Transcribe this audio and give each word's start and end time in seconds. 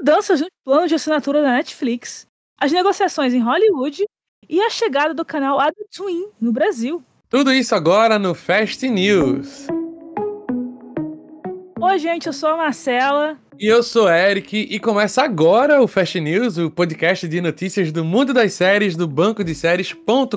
mudanças 0.00 0.40
no 0.40 0.46
plano 0.64 0.88
de 0.88 0.94
assinatura 0.94 1.42
da 1.42 1.52
Netflix, 1.52 2.26
as 2.58 2.72
negociações 2.72 3.34
em 3.34 3.40
Hollywood 3.40 4.02
e 4.48 4.60
a 4.62 4.70
chegada 4.70 5.12
do 5.12 5.26
canal 5.26 5.60
Adult 5.60 5.88
Swim 5.90 6.28
no 6.40 6.52
Brasil. 6.52 7.04
Tudo 7.28 7.52
isso 7.52 7.74
agora 7.74 8.18
no 8.18 8.34
Fast 8.34 8.88
News. 8.88 9.66
Oi, 11.78 11.98
gente, 11.98 12.26
eu 12.26 12.32
sou 12.32 12.48
a 12.48 12.56
Marcela. 12.56 13.38
E 13.58 13.66
eu 13.66 13.82
sou 13.82 14.10
Eric, 14.10 14.56
e 14.56 14.80
começa 14.80 15.22
agora 15.22 15.82
o 15.82 15.86
Fast 15.86 16.18
News, 16.18 16.56
o 16.56 16.70
podcast 16.70 17.28
de 17.28 17.42
notícias 17.42 17.92
do 17.92 18.02
mundo 18.02 18.32
das 18.32 18.54
séries 18.54 18.96
do 18.96 19.06
banco 19.06 19.44
de 19.44 19.54
séries.com.br. 19.54 20.34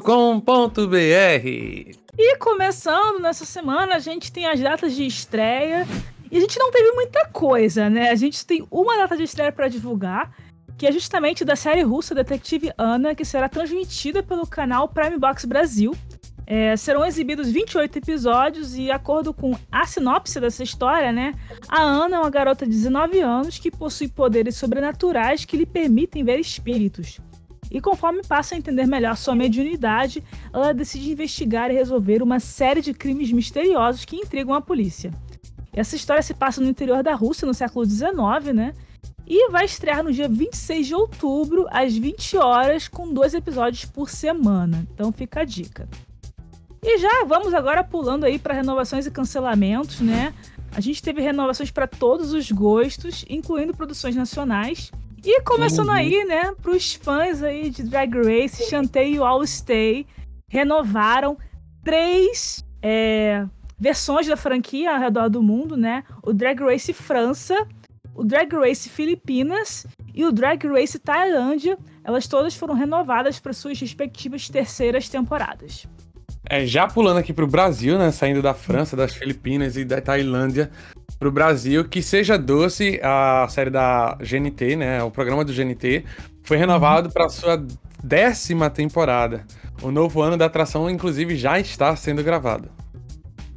E 2.18 2.38
começando 2.38 3.20
nessa 3.22 3.46
semana, 3.46 3.96
a 3.96 4.00
gente 4.00 4.30
tem 4.30 4.46
as 4.46 4.60
datas 4.60 4.94
de 4.94 5.06
estreia. 5.08 5.88
E 6.34 6.38
a 6.38 6.40
gente 6.40 6.58
não 6.58 6.72
teve 6.72 6.92
muita 6.94 7.28
coisa, 7.28 7.92
né? 7.92 8.10
A 8.10 8.16
gente 8.16 8.44
tem 8.44 8.66
uma 8.72 8.98
data 8.98 9.16
de 9.16 9.22
estreia 9.22 9.52
para 9.52 9.68
divulgar, 9.68 10.36
que 10.76 10.88
é 10.88 10.92
justamente 10.92 11.46
da 11.46 11.56
série 11.56 11.84
russa 11.84 12.16
Detetive 12.16 12.72
Ana, 12.76 13.14
que 13.14 13.24
será 13.24 13.48
transmitida 13.48 14.24
pelo 14.24 14.48
canal 14.48 14.88
Prime 14.88 15.20
Box 15.20 15.46
Brasil. 15.46 15.96
É, 16.48 16.76
serão 16.76 17.06
exibidos 17.06 17.52
28 17.52 18.00
episódios 18.00 18.76
e, 18.76 18.90
acordo 18.90 19.32
com 19.32 19.56
a 19.72 19.86
sinopse 19.86 20.40
dessa 20.40 20.64
história, 20.64 21.12
né, 21.12 21.36
a 21.70 21.82
Ana 21.84 22.16
é 22.16 22.20
uma 22.20 22.30
garota 22.32 22.66
de 22.66 22.72
19 22.72 23.20
anos 23.20 23.60
que 23.60 23.70
possui 23.70 24.08
poderes 24.08 24.56
sobrenaturais 24.56 25.46
que 25.46 25.56
lhe 25.56 25.68
permitem 25.68 26.24
ver 26.24 26.40
espíritos. 26.40 27.20
E 27.70 27.80
conforme 27.80 28.24
passa 28.28 28.56
a 28.56 28.58
entender 28.58 28.88
melhor 28.88 29.16
sua 29.16 29.36
mediunidade, 29.36 30.24
ela 30.52 30.74
decide 30.74 31.12
investigar 31.12 31.70
e 31.70 31.76
resolver 31.76 32.24
uma 32.24 32.40
série 32.40 32.82
de 32.82 32.92
crimes 32.92 33.32
misteriosos 33.32 34.04
que 34.04 34.16
intrigam 34.16 34.56
a 34.56 34.62
polícia. 34.62 35.12
Essa 35.74 35.96
história 35.96 36.22
se 36.22 36.34
passa 36.34 36.62
no 36.62 36.68
interior 36.68 37.02
da 37.02 37.16
Rússia, 37.16 37.48
no 37.48 37.54
século 37.54 37.86
XIX, 37.86 38.54
né? 38.54 38.74
E 39.26 39.50
vai 39.50 39.66
estrear 39.66 40.04
no 40.04 40.12
dia 40.12 40.28
26 40.28 40.88
de 40.88 40.96
outubro, 40.96 41.66
às 41.72 41.96
20 41.96 42.38
horas, 42.38 42.88
com 42.88 43.12
dois 43.12 43.34
episódios 43.34 43.86
por 43.86 44.10
semana. 44.10 44.86
Então 44.94 45.12
fica 45.12 45.42
a 45.42 45.46
dica. 45.46 45.88
E 46.84 46.98
já 46.98 47.24
vamos 47.26 47.54
agora 47.54 47.84
pulando 47.84 48.26
aí 48.26 48.38
para 48.38 48.54
renovações 48.54 49.06
e 49.06 49.12
cancelamentos, 49.12 50.02
né? 50.02 50.34
A 50.76 50.82
gente 50.82 51.02
teve 51.02 51.22
renovações 51.22 51.72
para 51.72 51.88
todos 51.88 52.34
os 52.34 52.52
gostos, 52.52 53.24
incluindo 53.30 53.74
produções 53.74 54.16
nacionais. 54.16 54.92
E 55.24 55.42
começando 55.44 55.88
uhum. 55.88 55.94
aí, 55.94 56.26
né, 56.26 56.54
para 56.62 56.72
os 56.72 56.94
fãs 56.96 57.42
aí 57.42 57.70
de 57.70 57.84
Drag 57.84 58.14
Race, 58.18 58.70
Chantei 58.70 59.16
e 59.16 59.18
All 59.20 59.46
Stay 59.48 60.06
renovaram 60.50 61.38
três 61.82 62.66
é, 62.82 63.46
versões 63.84 64.26
da 64.26 64.38
franquia 64.38 64.94
ao 64.94 65.00
redor 65.00 65.30
do 65.30 65.44
mundo, 65.44 65.76
né? 65.76 66.06
O 66.24 66.32
Drag 66.32 66.58
Race 66.64 66.94
França, 66.94 67.68
o 68.16 68.24
Drag 68.24 68.50
Race 68.56 68.88
Filipinas 68.88 69.86
e 70.14 70.24
o 70.24 70.32
Drag 70.32 70.66
Race 70.66 70.98
Tailândia. 70.98 71.78
Elas 72.02 72.26
todas 72.26 72.56
foram 72.56 72.76
renovadas 72.76 73.42
para 73.42 73.52
suas 73.52 73.78
respectivas 73.78 74.48
terceiras 74.48 75.10
temporadas. 75.10 75.86
É, 76.50 76.66
já 76.66 76.88
pulando 76.88 77.18
aqui 77.18 77.34
pro 77.34 77.46
Brasil, 77.46 77.98
né? 77.98 78.10
Saindo 78.12 78.42
da 78.42 78.54
França, 78.54 78.96
das 78.96 79.14
Filipinas 79.14 79.76
e 79.76 79.84
da 79.84 80.00
Tailândia 80.00 80.72
pro 81.20 81.30
Brasil, 81.30 81.84
que 81.84 82.02
seja 82.02 82.38
doce 82.38 83.02
a 83.04 83.46
série 83.50 83.70
da 83.70 84.18
GNT, 84.22 84.78
né? 84.78 85.04
O 85.04 85.12
programa 85.12 85.44
do 85.44 85.54
GNT 85.54 86.06
foi 86.42 86.56
renovado 86.56 87.12
para 87.12 87.28
sua 87.28 87.62
décima 88.02 88.70
temporada. 88.70 89.46
O 89.82 89.92
novo 89.92 90.22
ano 90.22 90.38
da 90.38 90.46
atração, 90.46 90.90
inclusive, 90.90 91.36
já 91.36 91.60
está 91.60 91.94
sendo 91.98 92.24
gravado. 92.24 92.83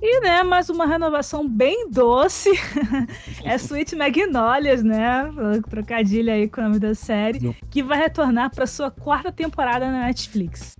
E, 0.01 0.21
né, 0.21 0.43
mais 0.43 0.69
uma 0.69 0.87
renovação 0.87 1.49
bem 1.49 1.91
doce. 1.91 2.51
é 3.43 3.55
Sweet 3.57 3.97
Magnolias, 3.97 4.83
né? 4.83 5.31
Trocadilho 5.71 6.31
aí 6.31 6.49
com 6.49 6.61
o 6.61 6.65
nome 6.65 6.79
da 6.79 6.95
série. 6.95 7.55
Que 7.71 7.83
vai 7.83 7.99
retornar 7.99 8.55
para 8.55 8.67
sua 8.67 8.91
quarta 8.91 9.33
temporada 9.33 9.91
na 9.91 10.07
Netflix. 10.07 10.75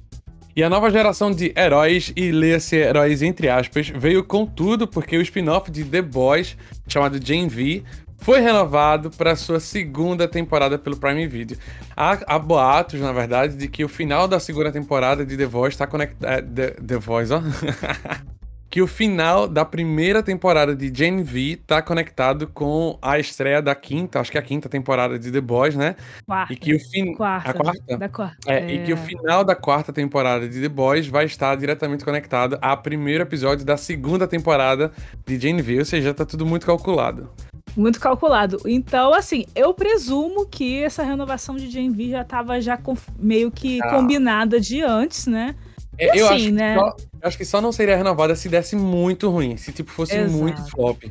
E 0.55 0.63
a 0.63 0.71
nova 0.71 0.91
geração 0.91 1.31
de 1.31 1.53
heróis, 1.57 2.13
e 2.17 2.31
leia-se 2.31 2.77
heróis 2.77 3.23
entre 3.23 3.49
aspas, 3.49 3.89
veio 3.89 4.25
com 4.25 4.47
tudo 4.47 4.87
porque 4.87 5.17
o 5.17 5.23
spin-off 5.23 5.71
de 5.71 5.85
The 5.85 6.01
Boys, 6.03 6.57
chamado 6.89 7.19
Gen 7.23 7.49
V, 7.49 7.83
foi 8.19 8.41
renovado 8.41 9.11
para 9.11 9.37
sua 9.37 9.61
segunda 9.61 10.27
temporada 10.27 10.79
pelo 10.79 10.97
Prime 10.97 11.27
Video. 11.27 11.59
Há, 11.95 12.19
há, 12.27 12.39
boatos, 12.39 13.01
na 13.01 13.13
verdade, 13.13 13.57
de 13.57 13.69
que 13.69 13.85
o 13.85 13.89
final 13.89 14.27
da 14.27 14.41
segunda 14.41 14.73
temporada 14.73 15.25
de 15.25 15.37
The 15.37 15.47
Voice 15.47 15.75
está 15.75 15.87
conectado. 15.87 16.31
É, 16.31 16.41
The, 16.41 16.71
The 16.83 16.97
Voice, 16.97 17.33
ó. 17.33 17.41
que 18.77 18.83
o 18.83 18.87
final 18.87 19.49
da 19.49 19.65
primeira 19.65 20.23
temporada 20.23 20.77
de 20.77 20.93
Gen 20.95 21.23
V 21.23 21.59
tá 21.67 21.81
conectado 21.81 22.47
com 22.47 22.99
a 23.01 23.19
estreia 23.19 23.63
da 23.63 23.75
quinta, 23.75 24.21
acho 24.21 24.31
que 24.31 24.37
é 24.37 24.41
a 24.41 24.45
quinta 24.45 24.69
temporada 24.69 25.19
de 25.19 25.33
The 25.33 25.41
Boys, 25.41 25.75
né? 25.75 25.97
Quarta. 26.27 26.53
E 26.53 26.57
que 26.57 26.75
o 26.75 26.79
fin... 26.79 27.15
quarta. 27.15 27.51
A 27.53 27.55
quarta? 27.55 27.97
Da 27.97 28.09
quarta. 28.11 28.37
É, 28.47 28.59
é... 28.59 28.75
E 28.75 28.85
que 28.85 28.93
o 28.93 28.97
final 28.99 29.43
da 29.43 29.57
quarta 29.57 29.95
temporada 29.95 30.47
de 30.47 30.61
The 30.61 30.69
Boys 30.69 31.07
vai 31.07 31.25
estar 31.25 31.57
diretamente 31.57 32.05
conectado 32.05 32.59
ao 32.61 32.77
primeiro 32.77 33.23
episódio 33.23 33.65
da 33.65 33.79
segunda 33.79 34.29
temporada 34.29 34.93
de 35.25 35.41
Gen 35.41 35.63
V, 35.63 35.79
ou 35.79 35.85
seja, 35.87 36.13
tá 36.13 36.27
tudo 36.27 36.45
muito 36.45 36.67
calculado. 36.67 37.31
Muito 37.75 37.99
calculado. 37.99 38.59
Então, 38.67 39.15
assim, 39.15 39.47
eu 39.55 39.73
presumo 39.73 40.45
que 40.45 40.83
essa 40.83 41.03
renovação 41.03 41.57
de 41.57 41.71
Gen 41.71 41.93
V 41.93 42.11
já 42.11 42.21
estava 42.21 42.61
já 42.61 42.79
meio 43.19 43.51
que 43.51 43.81
ah. 43.81 43.89
combinada 43.89 44.61
de 44.61 44.83
antes, 44.83 45.27
né? 45.27 45.55
É, 45.99 46.19
eu, 46.19 46.27
assim, 46.27 46.35
acho 46.35 46.51
né? 46.53 46.75
só, 46.75 46.97
eu 47.23 47.29
acho 47.29 47.39
que 47.39 47.45
só 47.45 47.61
não 47.61 47.73
seria 47.73 47.97
renovada 47.97 48.35
se 48.35 48.49
desse 48.49 48.77
muito 48.77 49.31
ruim, 49.31 49.57
se 49.57 49.73
tipo 49.73 49.91
fosse 49.91 50.17
Exato. 50.17 50.37
muito 50.37 50.71
flop. 50.71 51.05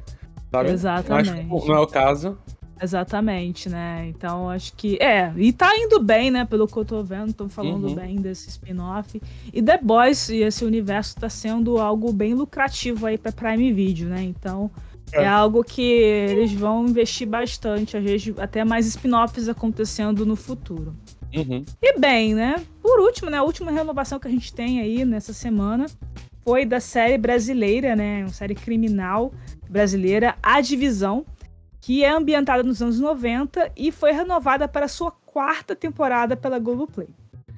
Sabe? 0.51 0.71
Exatamente. 0.71 1.47
não 1.47 1.75
é 1.75 1.79
o 1.79 1.87
caso. 1.87 2.37
Exatamente, 2.81 3.69
né? 3.69 4.07
Então 4.09 4.49
acho 4.49 4.73
que. 4.73 4.97
É, 5.01 5.33
e 5.37 5.53
tá 5.53 5.71
indo 5.77 6.01
bem, 6.01 6.29
né? 6.29 6.45
Pelo 6.45 6.67
que 6.67 6.77
eu 6.77 6.83
tô 6.83 7.01
vendo, 7.03 7.33
tô 7.33 7.47
falando 7.47 7.87
uhum. 7.87 7.95
bem 7.95 8.17
desse 8.17 8.49
spin-off. 8.49 9.21
E 9.53 9.61
The 9.61 9.79
Boys 9.81 10.29
e 10.29 10.43
esse 10.43 10.65
universo 10.65 11.15
tá 11.15 11.29
sendo 11.29 11.77
algo 11.77 12.11
bem 12.11 12.33
lucrativo 12.33 13.05
aí 13.05 13.17
pra 13.17 13.31
Prime 13.31 13.71
Video, 13.71 14.09
né? 14.09 14.23
Então 14.23 14.69
é, 15.11 15.23
é 15.23 15.27
algo 15.27 15.63
que 15.63 15.81
eles 15.81 16.51
vão 16.51 16.85
investir 16.85 17.27
bastante, 17.27 17.95
às 17.95 18.03
vezes 18.03 18.33
até 18.37 18.65
mais 18.65 18.85
spin-offs 18.85 19.47
acontecendo 19.47 20.25
no 20.25 20.35
futuro. 20.35 20.93
Uhum. 21.35 21.65
E 21.81 21.99
bem, 21.99 22.33
né? 22.33 22.63
Por 22.81 22.99
último, 22.99 23.29
né? 23.29 23.37
A 23.37 23.43
última 23.43 23.71
renovação 23.71 24.19
que 24.19 24.27
a 24.27 24.31
gente 24.31 24.53
tem 24.53 24.79
aí 24.79 25.03
nessa 25.05 25.33
semana 25.33 25.85
foi 26.43 26.65
da 26.65 26.79
série 26.79 27.17
brasileira, 27.17 27.95
né? 27.95 28.21
Uma 28.21 28.29
série 28.29 28.55
criminal 28.55 29.33
brasileira, 29.69 30.35
A 30.41 30.61
Divisão, 30.61 31.25
que 31.81 32.03
é 32.03 32.09
ambientada 32.09 32.63
nos 32.63 32.81
anos 32.81 32.99
90 32.99 33.71
e 33.75 33.91
foi 33.91 34.11
renovada 34.11 34.67
para 34.67 34.87
sua 34.87 35.11
quarta 35.11 35.75
temporada 35.75 36.37
pela 36.37 36.59
Globoplay. 36.59 37.07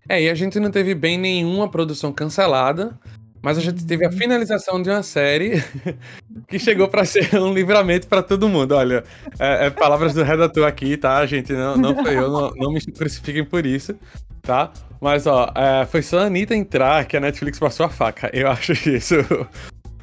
É, 0.09 0.23
e 0.23 0.29
a 0.29 0.35
gente 0.35 0.59
não 0.59 0.71
teve 0.71 0.95
bem 0.95 1.17
nenhuma 1.17 1.69
produção 1.69 2.13
cancelada, 2.13 2.97
mas 3.47 3.57
a 3.57 3.61
gente 3.61 3.85
teve 3.85 4.05
a 4.05 4.11
finalização 4.11 4.81
de 4.81 4.89
uma 4.89 5.01
série 5.01 5.63
que 6.49 6.59
chegou 6.59 6.89
para 6.89 7.05
ser 7.05 7.33
um 7.39 7.53
livramento 7.53 8.05
para 8.05 8.21
todo 8.21 8.49
mundo. 8.49 8.73
Olha, 8.73 9.05
é, 9.39 9.67
é, 9.67 9.69
palavras 9.69 10.13
do 10.13 10.21
redator 10.21 10.67
aqui, 10.67 10.97
tá, 10.97 11.25
gente? 11.25 11.53
Não, 11.53 11.77
não 11.77 11.95
foi 11.95 12.17
eu, 12.17 12.29
não, 12.29 12.51
não 12.57 12.73
me 12.73 12.81
crucifiquem 12.81 13.45
por 13.45 13.65
isso, 13.65 13.95
tá? 14.41 14.69
Mas, 14.99 15.25
ó, 15.27 15.49
é, 15.55 15.85
foi 15.85 16.01
só 16.01 16.19
a 16.19 16.23
Anitta 16.23 16.53
entrar 16.53 17.05
que 17.05 17.15
a 17.15 17.21
Netflix 17.21 17.57
passou 17.57 17.85
a 17.85 17.89
faca. 17.89 18.29
Eu 18.33 18.51
acho 18.51 18.73
que 18.73 18.89
isso. 18.89 19.15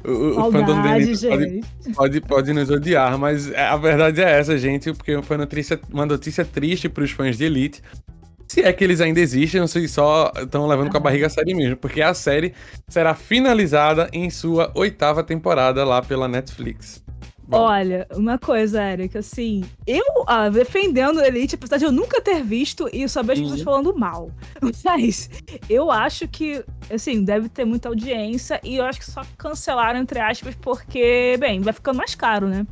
O, 0.03 0.39
o 0.39 0.51
fandom 0.51 0.81
dele 0.81 1.15
pode, 1.15 1.61
pode, 1.93 2.21
pode, 2.21 2.53
nos 2.53 2.71
odiar, 2.71 3.15
mas 3.19 3.53
a 3.53 3.77
verdade 3.77 4.21
é 4.21 4.39
essa, 4.39 4.57
gente, 4.57 4.91
porque 4.91 5.21
foi 5.21 5.37
uma 5.37 5.45
notícia, 5.45 5.79
uma 5.91 6.05
notícia 6.07 6.43
triste 6.43 6.89
para 6.89 7.03
os 7.03 7.11
fãs 7.11 7.37
de 7.37 7.43
Elite. 7.43 7.83
Se 8.47 8.61
é 8.61 8.71
que 8.71 8.83
eles 8.83 9.01
ainda 9.01 9.19
existem, 9.19 9.59
não 9.59 9.67
sei 9.67 9.87
só 9.87 10.31
estão 10.37 10.67
levando 10.67 10.91
com 10.91 10.97
a 10.97 10.99
barriga 10.99 11.27
a 11.27 11.29
série 11.29 11.53
mesmo, 11.53 11.77
porque 11.77 12.01
a 12.01 12.13
série 12.13 12.53
será 12.87 13.15
finalizada 13.15 14.09
em 14.13 14.29
sua 14.29 14.71
oitava 14.75 15.23
temporada 15.23 15.83
lá 15.83 16.01
pela 16.01 16.27
Netflix. 16.27 17.03
Bom. 17.47 17.57
Olha, 17.57 18.07
uma 18.11 18.39
coisa, 18.39 18.83
Eric, 18.83 19.19
assim, 19.19 19.63
eu 19.85 20.03
ah, 20.25 20.49
defendendo 20.49 21.21
Elite, 21.21 21.53
apesar 21.53 21.77
de 21.77 21.85
eu 21.85 21.91
nunca 21.91 22.19
ter 22.19 22.43
visto 22.43 22.89
e 22.91 23.07
só 23.07 23.21
vejo 23.21 23.43
pessoas 23.43 23.59
uhum. 23.59 23.65
falando 23.65 23.95
mal. 23.95 24.31
Mas 24.83 25.29
eu 25.69 25.91
acho 25.91 26.27
que, 26.27 26.63
assim, 26.91 27.23
deve 27.23 27.47
ter 27.47 27.63
muita 27.63 27.87
audiência 27.87 28.59
e 28.63 28.77
eu 28.77 28.85
acho 28.85 28.99
que 28.99 29.05
só 29.05 29.21
cancelaram, 29.37 29.99
entre 29.99 30.19
aspas, 30.19 30.55
porque, 30.55 31.37
bem, 31.39 31.61
vai 31.61 31.71
ficando 31.71 31.97
mais 31.97 32.15
caro, 32.15 32.47
né? 32.47 32.65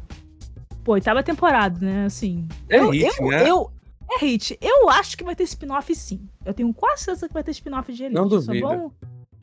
Pô, 0.84 0.94
oitava 0.94 1.22
temporada, 1.22 1.78
né? 1.80 2.06
Assim. 2.06 2.48
É 2.68 2.80
eu, 2.80 2.90
hit, 2.90 3.16
eu, 3.20 3.28
né? 3.28 3.50
eu, 3.50 3.72
é 4.16 4.26
hit. 4.26 4.58
Eu 4.62 4.90
acho 4.90 5.18
que 5.18 5.24
vai 5.24 5.36
ter 5.36 5.44
spin-off 5.44 5.94
sim. 5.96 6.28
Eu 6.46 6.54
tenho 6.54 6.74
quase 6.74 7.04
certeza 7.04 7.28
que 7.28 7.34
vai 7.34 7.44
ter 7.44 7.52
spin-off 7.52 7.92
de 7.92 8.04
Elite. 8.04 8.16
Não 8.16 8.28
duvido. 8.28 8.68
Bom... 8.68 8.92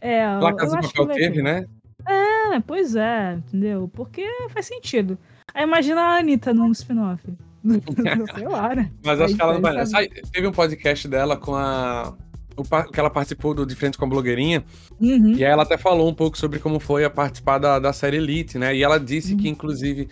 É, 0.00 0.24
eu 0.24 0.80
de 0.80 0.92
papel 0.92 1.06
teve, 1.08 1.34
ter. 1.34 1.42
né? 1.42 1.66
É, 2.06 2.60
pois 2.60 2.96
é, 2.96 3.34
entendeu? 3.34 3.90
Porque 3.92 4.26
faz 4.48 4.66
sentido. 4.66 5.18
Aí 5.54 5.64
imagina 5.64 6.00
a 6.00 6.18
Anitta 6.18 6.54
num 6.54 6.72
spin-off. 6.72 7.22
Sei 8.34 8.48
lá, 8.48 8.74
né? 8.74 8.90
Mas 9.04 9.20
acho 9.20 9.36
que 9.36 9.42
ela 9.42 9.54
não 9.54 9.60
vai. 9.60 9.86
Sabe, 9.86 10.08
teve 10.32 10.46
um 10.46 10.52
podcast 10.52 11.06
dela 11.06 11.36
com 11.36 11.54
a. 11.54 12.14
O, 12.56 12.64
que 12.90 13.00
ela 13.00 13.10
participou 13.10 13.54
do 13.54 13.64
De 13.64 13.74
Frente 13.74 13.96
com 13.96 14.04
a 14.04 14.08
Blogueirinha. 14.08 14.64
Uhum. 15.00 15.32
E 15.32 15.44
aí 15.44 15.50
ela 15.50 15.62
até 15.62 15.78
falou 15.78 16.08
um 16.08 16.14
pouco 16.14 16.36
sobre 16.36 16.58
como 16.58 16.78
foi 16.78 17.04
a 17.04 17.10
participar 17.10 17.58
da, 17.58 17.78
da 17.78 17.92
série 17.92 18.16
Elite, 18.16 18.58
né? 18.58 18.74
E 18.74 18.82
ela 18.82 18.98
disse 18.98 19.32
uhum. 19.32 19.38
que, 19.38 19.48
inclusive, 19.48 20.08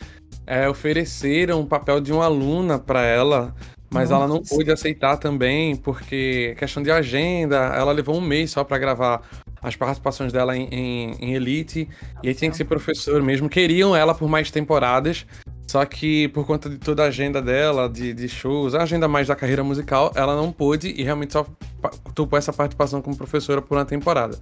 é, 0.46 0.68
ofereceram 0.68 1.60
o 1.60 1.66
papel 1.66 2.00
de 2.00 2.12
uma 2.12 2.24
aluna 2.24 2.78
para 2.78 3.02
ela 3.02 3.54
mas 3.90 4.10
Nossa. 4.10 4.24
ela 4.24 4.34
não 4.34 4.42
pôde 4.42 4.70
aceitar 4.70 5.16
também, 5.16 5.74
porque 5.76 6.54
questão 6.58 6.82
de 6.82 6.90
agenda, 6.90 7.56
ela 7.74 7.92
levou 7.92 8.16
um 8.16 8.20
mês 8.20 8.50
só 8.50 8.62
para 8.62 8.78
gravar 8.78 9.22
as 9.62 9.74
participações 9.74 10.32
dela 10.32 10.56
em, 10.56 10.68
em, 10.70 11.12
em, 11.20 11.34
Elite, 11.34 11.88
e 12.22 12.28
aí 12.28 12.34
tinha 12.34 12.50
que 12.50 12.56
ser 12.56 12.64
professor 12.64 13.22
mesmo. 13.22 13.48
Queriam 13.48 13.96
ela 13.96 14.14
por 14.14 14.28
mais 14.28 14.50
temporadas, 14.50 15.26
só 15.66 15.84
que 15.84 16.28
por 16.28 16.46
conta 16.46 16.68
de 16.68 16.78
toda 16.78 17.04
a 17.04 17.06
agenda 17.06 17.42
dela, 17.42 17.88
de, 17.88 18.12
de 18.12 18.28
shows, 18.28 18.74
a 18.74 18.82
agenda 18.82 19.08
mais 19.08 19.26
da 19.26 19.34
carreira 19.34 19.64
musical, 19.64 20.12
ela 20.14 20.36
não 20.36 20.52
pôde 20.52 20.88
e 20.96 21.02
realmente 21.02 21.32
só 21.32 21.46
topou 22.14 22.38
essa 22.38 22.52
participação 22.52 23.02
como 23.02 23.16
professora 23.16 23.60
por 23.60 23.76
uma 23.76 23.84
temporada. 23.84 24.38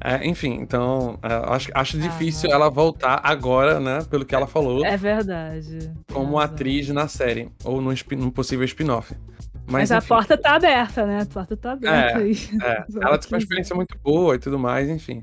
É, 0.00 0.26
enfim, 0.26 0.58
então 0.60 1.18
é, 1.22 1.54
acho, 1.54 1.70
acho 1.74 1.98
difícil 1.98 2.50
ela 2.50 2.68
voltar 2.68 3.20
agora, 3.22 3.80
né? 3.80 4.04
Pelo 4.10 4.24
que 4.24 4.34
ela 4.34 4.46
falou. 4.46 4.84
É 4.84 4.96
verdade. 4.96 5.92
Como 6.12 6.38
atriz 6.38 6.88
na 6.88 7.08
série, 7.08 7.50
ou 7.64 7.80
num, 7.80 7.94
num 8.12 8.30
possível 8.30 8.64
spin-off. 8.64 9.14
Mas, 9.68 9.90
Mas 9.90 9.92
a 9.92 10.00
porta 10.00 10.38
tá 10.38 10.54
aberta, 10.54 11.04
né? 11.04 11.22
A 11.22 11.26
porta 11.26 11.56
tá 11.56 11.72
aberta. 11.72 12.20
É, 12.20 12.22
aí. 12.22 12.36
é. 12.62 12.84
ela 13.02 13.18
teve 13.18 13.34
uma 13.34 13.38
experiência 13.38 13.74
muito 13.74 13.98
boa 13.98 14.36
e 14.36 14.38
tudo 14.38 14.58
mais, 14.58 14.88
enfim. 14.88 15.22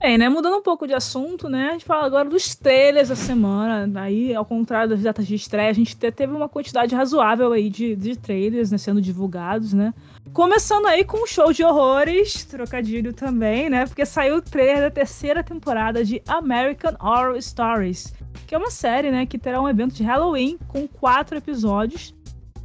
Bem, 0.00 0.18
né? 0.18 0.28
Mudando 0.28 0.58
um 0.58 0.62
pouco 0.62 0.86
de 0.86 0.92
assunto, 0.92 1.48
né? 1.48 1.70
A 1.70 1.72
gente 1.72 1.84
fala 1.84 2.06
agora 2.06 2.28
dos 2.28 2.54
trailers 2.54 3.08
da 3.08 3.16
semana. 3.16 4.00
Aí, 4.00 4.34
ao 4.34 4.44
contrário 4.44 4.90
das 4.90 5.02
datas 5.02 5.26
de 5.26 5.34
estreia, 5.34 5.70
a 5.70 5.72
gente 5.72 5.96
teve 5.96 6.32
uma 6.32 6.48
quantidade 6.48 6.94
razoável 6.94 7.52
aí 7.52 7.70
de, 7.70 7.96
de 7.96 8.14
trailers 8.14 8.70
né, 8.70 8.78
sendo 8.78 9.00
divulgados, 9.00 9.72
né? 9.72 9.94
Começando 10.32 10.86
aí 10.86 11.04
com 11.04 11.22
um 11.22 11.26
show 11.26 11.52
de 11.52 11.64
horrores, 11.64 12.44
trocadilho 12.44 13.12
também, 13.12 13.70
né? 13.70 13.86
Porque 13.86 14.04
saiu 14.04 14.36
o 14.36 14.42
trailer 14.42 14.82
da 14.82 14.90
terceira 14.90 15.42
temporada 15.42 16.04
de 16.04 16.22
American 16.26 16.94
Horror 17.00 17.40
Stories, 17.40 18.12
que 18.46 18.54
é 18.54 18.58
uma 18.58 18.70
série, 18.70 19.10
né? 19.10 19.24
Que 19.24 19.38
terá 19.38 19.60
um 19.60 19.68
evento 19.68 19.94
de 19.94 20.02
Halloween 20.02 20.58
com 20.68 20.86
quatro 20.86 21.38
episódios. 21.38 22.14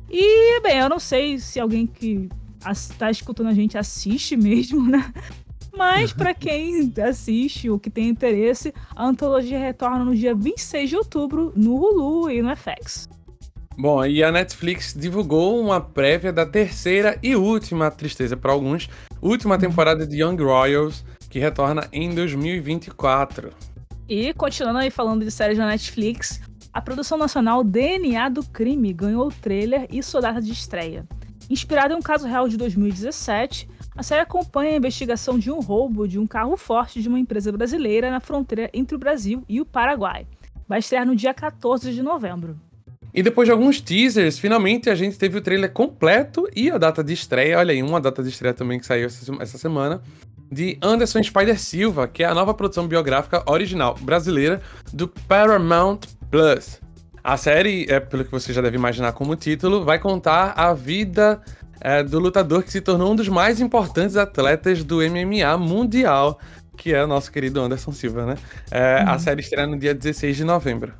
E, 0.09 0.59
bem, 0.61 0.79
eu 0.79 0.89
não 0.89 0.99
sei 0.99 1.39
se 1.39 1.59
alguém 1.59 1.87
que 1.87 2.27
está 2.69 3.09
escutando 3.09 3.47
a 3.47 3.53
gente 3.53 3.77
assiste 3.77 4.35
mesmo, 4.35 4.83
né? 4.89 5.13
Mas 5.75 6.11
para 6.11 6.33
quem 6.35 6.91
assiste 7.07 7.69
ou 7.69 7.79
que 7.79 7.89
tem 7.89 8.09
interesse, 8.09 8.73
a 8.93 9.05
antologia 9.05 9.57
retorna 9.57 10.03
no 10.03 10.13
dia 10.13 10.35
26 10.35 10.89
de 10.89 10.97
outubro 10.97 11.53
no 11.55 11.75
Hulu 11.75 12.29
e 12.29 12.41
no 12.41 12.53
FX. 12.55 13.07
Bom, 13.77 14.05
e 14.05 14.23
a 14.23 14.31
Netflix 14.31 14.93
divulgou 14.93 15.59
uma 15.59 15.79
prévia 15.79 16.31
da 16.31 16.45
terceira 16.45 17.17
e 17.23 17.35
última, 17.35 17.89
tristeza 17.89 18.35
para 18.35 18.51
alguns, 18.51 18.89
última 19.21 19.57
temporada 19.57 20.05
de 20.05 20.21
Young 20.21 20.41
Royals, 20.43 21.05
que 21.29 21.39
retorna 21.39 21.87
em 21.91 22.13
2024. 22.13 23.51
E 24.07 24.33
continuando 24.33 24.79
aí 24.79 24.91
falando 24.91 25.23
de 25.23 25.31
séries 25.31 25.57
da 25.57 25.65
Netflix, 25.65 26.41
a 26.73 26.81
produção 26.81 27.17
nacional 27.17 27.63
DNA 27.63 28.29
do 28.29 28.43
Crime 28.43 28.91
ganhou 28.93 29.27
o 29.27 29.31
trailer 29.31 29.87
e 29.89 30.03
sua 30.03 30.21
data 30.21 30.41
de 30.41 30.51
estreia. 30.51 31.07
Inspirada 31.49 31.93
em 31.93 31.97
um 31.97 32.01
caso 32.01 32.27
real 32.27 32.47
de 32.47 32.57
2017, 32.57 33.69
a 33.95 34.03
série 34.03 34.21
acompanha 34.21 34.71
a 34.73 34.77
investigação 34.77 35.39
de 35.39 35.51
um 35.51 35.59
roubo 35.59 36.07
de 36.07 36.19
um 36.19 36.27
carro 36.27 36.55
forte 36.55 37.01
de 37.01 37.09
uma 37.09 37.19
empresa 37.19 37.51
brasileira 37.51 38.11
na 38.11 38.19
fronteira 38.19 38.69
entre 38.73 38.95
o 38.95 38.99
Brasil 38.99 39.43
e 39.47 39.59
o 39.59 39.65
Paraguai. 39.65 40.27
Vai 40.67 40.79
estrear 40.79 41.05
no 41.05 41.15
dia 41.15 41.33
14 41.33 41.93
de 41.93 42.01
novembro. 42.01 42.57
E 43.13 43.21
depois 43.21 43.47
de 43.47 43.51
alguns 43.51 43.81
teasers, 43.81 44.39
finalmente 44.39 44.89
a 44.89 44.95
gente 44.95 45.17
teve 45.17 45.37
o 45.37 45.41
trailer 45.41 45.71
completo 45.71 46.47
e 46.55 46.71
a 46.71 46.77
data 46.77 47.03
de 47.03 47.13
estreia. 47.13 47.59
Olha 47.59 47.73
aí, 47.73 47.83
uma 47.83 47.99
data 47.99 48.23
de 48.23 48.29
estreia 48.29 48.53
também 48.53 48.79
que 48.79 48.85
saiu 48.85 49.07
essa 49.07 49.57
semana. 49.57 50.01
De 50.49 50.77
Anderson 50.81 51.23
Spider 51.23 51.57
Silva, 51.59 52.07
que 52.07 52.23
é 52.23 52.25
a 52.25 52.33
nova 52.33 52.53
produção 52.53 52.87
biográfica 52.87 53.41
original 53.49 53.95
brasileira 54.01 54.61
do 54.91 55.07
Paramount 55.07 55.99
Plus. 56.29 56.81
A 57.23 57.37
série, 57.37 57.85
é, 57.87 57.99
pelo 57.99 58.25
que 58.25 58.31
você 58.31 58.51
já 58.51 58.61
deve 58.61 58.75
imaginar 58.75 59.13
como 59.13 59.35
título, 59.35 59.85
vai 59.85 59.99
contar 59.99 60.53
a 60.57 60.73
vida 60.73 61.41
é, 61.79 62.03
do 62.03 62.19
lutador 62.19 62.63
que 62.63 62.71
se 62.71 62.81
tornou 62.81 63.11
um 63.11 63.15
dos 63.15 63.29
mais 63.29 63.61
importantes 63.61 64.17
atletas 64.17 64.83
do 64.83 64.97
MMA 64.97 65.57
mundial, 65.57 66.39
que 66.75 66.93
é 66.93 67.03
o 67.03 67.07
nosso 67.07 67.31
querido 67.31 67.61
Anderson 67.61 67.91
Silva, 67.91 68.25
né? 68.25 68.35
É, 68.71 69.03
uhum. 69.03 69.09
A 69.09 69.19
série 69.19 69.41
estreia 69.41 69.67
no 69.67 69.77
dia 69.77 69.93
16 69.93 70.37
de 70.37 70.43
novembro. 70.43 70.93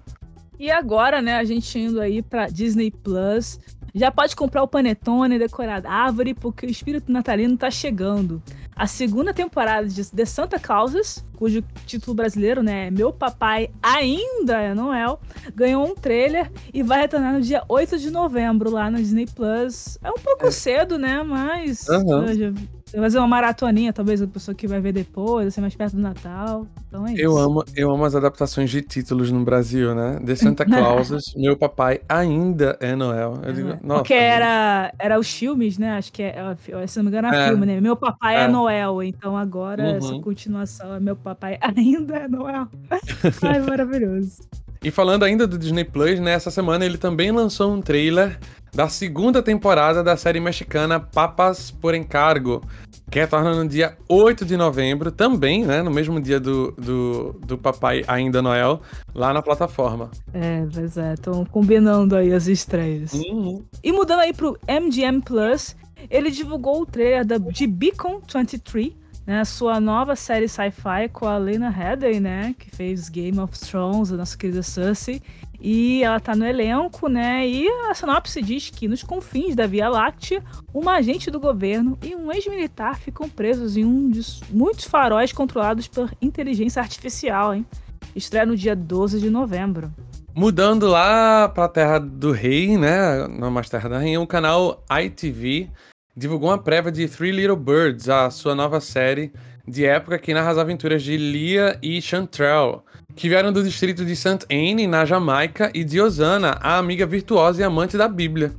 E 0.62 0.70
agora, 0.70 1.24
né, 1.24 1.38
a 1.38 1.44
gente 1.44 1.80
indo 1.80 2.00
aí 2.00 2.22
pra 2.22 2.46
Disney 2.46 2.92
Plus. 2.92 3.60
Já 3.96 4.12
pode 4.12 4.36
comprar 4.36 4.62
o 4.62 4.68
panetone, 4.68 5.40
decorar 5.40 5.84
a 5.84 5.92
árvore, 5.92 6.36
porque 6.36 6.68
o 6.68 6.70
espírito 6.70 7.12
natalino 7.12 7.58
tá 7.58 7.72
chegando. 7.72 8.40
A 8.76 8.86
segunda 8.86 9.34
temporada 9.34 9.88
de 9.88 10.06
The 10.12 10.24
Santa 10.24 10.60
Clauses, 10.60 11.26
cujo 11.36 11.64
título 11.88 12.14
brasileiro 12.14 12.62
né, 12.62 12.88
é 12.88 12.92
Meu 12.92 13.12
Papai 13.12 13.72
Ainda 13.82 14.62
é 14.62 14.76
Noel, 14.76 15.20
ganhou 15.56 15.84
um 15.84 15.96
trailer 15.96 16.52
e 16.72 16.84
vai 16.84 17.02
retornar 17.02 17.34
no 17.34 17.42
dia 17.42 17.64
8 17.68 17.98
de 17.98 18.12
novembro 18.12 18.70
lá 18.70 18.92
no 18.92 18.98
Disney 18.98 19.26
Plus. 19.26 19.98
É 20.04 20.12
um 20.12 20.20
pouco 20.24 20.46
é. 20.46 20.52
cedo, 20.52 21.00
né? 21.00 21.24
Mas. 21.24 21.88
Uhum. 21.90 22.54
Fazer 22.94 23.20
uma 23.20 23.28
maratoninha, 23.28 23.94
talvez 23.94 24.22
a 24.22 24.28
pessoa 24.28 24.54
que 24.54 24.68
vai 24.68 24.82
ver 24.82 24.92
depois, 24.92 25.46
vai 25.46 25.52
ser 25.52 25.62
mais 25.62 25.76
perto 25.76 25.96
do 25.96 26.02
Natal. 26.02 26.68
Então 26.88 27.08
é 27.08 27.14
eu 27.14 27.32
isso. 27.32 27.38
Amo, 27.38 27.64
eu 27.76 27.92
amo 27.92 28.04
as 28.04 28.16
adaptações 28.16 28.70
de 28.70 28.82
títulos 28.82 29.32
no 29.32 29.44
Brasil, 29.46 29.96
né? 29.96 30.20
The 30.26 30.36
Santa 30.36 30.66
Clauses, 30.66 31.34
Meu 31.36 31.56
Papai 31.58 32.02
Ainda 32.10 32.78
é 32.80 32.96
Noel. 32.96 33.40
Eu 33.44 33.54
digo, 33.54 33.70
nossa, 33.82 34.02
Porque 34.02 34.14
era, 34.14 34.94
era 35.00 35.18
os 35.18 35.32
filmes, 35.32 35.78
né? 35.78 35.98
Acho 35.98 36.12
que 36.12 36.22
é, 36.22 36.36
é 36.38 36.88
se 36.88 36.98
não 36.98 37.06
me 37.06 37.10
engano, 37.10 37.30
é, 37.30 37.48
filme, 37.48 37.66
né? 37.66 37.80
Meu 37.80 37.96
Papai 37.96 38.38
é, 38.38 38.44
é 38.44 38.48
Noel. 38.48 39.02
Então 39.04 39.38
agora 39.38 39.84
uhum. 39.84 39.98
essa 39.98 40.20
continuação 40.20 40.94
é 40.94 41.00
Meu 41.00 41.16
Papai 41.16 41.58
Ainda 41.62 42.18
é 42.18 42.28
Noel. 42.28 42.68
Ai, 43.42 43.60
maravilhoso. 43.62 44.42
E 44.84 44.90
falando 44.90 45.24
ainda 45.24 45.46
do 45.46 45.60
Disney 45.60 45.84
Plus, 45.84 46.20
nessa 46.20 46.50
né, 46.50 46.54
semana 46.54 46.84
ele 46.84 46.98
também 46.98 47.32
lançou 47.32 47.72
um 47.72 47.80
trailer 47.80 48.40
da 48.74 48.90
segunda 48.90 49.44
temporada 49.44 50.04
da 50.04 50.18
série 50.18 50.40
mexicana 50.40 51.00
Papas 51.00 51.70
por 51.70 51.94
Encargo, 51.94 52.64
que 53.12 53.20
retorna 53.20 53.54
no 53.54 53.70
dia 53.70 53.96
8 54.10 54.44
de 54.44 54.58
novembro, 54.58 55.12
também, 55.12 55.64
né, 55.64 55.84
no 55.84 55.92
mesmo 55.92 56.20
dia 56.20 56.40
do, 56.40 56.72
do, 56.72 57.40
do 57.46 57.60
Papai 57.60 58.04
Ainda 58.08 58.42
Noel, 58.42 58.82
lá 59.14 59.32
na 59.32 59.44
plataforma. 59.44 60.10
É, 60.34 60.66
pois 60.74 60.98
é, 60.98 61.14
estão 61.14 61.46
combinando 61.46 62.16
aí 62.16 62.34
as 62.34 62.48
estreias. 62.48 63.14
Uhum. 63.14 63.64
E 63.84 63.92
mudando 63.92 64.22
aí 64.22 64.34
pro 64.34 64.58
MGM 64.68 65.22
Plus, 65.22 65.76
ele 66.10 66.32
divulgou 66.32 66.82
o 66.82 66.86
trailer 66.88 67.24
da, 67.24 67.38
de 67.38 67.68
Beacon 67.68 68.20
23, 68.34 68.94
né, 69.26 69.44
sua 69.46 69.80
nova 69.80 70.16
série 70.16 70.48
sci-fi 70.48 71.10
com 71.12 71.28
a 71.28 71.38
Lena 71.38 71.70
Headey, 71.70 72.20
né, 72.20 72.56
que 72.58 72.70
fez 72.70 73.10
Game 73.10 73.40
of 73.40 73.58
Thrones, 73.60 74.12
a 74.12 74.18
nossa 74.18 74.38
querida 74.38 74.64
Cersei, 74.64 75.22
e 75.64 76.04
ela 76.04 76.20
tá 76.20 76.36
no 76.36 76.44
elenco, 76.44 77.08
né? 77.08 77.48
E 77.48 77.68
a 77.88 77.94
sinopse 77.94 78.42
diz 78.42 78.72
que 78.72 78.88
nos 78.88 79.04
confins 79.04 79.56
da 79.56 79.68
Via 79.68 79.88
Láctea, 79.88 80.44
uma 80.74 80.94
agente 80.94 81.30
do 81.30 81.40
governo 81.40 82.00
e 82.02 82.16
um 82.16 82.32
ex-militar 82.32 82.98
ficam 83.00 83.30
presos 83.30 83.78
em 83.78 83.86
um 83.86 84.10
dos 84.10 84.42
muitos 84.50 84.86
faróis 84.86 85.32
controlados 85.32 85.88
por 85.88 86.12
inteligência 86.20 86.82
artificial, 86.82 87.54
hein? 87.54 87.64
Estreia 88.16 88.46
no 88.46 88.58
dia 88.58 88.76
12 88.76 89.20
de 89.20 89.30
novembro. 89.30 89.92
Mudando 90.34 90.88
lá 90.88 91.48
pra 91.48 91.68
Terra 91.68 92.00
do 92.00 92.32
Rei, 92.32 92.76
né? 92.76 93.28
Não 93.28 93.52
mais 93.52 93.70
Terra 93.70 93.88
da 93.88 93.98
Rainha, 94.00 94.20
o 94.20 94.26
canal 94.26 94.84
ITV 94.90 95.70
divulgou 96.16 96.50
uma 96.50 96.58
prévia 96.58 96.92
de 96.92 97.08
Three 97.08 97.32
Little 97.32 97.56
Birds, 97.56 98.10
a 98.10 98.30
sua 98.30 98.54
nova 98.54 98.80
série 98.80 99.32
de 99.68 99.86
época 99.86 100.20
que 100.20 100.34
narra 100.34 100.52
as 100.52 100.58
aventuras 100.58 101.04
de 101.04 101.16
Lia 101.16 101.78
e 101.82 102.02
Chantrell 102.02 102.84
que 103.16 103.30
vieram 103.30 103.52
do 103.52 103.64
distrito 103.64 104.06
de 104.06 104.16
St. 104.16 104.46
Anne, 104.50 104.88
na 104.88 105.06
Jamaica, 105.06 105.70
e 105.74 105.84
de 105.84 106.00
Osana, 106.02 106.58
a 106.62 106.78
amiga 106.78 107.06
virtuosa 107.06 107.62
e 107.62 107.64
amante 107.64 107.98
da 107.98 108.08
Bíblia. 108.08 108.52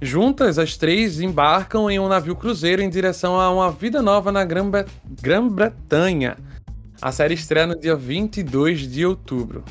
Juntas, 0.00 0.58
as 0.58 0.76
três 0.76 1.20
embarcam 1.20 1.90
em 1.90 1.98
um 1.98 2.08
navio 2.08 2.34
cruzeiro 2.34 2.80
em 2.82 2.88
direção 2.88 3.38
a 3.38 3.50
uma 3.52 3.70
vida 3.70 4.00
nova 4.00 4.32
na 4.32 4.44
Grã-Bretanha. 4.44 6.38
A 7.00 7.12
série 7.12 7.34
estreia 7.34 7.66
no 7.66 7.78
dia 7.78 7.94
22 7.94 8.90
de 8.90 9.04
outubro. 9.04 9.62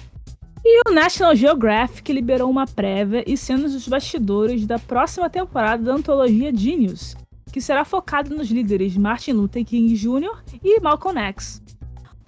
E 0.64 0.82
o 0.88 0.94
National 0.94 1.36
Geographic 1.36 2.12
liberou 2.12 2.50
uma 2.50 2.68
prévia 2.68 3.24
e 3.26 3.36
cenas 3.38 3.74
dos 3.74 3.88
bastidores 3.88 4.68
da 4.68 4.78
próxima 4.78 5.30
temporada 5.30 5.84
da 5.84 5.94
antologia 5.94 6.56
Genius, 6.56 7.16
que 7.52 7.62
será 7.62 7.84
focada 7.84 8.34
nos 8.34 8.50
líderes 8.50 8.96
Martin 8.98 9.32
Luther 9.34 9.66
King 9.66 9.94
Jr. 9.96 10.44
e 10.64 10.80
Malcolm 10.80 11.20
X 11.20 11.62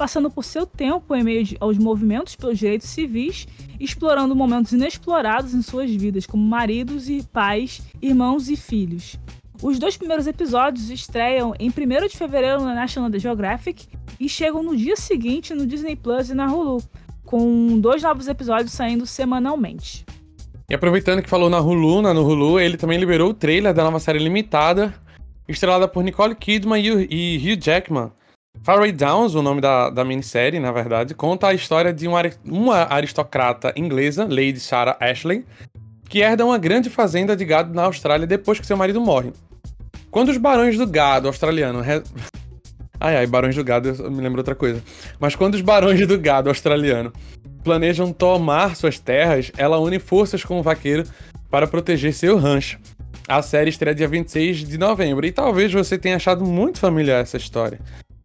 passando 0.01 0.31
por 0.31 0.43
seu 0.43 0.65
tempo 0.65 1.13
em 1.15 1.23
meio 1.23 1.45
aos 1.59 1.77
movimentos 1.77 2.35
pelos 2.35 2.57
direitos 2.57 2.89
civis, 2.89 3.47
explorando 3.79 4.35
momentos 4.35 4.71
inexplorados 4.71 5.53
em 5.53 5.61
suas 5.61 5.91
vidas, 5.91 6.25
como 6.25 6.43
maridos 6.43 7.07
e 7.07 7.21
pais, 7.21 7.83
irmãos 8.01 8.49
e 8.49 8.55
filhos. 8.55 9.19
Os 9.61 9.77
dois 9.77 9.95
primeiros 9.95 10.25
episódios 10.25 10.89
estreiam 10.89 11.53
em 11.59 11.69
1 11.69 12.07
de 12.07 12.17
fevereiro 12.17 12.61
na 12.61 12.73
National 12.73 13.11
Geographic 13.13 13.87
e 14.19 14.27
chegam 14.27 14.63
no 14.63 14.75
dia 14.75 14.95
seguinte 14.95 15.53
no 15.53 15.67
Disney 15.67 15.95
Plus 15.95 16.31
e 16.31 16.33
na 16.33 16.51
Hulu, 16.51 16.81
com 17.23 17.79
dois 17.79 18.01
novos 18.01 18.27
episódios 18.27 18.71
saindo 18.71 19.05
semanalmente. 19.05 20.03
E 20.67 20.73
aproveitando 20.73 21.21
que 21.21 21.29
falou 21.29 21.47
na 21.47 21.59
Hulu, 21.59 22.01
na 22.01 22.11
no 22.11 22.25
Hulu, 22.25 22.59
ele 22.59 22.75
também 22.75 22.97
liberou 22.97 23.29
o 23.29 23.33
trailer 23.35 23.71
da 23.71 23.83
nova 23.83 23.99
série 23.99 24.17
limitada, 24.17 24.95
estrelada 25.53 25.87
por 25.87 26.03
Nicole 26.03 26.35
Kidman 26.35 26.81
e 26.83 27.37
Hugh 27.37 27.61
Jackman, 27.61 28.11
Faraway 28.63 28.91
Downs, 28.91 29.33
o 29.33 29.41
nome 29.41 29.59
da, 29.59 29.89
da 29.89 30.03
minissérie, 30.03 30.59
na 30.59 30.71
verdade, 30.71 31.15
conta 31.15 31.47
a 31.47 31.53
história 31.53 31.91
de 31.91 32.07
uma, 32.07 32.21
uma 32.45 32.93
aristocrata 32.93 33.73
inglesa, 33.75 34.25
Lady 34.25 34.59
Sarah 34.59 34.97
Ashley, 34.99 35.45
que 36.07 36.21
herda 36.21 36.45
uma 36.45 36.57
grande 36.57 36.89
fazenda 36.89 37.35
de 37.35 37.43
gado 37.45 37.73
na 37.73 37.83
Austrália 37.83 38.27
depois 38.27 38.59
que 38.59 38.67
seu 38.67 38.77
marido 38.77 39.01
morre. 39.01 39.31
Quando 40.11 40.29
os 40.29 40.37
barões 40.37 40.77
do 40.77 40.85
gado 40.85 41.27
australiano. 41.27 41.81
Re... 41.81 42.03
Ai, 43.03 43.17
ai, 43.17 43.25
barões 43.25 43.55
do 43.55 43.63
gado, 43.63 43.89
eu 43.89 44.11
me 44.11 44.21
lembro 44.21 44.41
outra 44.41 44.53
coisa. 44.53 44.79
Mas 45.19 45.35
quando 45.35 45.55
os 45.55 45.61
barões 45.61 46.05
do 46.05 46.19
gado 46.19 46.49
australiano 46.49 47.11
planejam 47.63 48.13
tomar 48.13 48.75
suas 48.75 48.99
terras, 48.99 49.51
ela 49.57 49.79
une 49.79 49.97
forças 49.97 50.43
com 50.43 50.59
o 50.59 50.61
vaqueiro 50.61 51.03
para 51.49 51.65
proteger 51.65 52.13
seu 52.13 52.37
rancho. 52.37 52.77
A 53.27 53.41
série 53.41 53.69
estreia 53.69 53.95
dia 53.95 54.07
26 54.07 54.67
de 54.67 54.77
novembro 54.77 55.25
e 55.25 55.31
talvez 55.31 55.71
você 55.71 55.97
tenha 55.97 56.15
achado 56.15 56.43
muito 56.43 56.79
familiar 56.79 57.21
essa 57.21 57.37
história. 57.37 57.79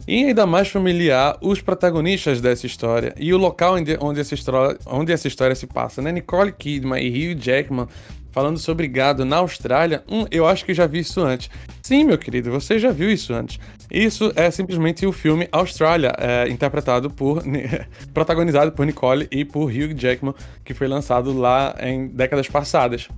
E 0.09 0.25
ainda 0.25 0.47
mais 0.47 0.69
familiar 0.69 1.37
os 1.41 1.61
protagonistas 1.61 2.41
dessa 2.41 2.67
história 2.67 3.13
e 3.17 3.35
o 3.35 3.39
local 3.39 3.75
onde, 4.01 4.21
essa, 4.21 4.35
história, 4.35 4.79
onde 4.87 5.13
essa 5.13 5.27
história 5.27 5.55
se 5.55 5.67
passa, 5.67 6.01
né? 6.01 6.13
Nicole 6.13 6.53
Kidman 6.53 7.03
e 7.03 7.09
Hugh 7.09 7.39
Jackman 7.41 7.89
falando 8.31 8.59
sobre 8.59 8.87
gado 8.87 9.25
na 9.25 9.39
Austrália. 9.39 10.05
Hum, 10.09 10.27
eu 10.31 10.47
acho 10.47 10.65
que 10.65 10.75
já 10.75 10.87
vi 10.87 11.01
isso 11.01 11.21
antes. 11.23 11.51
Sim, 11.83 12.05
meu 12.05 12.19
querido, 12.19 12.51
você 12.51 12.79
já 12.79 12.93
viu 12.93 13.11
isso 13.11 13.35
antes. 13.35 13.59
Isso 13.91 14.33
é 14.37 14.51
simplesmente 14.51 15.07
o 15.07 15.13
filme 15.13 15.49
Austrália, 15.51 16.13
é, 16.19 16.49
interpretado 16.49 17.11
por. 17.11 17.43
protagonizado 18.15 18.73
por 18.73 18.87
Nicole 18.87 19.27
e 19.31 19.45
por 19.45 19.71
Hugh 19.71 19.95
Jackman, 19.95 20.35
que 20.65 20.75
foi 20.75 20.87
lançado 20.87 21.33
lá 21.33 21.75
em 21.81 22.09
décadas 22.09 22.47
passadas 22.47 23.09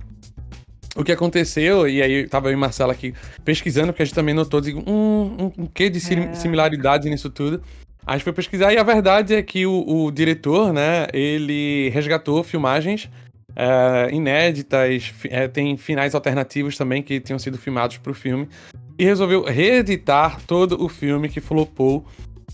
o 0.99 1.03
que 1.03 1.11
aconteceu, 1.13 1.87
e 1.87 2.01
aí 2.01 2.27
tava 2.27 2.49
eu 2.49 2.53
e 2.53 2.55
Marcela 2.57 2.91
aqui 2.91 3.13
pesquisando, 3.45 3.87
porque 3.87 4.03
a 4.03 4.05
gente 4.05 4.15
também 4.15 4.35
notou, 4.35 4.59
digo, 4.59 4.83
um, 4.85 5.45
um, 5.45 5.63
um 5.63 5.65
quê 5.65 5.89
de 5.89 5.97
é. 5.97 6.33
similaridade 6.33 7.09
nisso 7.09 7.29
tudo. 7.29 7.61
A 8.05 8.13
gente 8.13 8.23
foi 8.23 8.33
pesquisar 8.33 8.73
e 8.73 8.77
a 8.77 8.83
verdade 8.83 9.33
é 9.33 9.41
que 9.41 9.65
o, 9.65 9.83
o 9.87 10.11
diretor, 10.11 10.73
né, 10.73 11.07
ele 11.13 11.89
resgatou 11.89 12.43
filmagens 12.43 13.09
é, 13.55 14.09
inéditas, 14.13 15.13
é, 15.25 15.47
tem 15.47 15.77
finais 15.77 16.13
alternativos 16.13 16.77
também 16.77 17.01
que 17.01 17.19
tinham 17.19 17.39
sido 17.39 17.57
filmados 17.57 17.97
para 17.97 18.11
o 18.11 18.15
filme, 18.15 18.49
e 18.97 19.05
resolveu 19.05 19.43
reeditar 19.43 20.41
todo 20.45 20.83
o 20.83 20.89
filme 20.89 21.29
que 21.29 21.39
flopou 21.39 22.05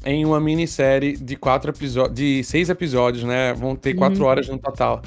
em 0.06 0.24
uma 0.24 0.40
minissérie 0.40 1.18
de 1.18 1.36
quatro 1.36 1.72
episódios, 1.72 2.16
de 2.16 2.44
seis 2.44 2.70
episódios, 2.70 3.24
né? 3.24 3.54
Vão 3.54 3.76
ter 3.76 3.96
quatro 3.96 4.22
uhum. 4.22 4.28
horas 4.28 4.48
no 4.48 4.60
total. 4.60 5.02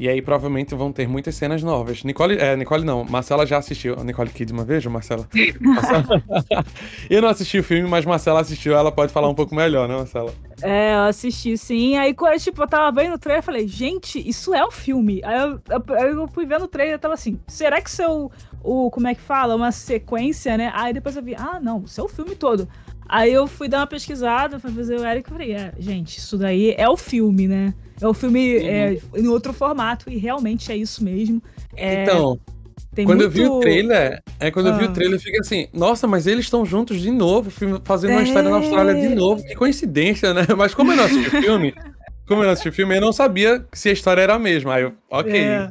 E 0.00 0.08
aí 0.08 0.22
provavelmente 0.22 0.76
vão 0.76 0.92
ter 0.92 1.08
muitas 1.08 1.34
cenas 1.34 1.60
novas. 1.60 2.04
Nicole, 2.04 2.38
é, 2.38 2.56
Nicole 2.56 2.84
não, 2.84 3.04
Marcela 3.04 3.44
já 3.44 3.58
assistiu. 3.58 3.96
Nicole 4.04 4.30
Kidman, 4.30 4.64
veja, 4.64 4.88
Marcela. 4.88 5.26
Marcela. 5.60 6.22
eu 7.10 7.20
não 7.20 7.28
assisti 7.28 7.58
o 7.58 7.64
filme, 7.64 7.88
mas 7.88 8.04
Marcela 8.04 8.40
assistiu, 8.40 8.76
ela 8.76 8.92
pode 8.92 9.12
falar 9.12 9.28
um 9.28 9.34
pouco 9.34 9.56
melhor, 9.56 9.88
né, 9.88 9.96
Marcela? 9.96 10.32
É, 10.62 10.94
eu 10.94 11.00
assisti 11.00 11.58
sim. 11.58 11.96
Aí 11.96 12.14
quando 12.14 12.38
tipo, 12.38 12.62
eu 12.62 12.68
tava 12.68 12.92
vendo 12.92 13.14
o 13.14 13.18
trailer, 13.18 13.40
eu 13.40 13.44
falei, 13.44 13.66
gente, 13.66 14.20
isso 14.26 14.54
é 14.54 14.62
o 14.64 14.68
um 14.68 14.70
filme. 14.70 15.20
Aí 15.24 15.36
eu, 15.40 15.60
eu, 15.68 15.96
eu, 15.96 16.28
fui 16.28 16.46
vendo 16.46 16.66
o 16.66 16.68
trailer 16.68 16.94
e 16.94 16.98
tava 16.98 17.14
assim, 17.14 17.40
será 17.48 17.80
que 17.80 17.90
é 18.00 18.08
o, 18.08 18.90
como 18.90 19.08
é 19.08 19.16
que 19.16 19.20
fala? 19.20 19.56
Uma 19.56 19.72
sequência, 19.72 20.56
né? 20.56 20.70
Aí 20.76 20.92
depois 20.92 21.16
eu 21.16 21.22
vi, 21.24 21.34
ah, 21.34 21.58
não, 21.60 21.84
é 21.96 22.02
o 22.02 22.08
filme 22.08 22.36
todo. 22.36 22.68
Aí 23.08 23.32
eu 23.32 23.48
fui 23.48 23.66
dar 23.66 23.78
uma 23.78 23.86
pesquisada 23.88 24.60
pra 24.60 24.70
fazer 24.70 25.00
o 25.00 25.04
Eric 25.04 25.28
e 25.28 25.32
falei, 25.32 25.52
é, 25.54 25.72
gente, 25.76 26.18
isso 26.18 26.38
daí 26.38 26.72
é 26.78 26.88
o 26.88 26.96
filme, 26.96 27.48
né? 27.48 27.74
É 28.00 28.06
o 28.06 28.14
filme 28.14 28.56
uhum. 28.56 28.66
é, 28.66 28.98
em 29.16 29.28
outro 29.28 29.52
formato, 29.52 30.10
e 30.10 30.16
realmente 30.16 30.70
é 30.70 30.76
isso 30.76 31.02
mesmo. 31.02 31.42
É, 31.76 32.04
então, 32.04 32.38
quando 32.94 33.20
muito... 33.20 33.22
eu 33.22 33.30
vi 33.30 33.46
o 33.46 33.60
trailer, 33.60 34.22
é 34.40 34.50
quando 34.50 34.66
ah. 34.66 34.70
eu 34.70 34.78
vi 34.78 34.84
o 34.84 34.88
ah. 34.88 34.92
trailer, 34.92 35.20
fica 35.20 35.40
assim, 35.40 35.68
nossa, 35.72 36.06
mas 36.06 36.26
eles 36.26 36.44
estão 36.46 36.64
juntos 36.64 37.00
de 37.00 37.10
novo, 37.10 37.50
fazendo 37.84 38.12
uma 38.12 38.22
história 38.22 38.48
na 38.48 38.56
Austrália 38.56 38.94
de 38.94 39.12
é. 39.12 39.14
novo. 39.14 39.42
Que 39.44 39.54
coincidência, 39.54 40.32
né? 40.34 40.46
Mas 40.56 40.74
como 40.74 40.92
eu 40.92 40.96
não 40.96 41.04
assisti 41.04 41.28
o 41.28 41.42
filme, 41.42 41.74
como 42.26 42.42
eu 42.42 42.46
não 42.46 42.52
assisti 42.52 42.68
o 42.68 42.72
filme, 42.72 42.96
eu 42.96 43.00
não 43.00 43.12
sabia 43.12 43.64
se 43.72 43.88
a 43.88 43.92
história 43.92 44.22
era 44.22 44.34
a 44.34 44.38
mesma. 44.38 44.74
Aí 44.74 44.82
eu, 44.82 44.92
ok. 45.10 45.38
É. 45.38 45.70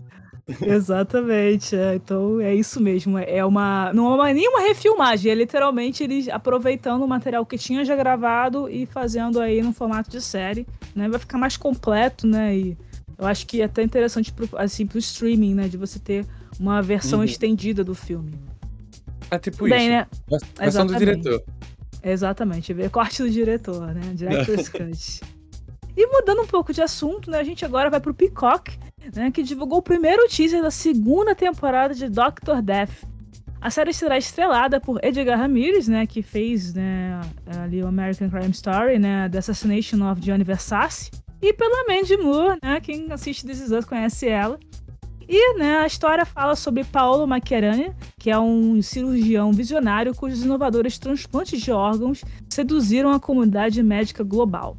Exatamente, 0.62 1.75
é, 1.75 1.96
então 1.96 2.39
é 2.39 2.56
isso 2.56 2.82
mesmo. 2.82 3.18
É 3.18 3.44
uma. 3.44 3.92
Não 3.94 4.12
é 4.12 4.16
uma, 4.16 4.34
nenhuma 4.34 4.62
refilmagem, 4.62 5.32
é 5.32 5.36
literalmente 5.36 6.04
eles 6.04 6.30
aproveitando 6.30 7.04
o 7.04 7.08
material 7.08 7.46
que 7.46 7.58
tinha 7.58 7.84
já 7.84 7.96
gravado 7.96 8.70
e 8.70 8.86
fazendo 8.86 9.42
aí 9.42 9.62
no 9.62 9.74
formato 9.74 10.10
de 10.10 10.22
série. 10.22 10.66
Né? 10.96 11.10
Vai 11.10 11.20
ficar 11.20 11.38
mais 11.38 11.58
completo, 11.58 12.25
né? 12.25 12.56
E 12.56 12.77
eu 13.18 13.27
acho 13.27 13.46
que 13.46 13.62
é 13.62 13.66
até 13.66 13.84
interessante 13.84 14.32
pro, 14.32 14.48
assim, 14.58 14.86
pro 14.86 14.98
streaming, 15.00 15.54
né? 15.54 15.68
De 15.68 15.75
você 15.75 16.00
ter 16.00 16.25
uma 16.58 16.82
versão 16.82 17.20
uhum. 17.20 17.25
estendida 17.25 17.84
do 17.84 17.94
filme. 17.94 18.34
É 19.30 19.38
tipo 19.38 19.66
Bem, 19.68 19.80
isso. 19.80 19.89
Né? 19.89 20.08
Versão 20.58 20.86
do 20.86 20.96
diretor. 20.96 21.44
Exatamente, 22.01 22.74
ver 22.74 22.89
corte 22.89 23.22
do 23.22 23.30
diretor, 23.30 23.94
né? 23.94 24.13
Director's 24.13 24.70
Cut. 24.70 25.37
E 25.98 26.06
mudando 26.06 26.44
um 26.44 26.48
pouco 26.48 26.72
de 26.72 26.82
assunto, 26.82 27.32
né? 27.32 27.39
A 27.39 27.44
gente 27.44 27.66
agora 27.66 27.89
vai 27.89 28.00
pro 28.00 28.13
Peacock 28.13 28.77
né, 29.16 29.32
que 29.32 29.44
divulgou 29.44 29.80
o 29.80 29.82
primeiro 29.82 30.27
teaser 30.27 30.62
da 30.62 30.72
segunda 30.72 31.36
temporada 31.36 31.94
de 31.94 32.10
Doctor 32.10 32.62
Death. 32.62 33.06
A 33.60 33.72
série 33.72 33.94
será 33.94 34.18
estrelada 34.18 34.80
por 34.80 35.04
Edgar 35.04 35.39
Ramirez, 35.39 35.88
né, 35.88 36.06
que 36.06 36.22
fez 36.22 36.74
né, 36.74 37.20
ali 37.60 37.82
o 37.82 37.88
American 37.88 38.30
Crime 38.30 38.51
Story, 38.51 39.00
né, 39.00 39.27
The 39.30 39.39
Assassination 39.39 40.10
of 40.10 40.22
Gianni 40.22 40.44
Versace, 40.44 41.10
e 41.42 41.54
pela 41.54 41.86
Mandy 41.88 42.18
Moore, 42.18 42.60
né, 42.62 42.80
quem 42.80 43.12
assiste 43.12 43.46
This 43.46 43.62
Is 43.62 43.72
Us 43.72 43.86
conhece 43.86 44.27
ela. 44.27 44.60
E 45.27 45.58
né, 45.58 45.80
a 45.80 45.88
história 45.88 46.25
fala 46.25 46.56
sobre 46.56 46.84
Paolo 46.86 47.27
Macchiarani, 47.27 47.92
que 48.18 48.30
é 48.30 48.39
um 48.39 48.82
cirurgião 48.82 49.51
visionário 49.51 50.16
cujos 50.16 50.44
inovadores 50.44 50.98
transplantes 50.98 51.60
de 51.60 51.72
órgãos 51.72 52.24
seduziram 52.50 53.12
a 53.12 53.20
comunidade 53.20 53.84
médica 53.84 54.24
global. 54.24 54.77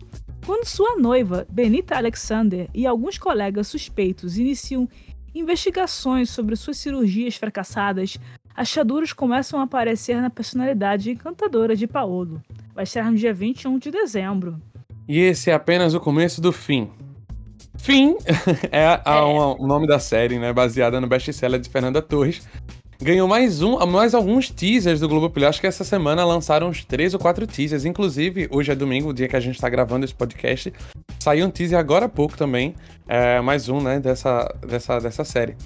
Quando 0.48 0.64
sua 0.64 0.96
noiva, 0.96 1.46
Benita 1.50 1.94
Alexander, 1.94 2.70
e 2.72 2.86
alguns 2.86 3.18
colegas 3.18 3.68
suspeitos 3.68 4.38
iniciam 4.38 4.88
investigações 5.34 6.30
sobre 6.30 6.56
suas 6.56 6.78
cirurgias 6.78 7.36
fracassadas, 7.36 8.16
achaduras 8.56 9.12
começam 9.12 9.60
a 9.60 9.64
aparecer 9.64 10.18
na 10.22 10.30
personalidade 10.30 11.10
encantadora 11.10 11.76
de 11.76 11.86
Paolo. 11.86 12.42
Vai 12.74 12.84
estar 12.84 13.10
no 13.10 13.18
dia 13.18 13.34
21 13.34 13.78
de 13.78 13.90
dezembro. 13.90 14.58
E 15.06 15.20
esse 15.20 15.50
é 15.50 15.52
apenas 15.52 15.92
o 15.92 16.00
começo 16.00 16.40
do 16.40 16.50
fim. 16.50 16.90
Fim 17.76 18.16
é, 18.72 18.86
a, 18.86 19.02
a, 19.04 19.16
é. 19.18 19.20
o 19.20 19.66
nome 19.66 19.86
da 19.86 19.98
série, 19.98 20.38
né? 20.38 20.50
Baseada 20.50 20.98
no 20.98 21.06
best-seller 21.06 21.60
de 21.60 21.68
Fernanda 21.68 22.00
Torres, 22.00 22.48
ganhou 23.00 23.28
mais 23.28 23.62
um, 23.62 23.78
mais 23.86 24.14
alguns 24.14 24.50
teasers 24.50 25.00
do 25.00 25.08
Globoplay. 25.08 25.46
Acho 25.46 25.60
que 25.60 25.66
essa 25.66 25.84
semana 25.84 26.24
lançaram 26.24 26.68
uns 26.68 26.84
três 26.84 27.14
ou 27.14 27.20
quatro 27.20 27.46
teasers. 27.46 27.84
Inclusive, 27.84 28.48
hoje 28.50 28.72
é 28.72 28.74
domingo, 28.74 29.10
o 29.10 29.14
dia 29.14 29.28
que 29.28 29.36
a 29.36 29.40
gente 29.40 29.60
tá 29.60 29.68
gravando 29.68 30.04
esse 30.04 30.14
podcast. 30.14 30.72
Saiu 31.20 31.46
um 31.46 31.50
teaser 31.50 31.78
agora 31.78 32.06
há 32.06 32.08
pouco 32.08 32.36
também. 32.36 32.74
É, 33.06 33.40
mais 33.40 33.68
um, 33.68 33.80
né, 33.80 34.00
dessa, 34.00 34.52
dessa, 34.66 34.98
dessa 34.98 35.24
série. 35.24 35.56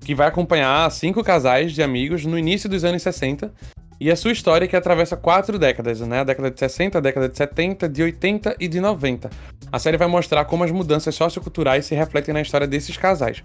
Que 0.00 0.14
vai 0.14 0.26
acompanhar 0.26 0.90
cinco 0.90 1.22
casais 1.22 1.72
de 1.72 1.82
amigos 1.82 2.24
no 2.24 2.38
início 2.38 2.68
dos 2.68 2.82
anos 2.84 3.02
60. 3.02 3.52
E 4.00 4.10
a 4.10 4.16
sua 4.16 4.32
história 4.32 4.66
que 4.66 4.74
atravessa 4.74 5.14
quatro 5.14 5.58
décadas, 5.58 6.00
né? 6.00 6.20
A 6.20 6.24
década 6.24 6.50
de 6.50 6.58
60, 6.58 6.96
a 6.96 7.00
década 7.02 7.28
de 7.28 7.36
70, 7.36 7.86
de 7.86 8.02
80 8.02 8.56
e 8.58 8.66
de 8.66 8.80
90. 8.80 9.28
A 9.70 9.78
série 9.78 9.98
vai 9.98 10.08
mostrar 10.08 10.46
como 10.46 10.64
as 10.64 10.70
mudanças 10.70 11.14
socioculturais 11.14 11.84
se 11.84 11.94
refletem 11.94 12.32
na 12.32 12.40
história 12.40 12.66
desses 12.66 12.96
casais. 12.96 13.44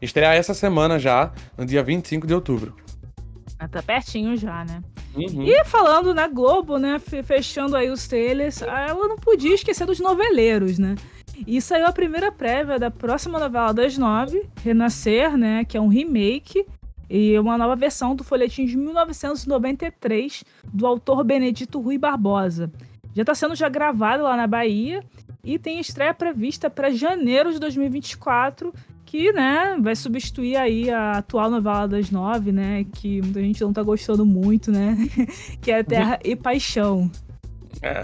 Estrear 0.00 0.34
essa 0.34 0.54
semana 0.54 0.98
já, 0.98 1.32
no 1.56 1.64
dia 1.64 1.82
25 1.82 2.26
de 2.26 2.34
outubro. 2.34 2.74
Ah, 3.58 3.66
tá 3.66 3.82
pertinho 3.82 4.36
já, 4.36 4.64
né? 4.64 4.82
Uhum. 5.14 5.44
E 5.44 5.64
falando 5.64 6.12
na 6.12 6.28
Globo, 6.28 6.78
né? 6.78 6.98
Fechando 6.98 7.74
aí 7.74 7.90
os 7.90 8.06
trailers, 8.06 8.60
ela 8.60 9.08
não 9.08 9.16
podia 9.16 9.54
esquecer 9.54 9.86
dos 9.86 9.98
noveleiros, 9.98 10.78
né? 10.78 10.94
E 11.46 11.60
saiu 11.60 11.86
a 11.86 11.92
primeira 11.92 12.30
prévia 12.30 12.78
da 12.78 12.90
próxima 12.90 13.38
novela 13.38 13.72
das 13.72 13.96
nove, 13.96 14.48
Renascer, 14.62 15.36
né? 15.36 15.64
Que 15.64 15.76
é 15.76 15.80
um 15.80 15.88
remake 15.88 16.66
e 17.08 17.38
uma 17.38 17.56
nova 17.56 17.76
versão 17.76 18.14
do 18.14 18.24
folhetim 18.24 18.66
de 18.66 18.76
1993 18.76 20.44
do 20.64 20.86
autor 20.86 21.24
Benedito 21.24 21.80
Rui 21.80 21.98
Barbosa. 21.98 22.70
Já 23.14 23.22
está 23.22 23.34
sendo 23.34 23.54
já 23.54 23.68
gravado 23.68 24.24
lá 24.24 24.36
na 24.36 24.46
Bahia 24.46 25.02
e 25.42 25.58
tem 25.58 25.78
estreia 25.78 26.12
prevista 26.12 26.68
para 26.68 26.90
janeiro 26.90 27.52
de 27.52 27.58
2024 27.58 28.72
que, 29.06 29.32
né, 29.32 29.78
vai 29.80 29.94
substituir 29.94 30.56
aí 30.56 30.90
a 30.90 31.12
atual 31.12 31.48
novela 31.48 31.86
das 31.86 32.10
nove, 32.10 32.50
né, 32.50 32.84
que 32.92 33.22
muita 33.22 33.40
gente 33.40 33.62
não 33.62 33.72
tá 33.72 33.82
gostando 33.82 34.26
muito, 34.26 34.70
né, 34.70 34.96
que 35.62 35.70
é 35.70 35.82
Terra 35.82 36.18
e 36.24 36.34
Paixão. 36.34 37.10
É... 37.80 38.02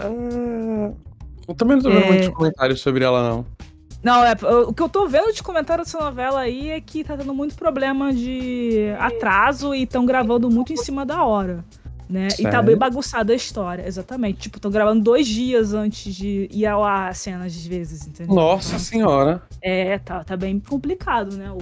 Eu 1.47 1.53
também 1.55 1.75
não 1.75 1.83
tô 1.83 1.89
vendo 1.89 2.03
é... 2.03 2.07
muitos 2.07 2.29
comentários 2.29 2.81
sobre 2.81 3.03
ela, 3.03 3.29
não. 3.29 3.45
Não, 4.01 4.23
é, 4.25 4.33
o 4.67 4.73
que 4.73 4.81
eu 4.83 4.89
tô 4.89 5.07
vendo 5.07 5.31
de 5.31 5.41
comentário 5.41 5.83
dessa 5.83 5.97
novela 5.97 6.41
aí 6.41 6.69
é 6.69 6.81
que 6.81 7.05
tá 7.05 7.15
tendo 7.15 7.33
muito 7.33 7.55
problema 7.55 8.11
de 8.11 8.93
atraso 8.99 9.73
e 9.73 9.83
estão 9.83 10.05
gravando 10.05 10.49
muito 10.49 10.73
em 10.73 10.77
cima 10.77 11.05
da 11.05 11.23
hora 11.23 11.63
né? 12.09 12.29
Sério? 12.29 12.47
E 12.47 12.51
tá 12.51 12.61
bem 12.61 12.77
bagunçada 12.77 13.33
a 13.33 13.35
história, 13.35 13.85
exatamente. 13.87 14.41
Tipo, 14.41 14.59
tô 14.59 14.69
gravando 14.69 15.01
dois 15.01 15.27
dias 15.27 15.73
antes 15.73 16.13
de 16.13 16.47
ir 16.51 16.65
ao 16.65 16.83
ar 16.83 17.09
a 17.09 17.13
cena, 17.13 17.45
às 17.45 17.65
vezes, 17.65 18.07
entendeu? 18.07 18.35
Nossa 18.35 18.77
senhora! 18.79 19.41
É, 19.61 19.97
tá, 19.99 20.23
tá 20.23 20.37
bem 20.37 20.59
complicado, 20.59 21.35
né? 21.35 21.51
O 21.51 21.59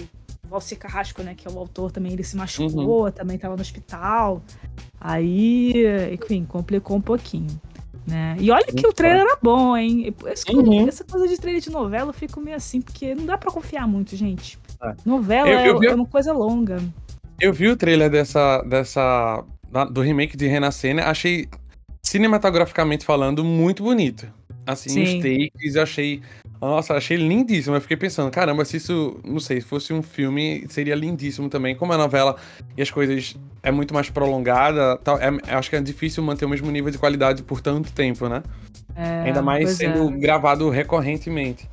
Valci 0.51 0.75
Carrasco, 0.75 1.23
né, 1.23 1.33
que 1.35 1.47
é 1.47 1.51
o 1.51 1.57
autor 1.57 1.91
também, 1.91 2.11
ele 2.11 2.23
se 2.23 2.35
machucou, 2.35 3.05
uhum. 3.05 3.11
também 3.11 3.37
tava 3.37 3.55
no 3.55 3.61
hospital. 3.61 4.41
Aí, 4.99 5.73
enfim, 6.11 6.43
complicou 6.43 6.97
um 6.97 7.01
pouquinho. 7.01 7.47
Né? 8.05 8.35
E 8.39 8.51
olha 8.51 8.65
que 8.65 8.85
o 8.85 8.91
trailer 8.91 9.21
era 9.21 9.37
bom, 9.41 9.77
hein? 9.77 10.13
Essa, 10.25 10.51
uhum. 10.51 10.87
essa 10.87 11.03
coisa 11.03 11.27
de 11.27 11.39
trailer 11.39 11.61
de 11.61 11.69
novela 11.69 12.09
eu 12.09 12.13
fico 12.13 12.41
meio 12.41 12.57
assim, 12.57 12.81
porque 12.81 13.15
não 13.15 13.25
dá 13.25 13.37
para 13.37 13.51
confiar 13.51 13.87
muito, 13.87 14.15
gente. 14.15 14.59
É. 14.83 14.93
Novela 15.05 15.49
eu, 15.49 15.75
eu 15.75 15.79
vi... 15.79 15.87
é 15.87 15.93
uma 15.93 16.05
coisa 16.05 16.33
longa. 16.33 16.81
Eu 17.39 17.53
vi 17.53 17.69
o 17.69 17.77
trailer 17.77 18.09
dessa, 18.09 18.61
dessa 18.63 19.43
do 19.91 20.01
remake 20.01 20.35
de 20.35 20.47
Renascer, 20.47 20.95
né? 20.95 21.03
Achei 21.03 21.47
cinematograficamente 22.03 23.05
falando 23.05 23.43
muito 23.43 23.83
bonito. 23.83 24.27
Assim, 24.65 24.89
Sim. 24.89 25.03
os 25.03 25.23
takes 25.23 25.75
eu 25.75 25.83
achei 25.83 26.21
nossa, 26.61 26.93
achei 26.93 27.17
lindíssimo. 27.17 27.75
Eu 27.75 27.81
fiquei 27.81 27.97
pensando, 27.97 28.29
caramba, 28.29 28.63
se 28.63 28.77
isso, 28.77 29.19
não 29.25 29.39
sei, 29.39 29.61
se 29.61 29.67
fosse 29.67 29.91
um 29.91 30.03
filme, 30.03 30.63
seria 30.69 30.93
lindíssimo 30.93 31.49
também. 31.49 31.75
Como 31.75 31.91
a 31.91 31.97
novela 31.97 32.35
e 32.77 32.83
as 32.83 32.91
coisas 32.91 33.35
é 33.63 33.71
muito 33.71 33.95
mais 33.95 34.11
prolongada, 34.11 34.95
tal, 34.97 35.17
é, 35.17 35.31
acho 35.55 35.71
que 35.71 35.75
é 35.75 35.81
difícil 35.81 36.21
manter 36.21 36.45
o 36.45 36.49
mesmo 36.49 36.69
nível 36.69 36.91
de 36.91 36.99
qualidade 36.99 37.41
por 37.41 37.61
tanto 37.61 37.91
tempo, 37.91 38.29
né? 38.29 38.43
É, 38.95 39.23
Ainda 39.23 39.41
mais 39.41 39.71
sendo 39.71 40.09
é. 40.09 40.17
gravado 40.17 40.69
recorrentemente. 40.69 41.67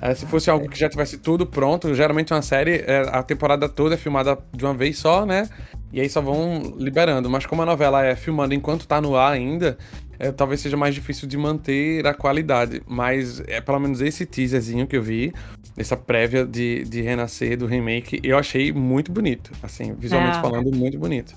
É, 0.00 0.14
se 0.14 0.26
fosse 0.26 0.50
algo 0.50 0.68
que 0.68 0.78
já 0.78 0.88
tivesse 0.88 1.18
tudo 1.18 1.46
pronto, 1.46 1.94
geralmente 1.94 2.32
uma 2.32 2.42
série, 2.42 2.84
é, 2.86 3.08
a 3.10 3.22
temporada 3.22 3.68
toda 3.68 3.94
é 3.94 3.98
filmada 3.98 4.38
de 4.52 4.64
uma 4.64 4.74
vez 4.74 4.98
só, 4.98 5.26
né? 5.26 5.48
E 5.92 6.00
aí 6.00 6.08
só 6.08 6.20
vão 6.20 6.74
liberando. 6.78 7.28
Mas 7.28 7.46
como 7.46 7.62
a 7.62 7.66
novela 7.66 8.04
é 8.04 8.14
filmando 8.14 8.54
enquanto 8.54 8.86
tá 8.86 9.00
no 9.00 9.16
ar 9.16 9.32
ainda, 9.32 9.76
é, 10.18 10.30
talvez 10.30 10.60
seja 10.60 10.76
mais 10.76 10.94
difícil 10.94 11.26
de 11.26 11.36
manter 11.36 12.06
a 12.06 12.14
qualidade. 12.14 12.82
Mas 12.86 13.40
é 13.46 13.60
pelo 13.60 13.80
menos 13.80 14.00
esse 14.00 14.24
teaserzinho 14.24 14.86
que 14.86 14.96
eu 14.96 15.02
vi, 15.02 15.32
essa 15.76 15.96
prévia 15.96 16.44
de, 16.44 16.84
de 16.84 17.00
renascer 17.00 17.56
do 17.56 17.66
remake, 17.66 18.20
eu 18.22 18.38
achei 18.38 18.72
muito 18.72 19.10
bonito. 19.10 19.50
Assim, 19.62 19.94
visualmente 19.94 20.38
é. 20.38 20.40
falando, 20.40 20.74
muito 20.74 20.98
bonito. 20.98 21.34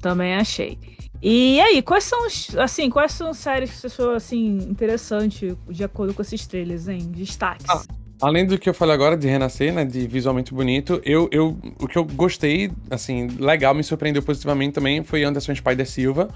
Também 0.00 0.34
achei. 0.34 0.78
E 1.22 1.60
aí, 1.60 1.82
quais 1.82 2.04
são 2.04 2.26
os, 2.26 2.56
assim, 2.56 2.90
quais 2.90 3.12
são 3.12 3.30
as 3.30 3.38
séries 3.38 3.70
que 3.70 3.76
você 3.76 3.86
achou 3.86 4.12
assim 4.12 4.58
interessante 4.58 5.56
de 5.68 5.84
acordo 5.84 6.14
com 6.14 6.22
esses 6.22 6.46
trailers, 6.46 6.88
hein? 6.88 7.10
Destaques. 7.10 7.66
Ah, 7.68 7.82
além 8.20 8.46
do 8.46 8.58
que 8.58 8.68
eu 8.68 8.74
falei 8.74 8.94
agora 8.94 9.16
de 9.16 9.26
renascer, 9.26 9.72
né, 9.72 9.84
de 9.84 10.06
visualmente 10.06 10.52
bonito, 10.52 11.00
eu, 11.04 11.28
eu 11.32 11.56
o 11.80 11.86
que 11.86 11.98
eu 11.98 12.04
gostei, 12.04 12.70
assim, 12.90 13.28
legal, 13.38 13.74
me 13.74 13.82
surpreendeu 13.82 14.22
positivamente 14.22 14.74
também 14.74 15.02
foi 15.02 15.24
Anderson 15.24 15.54
Spider 15.54 15.86
Silva. 15.86 16.28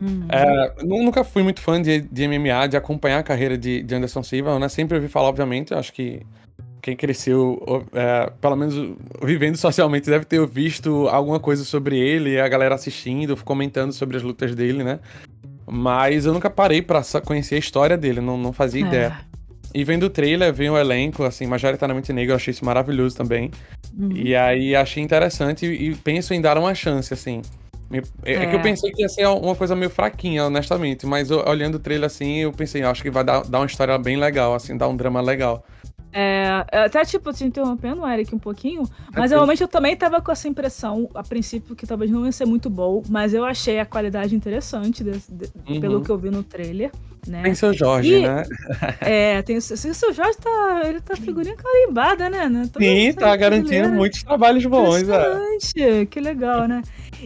Uhum. 0.00 0.26
É, 0.28 0.74
nunca 0.84 1.24
fui 1.24 1.42
muito 1.42 1.60
fã 1.60 1.80
de, 1.80 2.00
de 2.00 2.28
MMA, 2.28 2.68
de 2.68 2.76
acompanhar 2.76 3.20
a 3.20 3.22
carreira 3.22 3.56
de, 3.56 3.82
de 3.82 3.94
Anderson 3.94 4.22
Silva, 4.22 4.58
né? 4.58 4.68
Sempre 4.68 4.96
ouvi 4.96 5.08
falar, 5.08 5.28
obviamente, 5.28 5.72
acho 5.72 5.92
que 5.92 6.22
quem 6.84 6.94
cresceu, 6.94 7.86
é, 7.94 8.30
pelo 8.42 8.56
menos 8.56 8.74
vivendo 9.22 9.56
socialmente, 9.56 10.10
deve 10.10 10.26
ter 10.26 10.46
visto 10.46 11.08
alguma 11.08 11.40
coisa 11.40 11.64
sobre 11.64 11.98
ele, 11.98 12.38
a 12.38 12.46
galera 12.46 12.74
assistindo, 12.74 13.34
comentando 13.38 13.90
sobre 13.90 14.18
as 14.18 14.22
lutas 14.22 14.54
dele, 14.54 14.84
né? 14.84 15.00
Mas 15.66 16.26
eu 16.26 16.34
nunca 16.34 16.50
parei 16.50 16.82
para 16.82 17.00
conhecer 17.24 17.54
a 17.54 17.58
história 17.58 17.96
dele, 17.96 18.20
não, 18.20 18.36
não 18.36 18.52
fazia 18.52 18.84
é. 18.84 18.86
ideia. 18.86 19.20
E 19.72 19.82
vendo 19.82 20.02
o 20.04 20.10
trailer, 20.10 20.52
vendo 20.52 20.74
o 20.74 20.78
elenco, 20.78 21.24
assim, 21.24 21.46
majoritariamente 21.46 22.12
negro, 22.12 22.32
eu 22.32 22.36
achei 22.36 22.52
isso 22.52 22.66
maravilhoso 22.66 23.16
também. 23.16 23.50
Uhum. 23.98 24.12
E 24.12 24.36
aí 24.36 24.76
achei 24.76 25.02
interessante 25.02 25.64
e, 25.64 25.88
e 25.88 25.94
penso 25.94 26.34
em 26.34 26.40
dar 26.40 26.58
uma 26.58 26.74
chance, 26.74 27.14
assim. 27.14 27.40
É, 28.24 28.32
é, 28.34 28.46
que 28.46 28.54
eu 28.56 28.60
é. 28.60 28.62
pensei 28.62 28.92
que 28.92 29.00
ia 29.00 29.08
ser 29.08 29.26
uma 29.26 29.56
coisa 29.56 29.74
meio 29.74 29.90
fraquinha, 29.90 30.44
honestamente, 30.44 31.06
mas 31.06 31.30
olhando 31.30 31.76
o 31.76 31.78
trailer 31.78 32.06
assim, 32.06 32.40
eu 32.40 32.52
pensei, 32.52 32.82
acho 32.82 33.02
que 33.02 33.10
vai 33.10 33.24
dar, 33.24 33.42
dar 33.42 33.60
uma 33.60 33.66
história 33.66 33.96
bem 33.96 34.18
legal, 34.18 34.54
assim, 34.54 34.76
dar 34.76 34.86
um 34.86 34.96
drama 34.96 35.22
legal. 35.22 35.64
É, 36.16 36.64
até, 36.70 37.04
tipo, 37.04 37.32
te 37.32 37.44
interrompendo, 37.44 38.06
Eric, 38.06 38.32
um 38.32 38.38
pouquinho, 38.38 38.88
mas 39.12 39.32
é 39.32 39.34
realmente 39.34 39.60
eu 39.60 39.66
também 39.66 39.96
tava 39.96 40.22
com 40.22 40.30
essa 40.30 40.46
impressão, 40.46 41.10
a 41.12 41.24
princípio, 41.24 41.74
que 41.74 41.88
talvez 41.88 42.08
não 42.08 42.24
ia 42.24 42.30
ser 42.30 42.44
muito 42.44 42.70
bom, 42.70 43.02
mas 43.08 43.34
eu 43.34 43.44
achei 43.44 43.80
a 43.80 43.84
qualidade 43.84 44.32
interessante, 44.32 45.02
de, 45.02 45.10
de, 45.28 45.50
uhum. 45.68 45.80
pelo 45.80 46.04
que 46.04 46.10
eu 46.10 46.16
vi 46.16 46.30
no 46.30 46.44
trailer. 46.44 46.92
Né? 47.26 47.42
Tem 47.42 47.54
seu 47.56 47.72
Jorge, 47.72 48.14
e, 48.14 48.22
né? 48.22 48.44
É, 49.00 49.42
tem 49.42 49.56
o 49.56 49.60
seu 49.60 50.12
Jorge 50.12 50.38
tá. 50.38 50.82
Ele 50.84 51.00
tá 51.00 51.16
figurinha 51.16 51.56
carimbada, 51.56 52.30
né? 52.30 52.48
né? 52.48 52.70
Sim, 52.78 53.12
tá 53.14 53.34
garantindo 53.34 53.88
muitos 53.88 54.22
trabalhos 54.22 54.64
bons, 54.66 55.08
é. 55.08 56.06
Que 56.06 56.20
legal, 56.20 56.68
né? 56.68 56.82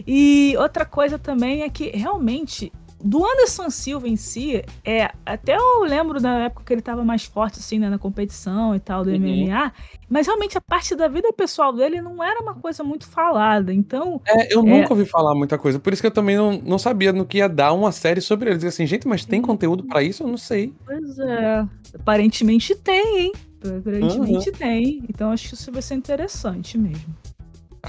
E 0.07 0.55
outra 0.57 0.83
coisa 0.85 1.19
também 1.19 1.61
é 1.61 1.69
que 1.69 1.89
realmente 1.89 2.71
do 3.01 3.25
Anderson 3.25 3.69
Silva 3.69 4.07
em 4.07 4.15
si, 4.15 4.63
é, 4.83 5.09
até 5.25 5.55
eu 5.55 5.83
lembro 5.83 6.19
da 6.19 6.31
época 6.39 6.63
que 6.65 6.73
ele 6.73 6.81
tava 6.81 7.03
mais 7.03 7.23
forte, 7.23 7.59
assim, 7.59 7.79
né, 7.79 7.89
na 7.89 7.97
competição 7.97 8.75
e 8.75 8.79
tal, 8.79 9.03
do 9.03 9.11
uhum. 9.11 9.17
MMA, 9.17 9.71
mas 10.09 10.27
realmente 10.27 10.57
a 10.57 10.61
parte 10.61 10.95
da 10.95 11.07
vida 11.07 11.31
pessoal 11.31 11.73
dele 11.73 12.01
não 12.01 12.23
era 12.23 12.41
uma 12.41 12.55
coisa 12.55 12.83
muito 12.83 13.07
falada, 13.07 13.73
então... 13.73 14.21
É, 14.27 14.53
eu 14.53 14.59
é... 14.59 14.63
nunca 14.63 14.93
ouvi 14.93 15.05
falar 15.05 15.33
muita 15.33 15.57
coisa, 15.57 15.79
por 15.79 15.93
isso 15.93 16.01
que 16.01 16.07
eu 16.07 16.11
também 16.11 16.35
não, 16.35 16.61
não 16.61 16.77
sabia 16.77 17.13
no 17.13 17.25
que 17.25 17.37
ia 17.37 17.47
dar 17.47 17.73
uma 17.73 17.91
série 17.91 18.21
sobre 18.21 18.49
ele. 18.49 18.57
Dizer 18.57 18.69
assim, 18.69 18.85
gente, 18.85 19.07
mas 19.07 19.25
tem 19.25 19.41
conteúdo 19.41 19.83
para 19.83 20.03
isso? 20.03 20.23
Eu 20.23 20.27
não 20.27 20.37
sei. 20.37 20.73
Pois 20.85 21.19
é, 21.19 21.65
aparentemente 21.95 22.75
tem, 22.75 23.19
hein? 23.19 23.31
Aparentemente 23.63 24.49
uhum. 24.49 24.55
tem, 24.55 25.03
então 25.09 25.31
acho 25.31 25.49
que 25.49 25.53
isso 25.53 25.71
vai 25.71 25.81
ser 25.81 25.95
interessante 25.95 26.77
mesmo. 26.77 27.13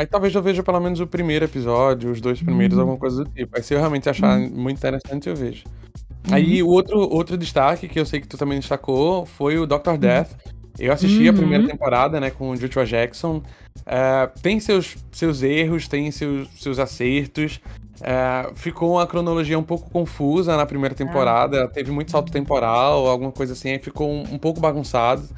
Aí 0.01 0.07
talvez 0.07 0.35
eu 0.35 0.43
veja 0.43 0.63
pelo 0.63 0.81
menos 0.81 0.99
o 0.99 1.07
primeiro 1.07 1.45
episódio, 1.45 2.11
os 2.11 2.23
dois 2.23 2.41
primeiros, 2.41 2.75
uhum. 2.75 2.85
alguma 2.85 2.99
coisa 2.99 3.23
do 3.23 3.31
tipo. 3.31 3.55
Aí 3.55 3.63
se 3.63 3.75
eu 3.75 3.79
realmente 3.79 4.09
achar 4.09 4.39
uhum. 4.39 4.49
muito 4.49 4.79
interessante, 4.79 5.29
eu 5.29 5.37
vejo. 5.37 5.65
Uhum. 6.27 6.35
Aí 6.35 6.63
o 6.63 6.69
outro, 6.69 6.99
outro 7.01 7.37
destaque 7.37 7.87
que 7.87 8.01
eu 8.01 8.07
sei 8.07 8.19
que 8.19 8.27
tu 8.27 8.39
também 8.39 8.59
destacou 8.59 9.27
foi 9.27 9.59
o 9.59 9.67
Doctor 9.67 9.93
uhum. 9.93 10.01
Death. 10.01 10.31
Eu 10.79 10.91
assisti 10.91 11.29
a 11.29 11.35
primeira 11.35 11.65
uhum. 11.65 11.69
temporada, 11.69 12.19
né, 12.19 12.31
com 12.31 12.49
o 12.49 12.57
Joshua 12.57 12.87
Jackson. 12.87 13.43
Uh, 13.81 14.41
tem 14.41 14.59
seus, 14.59 14.97
seus 15.13 15.43
erros, 15.43 15.87
tem 15.87 16.11
seus, 16.11 16.49
seus 16.57 16.79
acertos. 16.79 17.61
Uh, 17.97 18.55
ficou 18.55 18.93
uma 18.93 19.07
cronologia 19.07 19.59
um 19.59 19.63
pouco 19.63 19.91
confusa 19.91 20.57
na 20.57 20.65
primeira 20.65 20.95
temporada. 20.95 21.69
Teve 21.69 21.91
muito 21.91 22.11
salto 22.11 22.33
temporal, 22.33 23.07
alguma 23.07 23.33
coisa 23.33 23.53
assim, 23.53 23.73
aí 23.73 23.79
ficou 23.79 24.11
um, 24.11 24.23
um 24.33 24.39
pouco 24.39 24.61
bagunçado. 24.61 25.29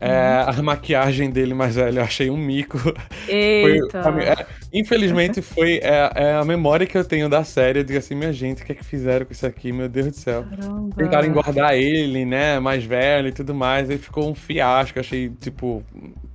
É, 0.00 0.44
a 0.46 0.62
maquiagem 0.62 1.30
dele 1.30 1.54
mais 1.54 1.76
velho, 1.76 1.98
eu 1.98 2.04
achei 2.04 2.30
um 2.30 2.36
mico. 2.36 2.78
Eita. 3.28 4.02
Foi, 4.02 4.24
é, 4.24 4.46
infelizmente, 4.72 5.40
foi 5.40 5.78
é, 5.78 6.10
é, 6.14 6.34
a 6.34 6.44
memória 6.44 6.86
que 6.86 6.96
eu 6.96 7.04
tenho 7.04 7.28
da 7.28 7.44
série. 7.44 7.80
Eu 7.80 7.84
digo 7.84 7.98
assim, 7.98 8.14
minha 8.14 8.32
gente, 8.32 8.62
o 8.62 8.66
que 8.66 8.72
é 8.72 8.74
que 8.74 8.84
fizeram 8.84 9.24
com 9.24 9.32
isso 9.32 9.46
aqui? 9.46 9.72
Meu 9.72 9.88
Deus 9.88 10.06
do 10.08 10.16
céu. 10.16 10.44
Caramba. 10.44 10.96
Tentaram 10.96 11.26
engordar 11.28 11.74
ele, 11.74 12.24
né? 12.24 12.58
Mais 12.58 12.84
velho 12.84 13.28
e 13.28 13.32
tudo 13.32 13.54
mais. 13.54 13.88
Aí 13.88 13.98
ficou 13.98 14.28
um 14.28 14.34
fiasco. 14.34 15.00
Achei, 15.00 15.30
tipo, 15.40 15.82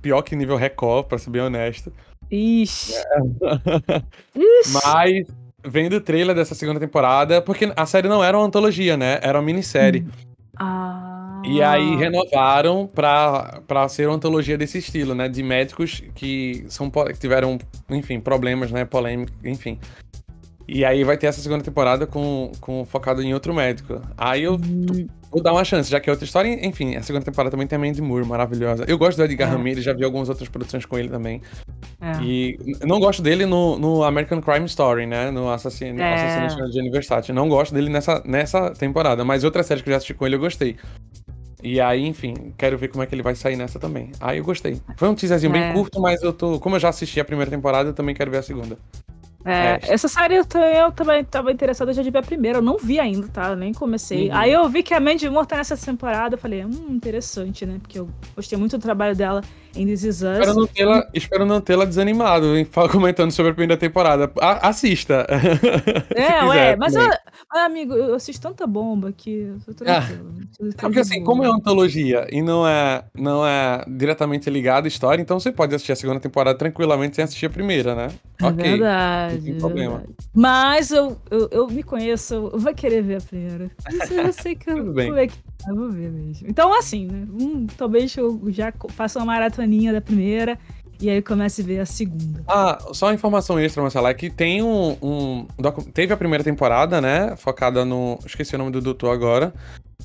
pior 0.00 0.22
que 0.22 0.34
nível 0.34 0.56
Record, 0.56 1.06
pra 1.06 1.18
ser 1.18 1.30
bem 1.30 1.42
honesto. 1.42 1.92
Ixi. 2.30 2.94
É. 2.94 4.02
Ixi. 4.38 4.80
Mas, 4.84 5.26
vendo 5.64 5.96
o 5.96 6.00
trailer 6.00 6.34
dessa 6.34 6.54
segunda 6.54 6.80
temporada, 6.80 7.40
porque 7.40 7.72
a 7.76 7.86
série 7.86 8.08
não 8.08 8.24
era 8.24 8.36
uma 8.36 8.46
antologia, 8.46 8.96
né? 8.96 9.18
Era 9.22 9.38
uma 9.38 9.44
minissérie. 9.44 10.00
Hum. 10.00 10.32
Ah. 10.58 11.21
E 11.44 11.62
aí 11.62 11.96
renovaram 11.96 12.86
pra, 12.86 13.60
pra 13.66 13.88
ser 13.88 14.08
uma 14.08 14.16
antologia 14.16 14.56
desse 14.56 14.78
estilo, 14.78 15.14
né? 15.14 15.28
De 15.28 15.42
médicos 15.42 16.02
que 16.14 16.64
são 16.68 16.90
que 16.90 17.18
tiveram, 17.18 17.58
enfim, 17.90 18.20
problemas, 18.20 18.70
né? 18.70 18.84
Polêmicos, 18.84 19.34
enfim. 19.44 19.78
E 20.68 20.84
aí 20.84 21.04
vai 21.04 21.16
ter 21.16 21.26
essa 21.26 21.40
segunda 21.40 21.62
temporada 21.62 22.06
com, 22.06 22.50
com 22.60 22.84
focado 22.84 23.22
em 23.22 23.34
outro 23.34 23.52
médico. 23.52 24.00
Aí 24.16 24.44
eu 24.44 24.54
hum. 24.54 25.06
vou 25.30 25.42
dar 25.42 25.52
uma 25.52 25.64
chance, 25.64 25.90
já 25.90 26.00
que 26.00 26.08
é 26.08 26.12
outra 26.12 26.24
história. 26.24 26.66
Enfim, 26.66 26.96
a 26.96 27.02
segunda 27.02 27.24
temporada 27.24 27.50
também 27.50 27.66
tem 27.66 27.76
a 27.76 27.78
Mandy 27.78 28.00
Moore, 28.00 28.26
maravilhosa. 28.26 28.84
Eu 28.86 28.96
gosto 28.96 29.18
do 29.18 29.24
Edgar 29.24 29.48
é. 29.48 29.52
Ramirez, 29.52 29.84
já 29.84 29.92
vi 29.92 30.04
algumas 30.04 30.28
outras 30.28 30.48
produções 30.48 30.86
com 30.86 30.98
ele 30.98 31.08
também. 31.08 31.42
É. 32.00 32.22
E 32.22 32.56
não 32.86 33.00
gosto 33.00 33.22
dele 33.22 33.44
no, 33.44 33.78
no 33.78 34.02
American 34.02 34.40
Crime 34.40 34.66
Story, 34.66 35.06
né? 35.06 35.30
No 35.30 35.50
Assassino, 35.50 36.00
é. 36.00 36.14
Assassinato 36.14 36.70
de 36.70 36.80
Aniversário. 36.80 37.34
Não 37.34 37.48
gosto 37.48 37.74
dele 37.74 37.90
nessa, 37.90 38.22
nessa 38.24 38.70
temporada, 38.70 39.24
mas 39.24 39.44
outras 39.44 39.66
séries 39.66 39.82
que 39.82 39.90
eu 39.90 39.92
já 39.92 39.96
assisti 39.98 40.14
com 40.14 40.26
ele 40.26 40.36
eu 40.36 40.40
gostei. 40.40 40.76
E 41.62 41.80
aí, 41.80 42.06
enfim, 42.06 42.52
quero 42.58 42.76
ver 42.76 42.88
como 42.88 43.02
é 43.02 43.06
que 43.06 43.14
ele 43.14 43.22
vai 43.22 43.34
sair 43.34 43.56
nessa 43.56 43.78
também. 43.78 44.10
Aí 44.20 44.38
eu 44.38 44.44
gostei. 44.44 44.80
Foi 44.96 45.08
um 45.08 45.14
teaserzinho 45.14 45.52
bem 45.52 45.62
é. 45.62 45.72
curto, 45.72 46.00
mas 46.00 46.22
eu 46.22 46.32
tô. 46.32 46.58
Como 46.58 46.74
eu 46.74 46.80
já 46.80 46.88
assisti 46.88 47.20
a 47.20 47.24
primeira 47.24 47.50
temporada, 47.50 47.90
eu 47.90 47.94
também 47.94 48.14
quero 48.14 48.30
ver 48.30 48.38
a 48.38 48.42
segunda. 48.42 48.76
É, 49.44 49.52
é, 49.52 49.80
essa 49.92 50.08
série 50.08 50.36
eu, 50.36 50.44
eu 50.76 50.92
também 50.92 51.24
tava 51.24 51.50
interessada 51.50 51.92
já 51.92 52.02
de 52.02 52.10
ver 52.10 52.18
a 52.18 52.22
primeira. 52.22 52.58
Eu 52.58 52.62
não 52.62 52.78
vi 52.78 52.98
ainda, 52.98 53.28
tá? 53.28 53.50
Eu 53.50 53.56
nem 53.56 53.72
comecei. 53.72 54.28
Uhum. 54.28 54.36
Aí 54.36 54.52
eu 54.52 54.68
vi 54.68 54.82
que 54.82 54.94
a 54.94 55.00
Mandy 55.00 55.28
Moore 55.28 55.46
tá 55.46 55.56
nessa 55.56 55.76
temporada. 55.76 56.34
Eu 56.34 56.38
falei, 56.38 56.64
hum, 56.64 56.88
interessante, 56.90 57.66
né? 57.66 57.78
Porque 57.80 57.98
eu 57.98 58.08
gostei 58.36 58.58
muito 58.58 58.78
do 58.78 58.82
trabalho 58.82 59.16
dela 59.16 59.42
em 59.74 59.86
This 59.86 60.04
Is 60.04 60.22
Us. 60.22 60.38
Espero 60.38 60.54
não 60.54 60.66
tê-la, 60.66 61.08
espero 61.14 61.46
não 61.46 61.60
tê-la 61.60 61.84
desanimado 61.84 62.56
hein? 62.56 62.66
comentando 62.90 63.30
sobre 63.30 63.52
a 63.52 63.54
primeira 63.54 63.76
temporada. 63.76 64.30
A, 64.40 64.68
assista. 64.68 65.26
É, 66.14 66.44
ué, 66.44 66.76
mas, 66.76 66.94
eu, 66.94 67.08
amigo, 67.50 67.94
eu 67.94 68.14
assisto 68.14 68.42
tanta 68.42 68.66
bomba 68.66 69.12
que 69.12 69.52
eu 69.66 69.74
tô 69.74 69.84
ah, 69.86 70.02
Porque 70.78 71.00
assim, 71.00 71.22
como 71.24 71.42
é 71.42 71.48
uma 71.48 71.56
antologia 71.56 72.26
e 72.30 72.42
não 72.42 72.66
é, 72.66 73.04
não 73.14 73.46
é 73.46 73.84
diretamente 73.88 74.48
ligado 74.50 74.84
à 74.84 74.88
história, 74.88 75.20
então 75.20 75.40
você 75.40 75.50
pode 75.50 75.74
assistir 75.74 75.92
a 75.92 75.96
segunda 75.96 76.20
temporada 76.20 76.56
tranquilamente 76.56 77.16
sem 77.16 77.24
assistir 77.24 77.46
a 77.46 77.50
primeira, 77.50 77.94
né? 77.94 78.08
É 78.40 78.46
ok. 78.46 78.70
Verdade. 78.70 79.31
Não 79.34 79.42
tem 79.42 79.58
problema. 79.58 79.98
Verdade. 79.98 80.14
Mas 80.34 80.90
eu, 80.90 81.16
eu, 81.30 81.48
eu, 81.50 81.66
me 81.68 81.82
conheço, 81.82 82.34
eu 82.52 82.58
vou 82.58 82.74
querer 82.74 83.02
ver 83.02 83.16
a 83.16 83.20
primeira. 83.20 83.70
Eu 84.10 84.32
sei 84.32 84.54
que 84.54 84.68
eu, 84.70 84.76
Tudo 84.76 84.92
bem. 84.92 85.12
É 85.18 85.26
que, 85.26 85.34
eu 85.68 85.76
vou 85.76 85.90
ver 85.90 86.10
mesmo. 86.10 86.48
Então, 86.48 86.76
assim, 86.76 87.06
né? 87.06 87.26
Hum, 87.30 87.66
talvez 87.76 88.16
eu 88.16 88.40
já 88.48 88.72
faça 88.90 89.18
uma 89.18 89.26
maratoninha 89.26 89.92
da 89.92 90.00
primeira 90.00 90.58
e 91.00 91.10
aí 91.10 91.20
comece 91.20 91.62
a 91.62 91.64
ver 91.64 91.80
a 91.80 91.86
segunda. 91.86 92.44
Ah, 92.46 92.78
só 92.92 93.06
uma 93.06 93.14
informação 93.14 93.58
extra, 93.58 93.82
Marcela, 93.82 94.10
é 94.10 94.14
que 94.14 94.30
tem 94.30 94.62
um, 94.62 94.96
um, 95.02 95.46
Teve 95.92 96.12
a 96.12 96.16
primeira 96.16 96.44
temporada, 96.44 97.00
né? 97.00 97.34
Focada 97.36 97.84
no. 97.84 98.18
Esqueci 98.24 98.54
o 98.54 98.58
nome 98.58 98.70
do 98.70 98.80
doutor 98.80 99.10
agora. 99.10 99.52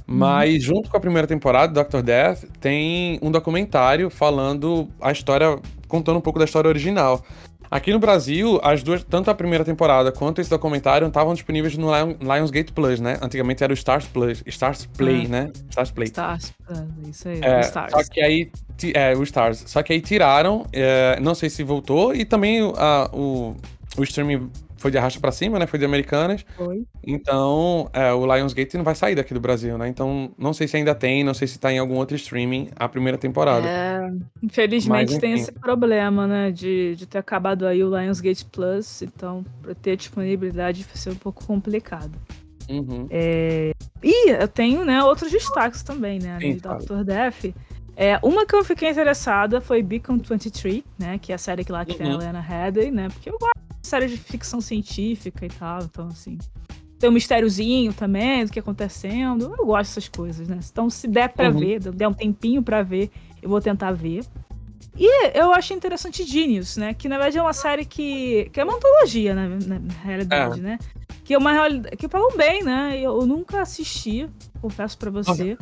Mas 0.09 0.63
junto 0.63 0.89
com 0.89 0.95
a 0.95 0.99
primeira 0.99 1.27
temporada, 1.27 1.73
Doctor 1.73 2.01
Death, 2.01 2.45
tem 2.61 3.19
um 3.21 3.29
documentário 3.29 4.09
falando 4.09 4.87
a 5.01 5.11
história, 5.11 5.59
contando 5.87 6.17
um 6.17 6.21
pouco 6.21 6.39
da 6.39 6.45
história 6.45 6.69
original. 6.69 7.23
Aqui 7.69 7.91
no 7.91 7.99
Brasil, 7.99 8.59
as 8.63 8.81
duas, 8.81 9.03
tanto 9.03 9.29
a 9.29 9.35
primeira 9.35 9.65
temporada 9.65 10.11
quanto 10.11 10.39
esse 10.39 10.49
documentário 10.49 11.07
estavam 11.07 11.33
disponíveis 11.33 11.77
no 11.77 11.87
Lion, 11.93 12.15
Lionsgate 12.21 12.71
Plus, 12.71 12.99
né? 12.99 13.17
Antigamente 13.21 13.63
era 13.63 13.71
o 13.71 13.75
Stars 13.75 14.05
Plus, 14.05 14.41
Stars 14.45 14.85
Play, 14.97 15.25
Ah. 15.25 15.29
né? 15.29 15.51
Stars 15.69 15.91
Play. 15.91 16.05
Stars, 16.07 16.53
isso 17.09 17.27
aí, 17.27 17.39
É, 17.43 17.59
Stars. 17.61 17.91
Só 17.91 18.03
que 18.11 18.21
aí. 18.21 18.51
É, 18.93 19.15
o 19.15 19.23
Stars. 19.23 19.63
Só 19.67 19.83
que 19.83 19.91
aí 19.93 20.01
tiraram. 20.01 20.65
é, 20.71 21.19
não 21.19 21.35
sei 21.35 21.49
se 21.49 21.63
voltou. 21.63 22.13
E 22.15 22.23
também 22.23 22.61
o- 22.61 22.73
a- 22.77 23.09
o, 23.13 23.55
o 23.97 24.03
streaming 24.03 24.49
foi 24.77 24.91
de 24.91 24.97
arrasta 24.97 25.19
pra 25.19 25.31
cima, 25.31 25.57
né? 25.59 25.67
Foi 25.67 25.77
de 25.79 25.85
Americanas. 25.85 26.45
Foi. 26.55 26.83
Então, 27.03 27.89
é, 27.93 28.11
o 28.13 28.25
Lionsgate 28.25 28.77
não 28.77 28.83
vai 28.83 28.95
sair 28.95 29.15
daqui 29.15 29.33
do 29.33 29.39
Brasil, 29.39 29.77
né? 29.77 29.87
Então, 29.87 30.31
não 30.37 30.53
sei 30.53 30.67
se 30.67 30.77
ainda 30.77 30.93
tem, 30.93 31.23
não 31.23 31.33
sei 31.33 31.47
se 31.47 31.59
tá 31.59 31.71
em 31.71 31.79
algum 31.79 31.95
outro 31.95 32.15
streaming 32.15 32.69
a 32.75 32.87
primeira 32.87 33.17
temporada. 33.17 33.67
É, 33.67 34.09
infelizmente 34.41 35.11
Mas, 35.13 35.19
tem 35.19 35.33
esse 35.33 35.51
problema, 35.51 36.27
né? 36.27 36.51
De, 36.51 36.95
de 36.95 37.05
ter 37.05 37.17
acabado 37.17 37.65
aí 37.65 37.83
o 37.83 37.89
Lionsgate 37.97 38.45
Plus, 38.45 39.01
então 39.01 39.43
pra 39.61 39.73
ter 39.75 39.95
disponibilidade 39.95 40.83
vai 40.83 40.95
ser 40.95 41.09
um 41.11 41.15
pouco 41.15 41.45
complicado. 41.45 42.11
Uhum. 42.69 43.07
E 44.03 44.29
eu 44.29 44.47
tenho, 44.47 44.83
né, 44.83 45.01
outros 45.03 45.31
destaques 45.31 45.81
também, 45.83 46.19
né? 46.19 46.37
Sim, 46.41 46.59
fala. 46.59 46.79
Dr. 46.79 47.03
Death. 47.03 47.53
É, 47.95 48.19
uma 48.21 48.45
que 48.45 48.55
eu 48.55 48.63
fiquei 48.63 48.89
interessada 48.91 49.59
foi 49.59 49.81
Beacon 49.81 50.19
23, 50.19 50.83
né? 50.99 51.17
Que 51.17 51.31
é 51.31 51.35
a 51.35 51.37
série 51.37 51.63
que 51.65 51.71
lá 51.71 51.83
que 51.83 51.95
tem 51.95 52.05
a 52.05 52.09
Uhum. 52.11 52.21
Helena 52.21 52.39
Headey, 52.39 52.91
né? 52.91 53.07
Porque 53.09 53.29
eu 53.29 53.37
gosto 53.39 53.53
séries 53.87 54.11
de 54.11 54.17
ficção 54.17 54.61
científica 54.61 55.45
e 55.45 55.49
tal, 55.49 55.83
então 55.83 56.07
assim. 56.07 56.37
Tem 56.99 57.09
um 57.09 57.13
mistériozinho 57.13 57.93
também 57.93 58.43
do 58.45 58.51
que 58.51 58.59
acontecendo. 58.59 59.53
Eu 59.57 59.65
gosto 59.67 59.89
dessas 59.91 60.07
coisas, 60.09 60.47
né? 60.47 60.59
Então, 60.71 60.89
se 60.89 61.07
der 61.07 61.29
pra 61.29 61.49
Uhum. 61.49 61.59
ver, 61.59 61.79
der 61.91 62.07
um 62.07 62.13
tempinho 62.13 62.63
pra 62.63 62.81
ver, 62.81 63.11
eu 63.41 63.47
vou 63.49 63.61
tentar 63.61 63.91
ver. 63.91 64.23
E 64.97 65.37
eu 65.37 65.53
achei 65.53 65.77
interessante 65.77 66.23
Genius, 66.23 66.75
né? 66.75 66.95
Que 66.95 67.07
na 67.07 67.17
verdade 67.17 67.37
é 67.37 67.41
uma 67.41 67.53
série 67.53 67.85
que, 67.85 68.49
que 68.51 68.59
é 68.59 68.63
uma 68.63 68.73
antologia, 68.75 69.35
né? 69.35 69.47
na, 69.67 69.77
na 69.79 69.93
realidade, 70.03 70.59
É. 70.59 70.63
né? 70.63 70.79
Que 71.23 71.35
é 71.35 71.37
uma 71.37 71.51
realidade. 71.53 71.95
Que 71.97 72.07
falam 72.09 72.35
bem, 72.35 72.63
né? 72.63 72.97
Eu, 72.97 73.19
eu 73.21 73.27
nunca 73.27 73.61
assisti, 73.61 74.27
confesso 74.59 74.97
pra 74.97 75.11
você. 75.11 75.55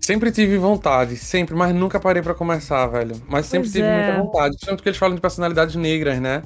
Sempre 0.00 0.32
tive 0.32 0.58
vontade, 0.58 1.14
sempre, 1.16 1.54
mas 1.54 1.72
nunca 1.72 2.00
parei 2.00 2.20
pra 2.20 2.34
começar, 2.34 2.84
velho. 2.88 3.14
Mas 3.28 3.46
sempre 3.46 3.68
Pois 3.68 3.72
tive 3.74 3.84
é. 3.86 3.94
muita 3.94 4.22
vontade. 4.24 4.56
Tanto 4.58 4.82
que 4.82 4.88
eles 4.88 4.98
falam 4.98 5.14
de 5.14 5.20
personalidades 5.20 5.76
negras, 5.76 6.18
né? 6.20 6.42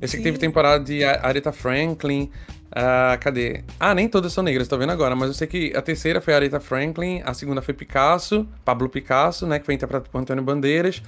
Eu 0.00 0.08
sei 0.08 0.18
que 0.18 0.24
teve 0.24 0.38
temporada 0.38 0.82
de 0.84 1.04
Aretha 1.04 1.52
Franklin. 1.52 2.30
ah, 2.70 3.16
cadê? 3.20 3.62
Ah, 3.80 3.94
nem 3.94 4.08
todas 4.08 4.32
são 4.32 4.44
negras, 4.44 4.68
tô 4.68 4.76
vendo 4.76 4.92
agora. 4.92 5.16
Mas 5.16 5.28
eu 5.28 5.34
sei 5.34 5.46
que 5.46 5.72
a 5.74 5.82
terceira 5.82 6.20
foi 6.20 6.34
Aretha 6.34 6.60
Franklin, 6.60 7.22
a 7.24 7.32
segunda 7.32 7.62
foi 7.62 7.74
Picasso, 7.74 8.46
Pablo 8.64 8.88
Picasso, 8.88 9.46
né? 9.46 9.58
Que 9.58 9.66
foi 9.66 9.74
interpretado 9.74 10.10
por 10.10 10.20
Antônio 10.20 10.42
Bandeiras. 10.42 11.02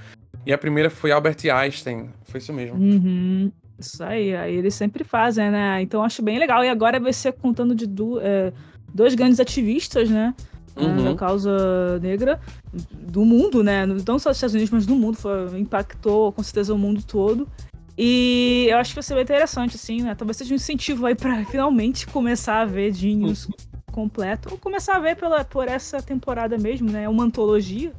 E 0.45 0.53
a 0.53 0.57
primeira 0.57 0.89
foi 0.89 1.11
Albert 1.11 1.37
Einstein. 1.51 2.09
Foi 2.25 2.39
isso 2.39 2.53
mesmo. 2.53 2.77
Uhum. 2.77 3.51
Isso 3.77 4.03
aí, 4.03 4.35
aí 4.35 4.55
eles 4.55 4.73
sempre 4.73 5.03
fazem, 5.03 5.49
né? 5.51 5.81
Então 5.81 6.03
acho 6.03 6.21
bem 6.21 6.39
legal. 6.39 6.63
E 6.63 6.69
agora 6.69 6.99
vai 6.99 7.13
ser 7.13 7.33
contando 7.33 7.75
de 7.75 7.85
é, 8.21 8.51
dois 8.93 9.15
grandes 9.15 9.39
ativistas, 9.39 10.09
né? 10.09 10.33
é, 10.75 10.81
Uhum. 10.81 11.03
Da 11.03 11.15
causa 11.15 11.99
negra 12.01 12.39
do 12.93 13.23
mundo, 13.23 13.63
né? 13.63 13.85
Não 13.85 14.19
só 14.19 14.29
dos 14.29 14.37
Estados 14.37 14.53
Unidos, 14.53 14.71
mas 14.71 14.85
do 14.85 14.95
mundo. 14.95 15.17
Foi, 15.17 15.59
impactou 15.59 16.31
com 16.31 16.43
certeza 16.43 16.73
o 16.73 16.77
mundo 16.77 17.03
todo. 17.03 17.47
E 18.01 18.67
eu 18.69 18.77
acho 18.77 18.91
que 18.91 18.95
vai 18.95 19.03
ser 19.03 19.13
bem 19.13 19.23
interessante, 19.23 19.75
assim, 19.75 20.01
né? 20.01 20.15
Talvez 20.15 20.37
seja 20.37 20.53
um 20.53 20.55
incentivo 20.55 21.05
aí 21.05 21.15
pra 21.15 21.43
finalmente 21.43 22.07
começar 22.07 22.61
a 22.61 22.65
ver 22.65 22.93
Genius 22.93 23.49
completo. 23.91 24.47
Ou 24.49 24.57
começar 24.57 24.95
a 24.95 24.99
ver 24.99 25.17
pela, 25.17 25.43
por 25.43 25.67
essa 25.67 26.01
temporada 26.01 26.57
mesmo, 26.57 26.89
né? 26.89 27.03
É 27.03 27.09
uma 27.09 27.25
antologia, 27.25 27.91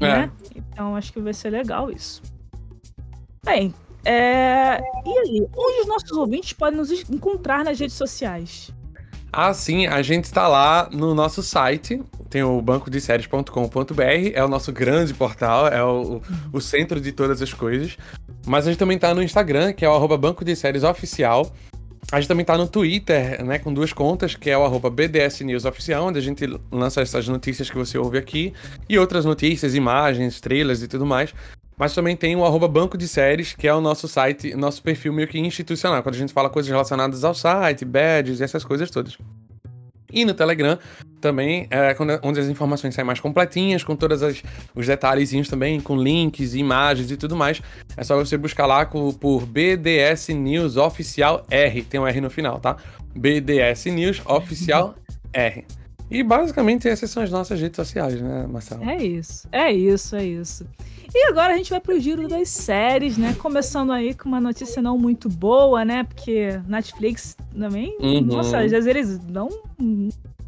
É. 0.00 0.06
né? 0.06 0.32
Então 0.56 0.96
acho 0.96 1.12
que 1.12 1.20
vai 1.20 1.34
ser 1.34 1.50
legal 1.50 1.90
isso. 1.90 2.22
Bem, 3.44 3.74
é... 4.02 4.80
e 5.04 5.18
aí? 5.18 5.46
Onde 5.54 5.80
os 5.82 5.86
nossos 5.88 6.12
ouvintes 6.12 6.54
podem 6.54 6.78
nos 6.78 6.90
encontrar 7.10 7.62
nas 7.66 7.78
redes 7.78 7.96
sociais? 7.96 8.72
Ah, 9.36 9.52
sim, 9.52 9.88
a 9.88 10.00
gente 10.00 10.26
está 10.26 10.46
lá 10.46 10.88
no 10.92 11.12
nosso 11.12 11.42
site, 11.42 12.00
tem 12.30 12.44
o 12.44 12.62
bancodeséries.com.br, 12.62 14.30
é 14.32 14.44
o 14.44 14.46
nosso 14.46 14.72
grande 14.72 15.12
portal, 15.12 15.66
é 15.66 15.82
o, 15.82 16.22
o 16.52 16.60
centro 16.60 17.00
de 17.00 17.10
todas 17.10 17.42
as 17.42 17.52
coisas. 17.52 17.96
Mas 18.46 18.64
a 18.64 18.70
gente 18.70 18.78
também 18.78 18.96
tá 18.96 19.12
no 19.12 19.20
Instagram, 19.20 19.72
que 19.72 19.84
é 19.84 19.88
o 19.88 19.92
arroba 19.92 20.16
Banco 20.16 20.44
de 20.44 20.54
Séries 20.54 20.84
Oficial. 20.84 21.52
A 22.12 22.20
gente 22.20 22.28
também 22.28 22.44
tá 22.44 22.56
no 22.56 22.68
Twitter, 22.68 23.44
né, 23.44 23.58
com 23.58 23.74
duas 23.74 23.92
contas, 23.92 24.36
que 24.36 24.48
é 24.48 24.56
o 24.56 24.62
arroba 24.62 24.88
BDS 24.88 25.40
News 25.40 25.64
Oficial, 25.64 26.06
onde 26.06 26.18
a 26.20 26.22
gente 26.22 26.46
lança 26.70 27.00
essas 27.00 27.26
notícias 27.26 27.68
que 27.68 27.76
você 27.76 27.98
ouve 27.98 28.18
aqui, 28.18 28.52
e 28.88 28.96
outras 29.00 29.24
notícias, 29.24 29.74
imagens, 29.74 30.40
trailers 30.40 30.80
e 30.80 30.86
tudo 30.86 31.04
mais. 31.04 31.34
Mas 31.76 31.94
também 31.94 32.16
tem 32.16 32.36
o 32.36 32.44
arroba 32.44 32.68
Banco 32.68 32.96
de 32.96 33.08
Séries, 33.08 33.52
que 33.52 33.66
é 33.66 33.74
o 33.74 33.80
nosso 33.80 34.06
site, 34.06 34.54
nosso 34.54 34.82
perfil 34.82 35.12
meio 35.12 35.26
que 35.26 35.38
institucional, 35.38 36.02
quando 36.02 36.14
a 36.14 36.18
gente 36.18 36.32
fala 36.32 36.48
coisas 36.48 36.70
relacionadas 36.70 37.24
ao 37.24 37.34
site, 37.34 37.84
badges 37.84 38.40
e 38.40 38.44
essas 38.44 38.64
coisas 38.64 38.90
todas. 38.90 39.18
E 40.12 40.24
no 40.24 40.32
Telegram 40.32 40.78
também, 41.20 41.66
é 41.70 41.92
quando- 41.94 42.20
onde 42.22 42.38
as 42.38 42.46
informações 42.46 42.94
saem 42.94 43.04
mais 43.04 43.18
completinhas, 43.18 43.82
com 43.82 43.96
todos 43.96 44.22
os 44.72 44.86
detalhezinhos 44.86 45.48
também, 45.48 45.80
com 45.80 45.96
links, 45.96 46.54
imagens 46.54 47.10
e 47.10 47.16
tudo 47.16 47.34
mais. 47.34 47.60
É 47.96 48.04
só 48.04 48.16
você 48.16 48.36
buscar 48.36 48.66
lá 48.66 48.86
por 48.86 49.44
BDS 49.44 50.32
News 50.32 50.76
Oficial 50.76 51.44
R. 51.50 51.82
Tem 51.82 51.98
um 51.98 52.06
R 52.06 52.20
no 52.20 52.30
final, 52.30 52.60
tá? 52.60 52.76
BDS 53.16 53.90
News 53.90 54.22
Oficial 54.24 54.94
R. 55.32 55.64
E 56.08 56.22
basicamente 56.22 56.86
essas 56.86 57.10
são 57.10 57.20
as 57.22 57.30
nossas 57.30 57.60
redes 57.60 57.74
sociais, 57.74 58.20
né, 58.20 58.46
Marcelo? 58.48 58.88
É 58.88 59.02
isso, 59.02 59.48
é 59.50 59.72
isso, 59.72 60.14
é 60.14 60.24
isso. 60.24 60.64
E 61.12 61.26
agora 61.28 61.52
a 61.54 61.56
gente 61.56 61.70
vai 61.70 61.80
pro 61.80 61.98
giro 61.98 62.28
das 62.28 62.48
séries, 62.48 63.16
né? 63.18 63.34
Começando 63.38 63.92
aí 63.92 64.14
com 64.14 64.28
uma 64.28 64.40
notícia 64.40 64.80
não 64.80 64.96
muito 64.98 65.28
boa, 65.28 65.84
né? 65.84 66.04
Porque 66.04 66.60
Netflix 66.66 67.36
também, 67.56 67.96
Uhum. 68.00 68.20
nossa, 68.22 68.58
às 68.60 68.70
vezes 68.70 68.86
eles 68.86 69.18
dão 69.18 69.48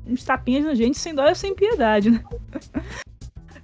uns 0.06 0.24
tapinhas 0.24 0.64
na 0.64 0.74
gente 0.74 0.98
sem 0.98 1.14
dó 1.14 1.26
e 1.28 1.34
sem 1.34 1.54
piedade, 1.54 2.10
né? 2.10 2.22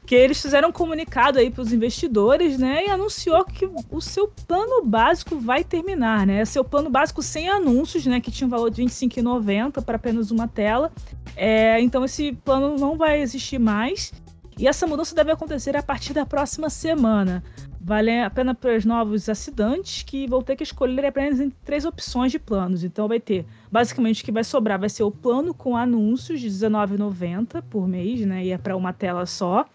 Que 0.05 0.17
eles 0.17 0.43
fizeram 0.43 0.69
um 0.69 0.73
comunicado 0.73 1.39
aí 1.39 1.51
para 1.51 1.63
os 1.63 1.73
investidores, 1.73 2.59
né? 2.59 2.87
E 2.87 2.91
anunciou 2.91 3.45
que 3.45 3.69
o 3.91 4.01
seu 4.01 4.29
plano 4.47 4.85
básico 4.85 5.39
vai 5.39 5.65
terminar, 5.65 6.27
né? 6.27 6.45
Seu 6.45 6.63
plano 6.65 6.91
básico 6.91 7.23
sem 7.23 7.49
anúncios, 7.49 8.05
né? 8.05 8.21
Que 8.21 8.31
tinha 8.31 8.47
um 8.47 8.51
valor 8.51 8.71
de 8.71 8.83
R$ 8.83 8.89
25,90 8.89 9.81
para 9.83 9.97
apenas 9.97 10.31
uma 10.31 10.47
tela. 10.47 10.93
É, 11.35 11.81
então 11.81 12.05
esse 12.05 12.33
plano 12.45 12.77
não 12.77 12.97
vai 12.97 13.23
existir 13.23 13.59
mais. 13.59 14.13
E 14.59 14.69
essa 14.69 14.87
mudança 14.87 15.15
deve 15.15 15.33
acontecer 15.33 15.77
a 15.77 15.83
partir 15.83 16.13
da 16.13 16.27
próxima 16.27 16.69
semana. 16.71 17.43
Vale 17.81 18.21
a 18.21 18.31
pena 18.31 18.55
para 18.55 18.77
os 18.77 18.85
novos 18.85 19.29
assinantes 19.29 20.05
que 20.05 20.27
vão 20.29 20.41
ter 20.41 20.55
que 20.55 20.63
escolher 20.63 21.05
apenas 21.05 21.41
entre 21.41 21.59
três 21.65 21.85
opções 21.85 22.31
de 22.31 22.39
planos. 22.39 22.85
Então 22.85 23.09
vai 23.09 23.19
ter, 23.19 23.45
basicamente, 23.71 24.23
o 24.23 24.25
que 24.25 24.31
vai 24.31 24.45
sobrar 24.45 24.79
vai 24.79 24.89
ser 24.89 25.03
o 25.03 25.11
plano 25.11 25.53
com 25.53 25.77
anúncios 25.77 26.41
de 26.41 26.49
R$19,90 26.49 27.63
por 27.63 27.89
mês, 27.89 28.21
né? 28.21 28.45
E 28.45 28.53
é 28.53 28.59
para 28.59 28.77
uma 28.77 28.93
tela 28.93 29.27
só. 29.27 29.67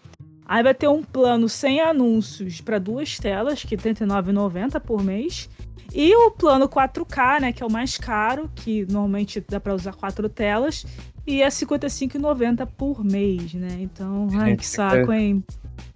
Aí 0.46 0.62
vai 0.62 0.72
ter 0.72 0.88
um 0.88 1.02
plano 1.02 1.46
sem 1.50 1.82
anúncios 1.82 2.62
para 2.62 2.78
duas 2.78 3.18
telas, 3.18 3.62
que 3.62 3.74
é 3.74 3.78
R$ 3.78 3.92
39,90 3.92 4.80
por 4.80 5.04
mês. 5.04 5.50
E 5.94 6.14
o 6.14 6.30
plano 6.30 6.68
4K, 6.68 7.40
né, 7.40 7.52
que 7.52 7.62
é 7.62 7.66
o 7.66 7.70
mais 7.70 7.96
caro, 7.98 8.50
que 8.54 8.84
normalmente 8.90 9.42
dá 9.48 9.58
para 9.60 9.74
usar 9.74 9.94
quatro 9.94 10.28
telas, 10.28 10.84
e 11.26 11.42
é 11.42 11.44
R$ 11.46 11.50
55,90 11.50 12.66
por 12.66 13.04
mês, 13.04 13.52
né? 13.54 13.76
Então, 13.80 14.28
ai, 14.32 14.50
Gente, 14.50 14.58
que 14.60 14.66
saco, 14.66 15.12
hein? 15.12 15.44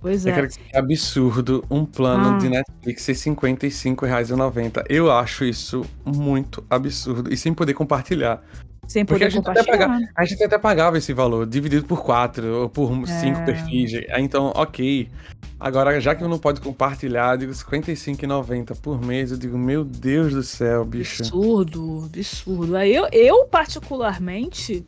Pois 0.01 0.27
Eu 0.27 0.33
é. 0.33 0.35
quero 0.35 0.49
que 0.49 0.55
seja 0.55 0.79
absurdo 0.79 1.65
um 1.71 1.85
plano 1.85 2.35
Ah. 2.35 2.39
de 2.39 2.49
Netflix 2.49 3.03
ser 3.03 3.13
R$ 3.13 3.19
55,90. 3.19 4.85
Eu 4.89 5.11
acho 5.11 5.45
isso 5.45 5.85
muito 6.05 6.65
absurdo. 6.69 7.33
E 7.33 7.37
sem 7.37 7.55
poder 7.55 7.75
compartilhar. 7.75 8.43
Sem 8.87 9.05
Porque 9.05 9.25
poder 9.25 9.27
a 9.27 9.31
gente, 9.31 9.49
até 9.49 9.61
compartilhar. 9.61 9.89
paga, 9.89 10.13
a 10.17 10.25
gente 10.25 10.45
até 10.45 10.59
pagava 10.59 10.99
esse 10.99 11.13
valor, 11.13 11.47
dividido 11.47 11.87
por 11.87 12.03
quatro 12.05 12.63
ou 12.63 12.69
por 12.69 12.91
cinco 13.07 13.39
É. 13.41 13.45
perfis. 13.45 13.93
Então, 14.19 14.53
ok. 14.57 15.09
Agora, 15.65 16.01
já 16.01 16.13
que 16.13 16.25
eu 16.25 16.29
não 16.29 16.39
pode 16.41 16.61
compartilhar, 16.61 17.37
digo 17.37 17.53
R$ 17.53 17.59
55,90 17.59 18.75
por 18.81 19.01
mês. 19.01 19.31
Eu 19.31 19.37
digo, 19.39 19.57
meu 19.57 19.85
Deus 19.85 20.33
do 20.35 20.43
céu, 20.43 20.85
bicho. 20.85 21.23
Absurdo, 21.23 22.05
absurdo. 22.13 22.77
Eu, 22.79 23.07
eu 23.13 23.45
particularmente, 23.47 24.85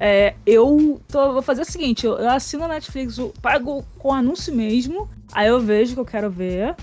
é, 0.00 0.34
eu 0.44 1.00
tô- 1.06 1.32
vou 1.34 1.42
fazer 1.42 1.62
o 1.62 1.64
seguinte: 1.64 2.04
eu, 2.04 2.18
eu 2.18 2.30
assino 2.30 2.64
a 2.64 2.68
Netflix, 2.68 3.16
eu 3.18 3.32
pago 3.40 3.84
com 3.98 4.12
anúncio 4.12 4.52
mesmo, 4.54 5.08
aí 5.32 5.46
eu 5.48 5.60
vejo 5.60 5.92
o 5.92 5.94
que 5.94 6.00
eu 6.00 6.04
quero 6.04 6.30
ver. 6.30 6.74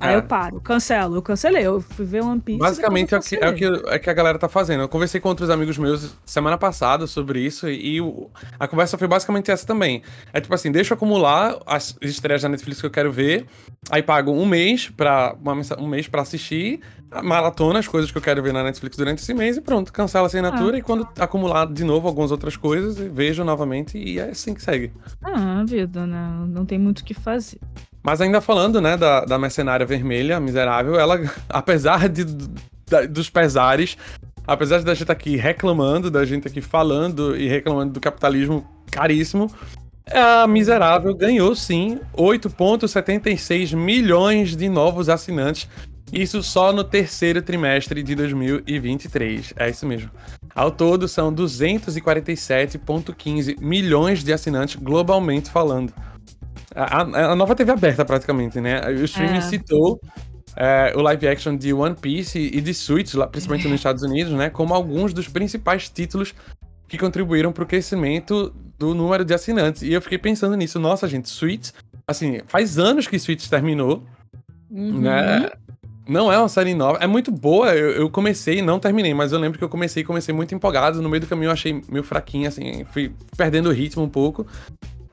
Aí 0.00 0.14
eu 0.14 0.22
paro, 0.22 0.60
cancelo, 0.60 1.16
eu 1.16 1.22
cancelei. 1.22 1.66
Eu 1.66 1.80
fui 1.80 2.06
ver 2.06 2.22
One 2.22 2.40
Piece. 2.40 2.58
Basicamente 2.58 3.14
é 3.14 3.18
o, 3.18 3.20
que, 3.20 3.36
é, 3.36 3.48
o 3.48 3.54
que, 3.54 3.64
é 3.64 3.98
que 3.98 4.10
a 4.10 4.14
galera 4.14 4.38
tá 4.38 4.48
fazendo. 4.48 4.82
Eu 4.82 4.88
conversei 4.88 5.20
com 5.20 5.28
outros 5.28 5.50
amigos 5.50 5.76
meus 5.76 6.16
semana 6.24 6.56
passada 6.56 7.06
sobre 7.06 7.40
isso 7.40 7.68
e 7.68 8.00
o, 8.00 8.30
a 8.58 8.66
conversa 8.66 8.96
foi 8.96 9.06
basicamente 9.06 9.50
essa 9.50 9.66
também. 9.66 10.02
É 10.32 10.40
tipo 10.40 10.54
assim, 10.54 10.72
deixa 10.72 10.94
eu 10.94 10.96
acumular 10.96 11.58
as 11.66 11.96
estreias 12.00 12.42
da 12.42 12.48
Netflix 12.48 12.80
que 12.80 12.86
eu 12.86 12.90
quero 12.90 13.12
ver, 13.12 13.46
aí 13.90 14.02
pago 14.02 14.32
um 14.32 14.46
mês 14.46 14.88
pra, 14.88 15.36
uma, 15.40 15.54
um 15.78 15.86
mês 15.86 16.08
pra 16.08 16.22
assistir, 16.22 16.80
maratona 17.22 17.78
as 17.78 17.88
coisas 17.88 18.10
que 18.10 18.16
eu 18.16 18.22
quero 18.22 18.42
ver 18.42 18.52
na 18.52 18.62
Netflix 18.62 18.96
durante 18.96 19.18
esse 19.18 19.34
mês 19.34 19.56
e 19.56 19.60
pronto, 19.60 19.92
cancela 19.92 20.24
a 20.24 20.28
assinatura 20.28 20.76
ah. 20.76 20.78
e 20.78 20.82
quando 20.82 21.06
acumular 21.18 21.66
de 21.66 21.84
novo 21.84 22.06
algumas 22.08 22.30
outras 22.30 22.56
coisas, 22.56 22.96
vejo 22.96 23.44
novamente 23.44 23.98
e 23.98 24.18
é 24.18 24.30
assim 24.30 24.54
que 24.54 24.62
segue. 24.62 24.92
Ah, 25.22 25.64
vida, 25.66 26.06
né? 26.06 26.46
Não 26.48 26.64
tem 26.64 26.78
muito 26.78 27.00
o 27.00 27.04
que 27.04 27.14
fazer. 27.14 27.58
Mas 28.02 28.20
ainda 28.20 28.40
falando, 28.40 28.80
né, 28.80 28.96
da, 28.96 29.24
da 29.24 29.38
mercenária 29.38 29.84
vermelha, 29.84 30.40
miserável, 30.40 30.98
ela, 30.98 31.20
apesar 31.48 32.08
de, 32.08 32.24
da, 32.88 33.06
dos 33.06 33.28
pesares, 33.28 33.96
apesar 34.46 34.82
de 34.82 34.90
a 34.90 34.94
gente 34.94 35.12
aqui 35.12 35.36
reclamando, 35.36 36.10
da 36.10 36.24
gente 36.24 36.48
aqui 36.48 36.60
falando 36.60 37.36
e 37.36 37.48
reclamando 37.48 37.92
do 37.92 38.00
capitalismo 38.00 38.66
caríssimo, 38.90 39.50
a 40.10 40.46
miserável 40.46 41.14
ganhou 41.14 41.54
sim 41.54 42.00
8,76 42.16 43.76
milhões 43.76 44.56
de 44.56 44.68
novos 44.68 45.08
assinantes. 45.08 45.68
Isso 46.12 46.42
só 46.42 46.72
no 46.72 46.82
terceiro 46.82 47.40
trimestre 47.40 48.02
de 48.02 48.16
2023. 48.16 49.54
É 49.56 49.70
isso 49.70 49.86
mesmo. 49.86 50.10
Ao 50.52 50.72
todo, 50.72 51.06
são 51.06 51.32
247,15 51.32 53.60
milhões 53.60 54.24
de 54.24 54.32
assinantes 54.32 54.74
globalmente 54.74 55.48
falando. 55.48 55.94
A, 56.84 57.32
a, 57.32 57.36
nova 57.36 57.54
TV 57.54 57.72
aberta, 57.72 58.04
praticamente, 58.04 58.60
né? 58.60 58.80
O 58.88 59.04
streaming 59.04 59.38
é. 59.38 59.40
citou 59.42 60.00
é, 60.56 60.92
o 60.96 61.00
live 61.00 61.28
action 61.28 61.56
de 61.56 61.72
One 61.72 61.94
Piece 61.94 62.38
e 62.38 62.60
de 62.60 62.74
Suits, 62.74 63.14
principalmente 63.30 63.68
nos 63.68 63.76
Estados 63.76 64.02
Unidos, 64.02 64.32
né? 64.32 64.50
Como 64.50 64.74
alguns 64.74 65.12
dos 65.12 65.28
principais 65.28 65.88
títulos 65.88 66.34
que 66.88 66.98
contribuíram 66.98 67.52
para 67.52 67.64
o 67.64 67.66
crescimento 67.66 68.52
do 68.78 68.94
número 68.94 69.24
de 69.24 69.34
assinantes. 69.34 69.82
E 69.82 69.92
eu 69.92 70.02
fiquei 70.02 70.18
pensando 70.18 70.56
nisso. 70.56 70.78
Nossa, 70.78 71.06
gente, 71.06 71.28
Suits... 71.28 71.72
Assim, 72.06 72.40
faz 72.48 72.76
anos 72.76 73.06
que 73.06 73.20
Suits 73.20 73.48
terminou, 73.48 74.02
uhum. 74.68 75.00
né? 75.00 75.48
Não 76.08 76.32
é 76.32 76.36
uma 76.36 76.48
série 76.48 76.74
nova. 76.74 76.98
É 76.98 77.06
muito 77.06 77.30
boa. 77.30 77.72
Eu, 77.72 77.90
eu 77.92 78.10
comecei, 78.10 78.60
não 78.60 78.80
terminei, 78.80 79.14
mas 79.14 79.30
eu 79.30 79.38
lembro 79.38 79.56
que 79.56 79.62
eu 79.62 79.68
comecei 79.68 80.02
comecei 80.02 80.34
muito 80.34 80.52
empolgado. 80.52 81.00
No 81.00 81.08
meio 81.08 81.20
do 81.20 81.28
caminho 81.28 81.46
eu 81.46 81.52
achei 81.52 81.80
meio 81.88 82.02
fraquinho, 82.02 82.48
assim. 82.48 82.82
Fui 82.82 83.12
perdendo 83.36 83.68
o 83.68 83.72
ritmo 83.72 84.02
um 84.02 84.08
pouco. 84.08 84.44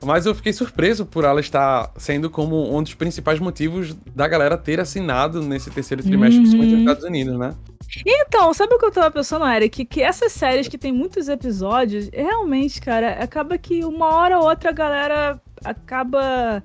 Mas 0.04 0.26
eu 0.26 0.34
fiquei 0.34 0.52
surpreso 0.52 1.04
por 1.04 1.24
ela 1.24 1.40
estar 1.40 1.90
sendo 1.96 2.30
como 2.30 2.76
um 2.76 2.82
dos 2.82 2.94
principais 2.94 3.40
motivos 3.40 3.96
da 4.14 4.28
galera 4.28 4.56
ter 4.56 4.78
assinado 4.78 5.42
nesse 5.42 5.70
terceiro 5.70 6.02
trimestre, 6.02 6.36
uhum. 6.36 6.42
principalmente 6.42 6.72
nos 6.72 6.80
Estados 6.80 7.04
Unidos, 7.04 7.38
né? 7.38 7.54
Então, 8.06 8.52
sabe 8.52 8.74
o 8.74 8.78
que 8.78 8.84
eu 8.84 8.92
tava 8.92 9.10
pensando, 9.10 9.46
Eric? 9.46 9.84
Que 9.86 10.02
essas 10.02 10.32
séries 10.32 10.68
que 10.68 10.78
tem 10.78 10.92
muitos 10.92 11.28
episódios, 11.28 12.08
realmente, 12.12 12.80
cara, 12.80 13.22
acaba 13.22 13.56
que 13.58 13.84
uma 13.84 14.14
hora 14.14 14.38
ou 14.38 14.48
outra 14.48 14.70
a 14.70 14.72
galera 14.72 15.40
acaba 15.64 16.62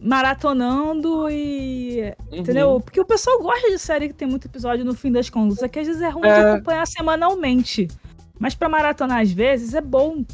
maratonando 0.00 1.28
e. 1.30 2.14
Uhum. 2.30 2.38
Entendeu? 2.38 2.80
Porque 2.80 3.00
o 3.00 3.04
pessoal 3.04 3.40
gosta 3.40 3.70
de 3.70 3.78
série 3.78 4.08
que 4.08 4.14
tem 4.14 4.26
muito 4.26 4.46
episódio 4.46 4.84
no 4.84 4.94
fim 4.94 5.12
das 5.12 5.28
contas. 5.28 5.62
É 5.62 5.68
que 5.68 5.78
às 5.78 5.86
vezes 5.86 6.02
é 6.02 6.08
ruim 6.08 6.28
é... 6.28 6.34
de 6.34 6.46
acompanhar 6.48 6.86
semanalmente. 6.86 7.88
Mas 8.38 8.54
para 8.54 8.68
maratonar 8.68 9.20
às 9.20 9.30
vezes 9.30 9.74
é 9.74 9.80
bom. 9.80 10.24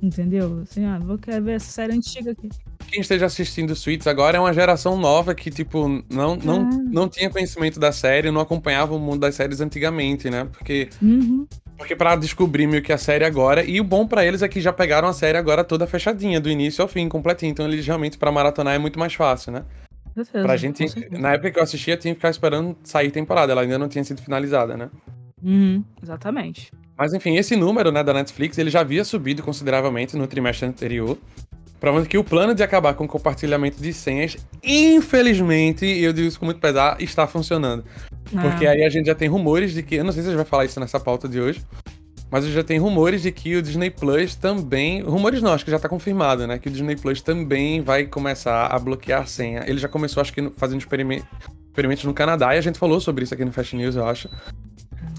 Entendeu? 0.00 0.60
Assim, 0.62 0.84
ah, 0.84 0.98
vou 0.98 1.18
querer 1.18 1.40
ver 1.40 1.52
essa 1.52 1.70
série 1.70 1.92
antiga 1.92 2.30
aqui. 2.30 2.48
Quem 2.86 3.00
esteja 3.00 3.26
assistindo 3.26 3.74
Suits 3.74 4.06
agora 4.06 4.36
é 4.36 4.40
uma 4.40 4.52
geração 4.54 4.96
nova 4.96 5.34
que, 5.34 5.50
tipo, 5.50 5.88
não, 6.08 6.36
não, 6.36 6.60
ah. 6.60 6.78
não 6.90 7.08
tinha 7.08 7.28
conhecimento 7.28 7.80
da 7.80 7.90
série, 7.90 8.30
não 8.30 8.40
acompanhava 8.40 8.94
o 8.94 8.98
mundo 8.98 9.20
das 9.20 9.34
séries 9.34 9.60
antigamente, 9.60 10.30
né? 10.30 10.46
Porque. 10.52 10.88
Uhum. 11.02 11.46
Porque 11.76 11.94
para 11.94 12.16
descobrir 12.16 12.66
meio 12.66 12.82
que 12.82 12.92
a 12.92 12.98
série 12.98 13.24
agora, 13.24 13.62
e 13.62 13.80
o 13.80 13.84
bom 13.84 14.04
para 14.04 14.26
eles 14.26 14.42
é 14.42 14.48
que 14.48 14.60
já 14.60 14.72
pegaram 14.72 15.06
a 15.06 15.12
série 15.12 15.38
agora 15.38 15.62
toda 15.62 15.86
fechadinha, 15.86 16.40
do 16.40 16.50
início 16.50 16.82
ao 16.82 16.88
fim, 16.88 17.08
completinha. 17.08 17.52
Então 17.52 17.66
eles 17.68 17.86
realmente, 17.86 18.18
para 18.18 18.32
maratonar, 18.32 18.74
é 18.74 18.78
muito 18.78 18.98
mais 18.98 19.14
fácil, 19.14 19.52
né? 19.52 19.64
Certeza, 20.14 20.44
pra 20.44 20.56
gente, 20.56 20.84
na 21.10 21.34
época 21.34 21.52
que 21.52 21.58
eu 21.58 21.62
assistia, 21.62 21.96
tinha 21.96 22.12
que 22.12 22.18
ficar 22.18 22.30
esperando 22.30 22.76
sair 22.82 23.12
temporada, 23.12 23.52
ela 23.52 23.62
ainda 23.62 23.78
não 23.78 23.88
tinha 23.88 24.02
sido 24.02 24.20
finalizada, 24.20 24.76
né? 24.76 24.90
Uhum, 25.40 25.84
exatamente. 26.02 26.72
Mas 26.98 27.14
enfim, 27.14 27.36
esse 27.36 27.54
número 27.54 27.92
né, 27.92 28.02
da 28.02 28.12
Netflix 28.12 28.58
ele 28.58 28.70
já 28.70 28.80
havia 28.80 29.04
subido 29.04 29.42
consideravelmente 29.42 30.16
no 30.16 30.26
trimestre 30.26 30.66
anterior, 30.66 31.16
provando 31.78 32.08
que 32.08 32.18
o 32.18 32.24
plano 32.24 32.54
de 32.54 32.62
acabar 32.62 32.94
com 32.94 33.04
o 33.04 33.08
compartilhamento 33.08 33.80
de 33.80 33.92
senhas, 33.92 34.36
infelizmente, 34.64 35.86
e 35.86 36.02
eu 36.02 36.12
digo 36.12 36.26
isso 36.26 36.40
com 36.40 36.46
muito 36.46 36.60
pesar, 36.60 37.00
está 37.00 37.26
funcionando. 37.26 37.84
Ah. 38.34 38.42
Porque 38.42 38.66
aí 38.66 38.82
a 38.84 38.88
gente 38.88 39.06
já 39.06 39.14
tem 39.14 39.28
rumores 39.28 39.72
de 39.72 39.82
que. 39.82 39.94
Eu 39.94 40.04
não 40.04 40.12
sei 40.12 40.22
se 40.22 40.28
a 40.28 40.32
gente 40.32 40.38
vai 40.38 40.46
falar 40.46 40.64
isso 40.64 40.80
nessa 40.80 40.98
pauta 40.98 41.28
de 41.28 41.40
hoje. 41.40 41.62
Mas 42.30 42.44
já 42.44 42.62
tem 42.62 42.78
rumores 42.78 43.22
de 43.22 43.32
que 43.32 43.56
o 43.56 43.62
Disney 43.62 43.88
Plus 43.90 44.34
também. 44.34 45.00
Rumores 45.00 45.40
não, 45.40 45.54
acho 45.54 45.64
que 45.64 45.70
já 45.70 45.78
está 45.78 45.88
confirmado, 45.88 46.46
né? 46.46 46.58
Que 46.58 46.68
o 46.68 46.70
Disney 46.70 46.94
Plus 46.94 47.22
também 47.22 47.80
vai 47.80 48.04
começar 48.04 48.66
a 48.66 48.78
bloquear 48.78 49.22
a 49.22 49.26
senha. 49.26 49.64
Ele 49.66 49.78
já 49.78 49.88
começou, 49.88 50.20
acho 50.20 50.32
que, 50.34 50.50
fazendo 50.56 50.80
experimentos 50.80 52.04
no 52.04 52.12
Canadá, 52.12 52.54
e 52.54 52.58
a 52.58 52.60
gente 52.60 52.78
falou 52.78 53.00
sobre 53.00 53.24
isso 53.24 53.32
aqui 53.32 53.46
no 53.46 53.52
Fast 53.52 53.74
News, 53.74 53.96
eu 53.96 54.06
acho. 54.06 54.28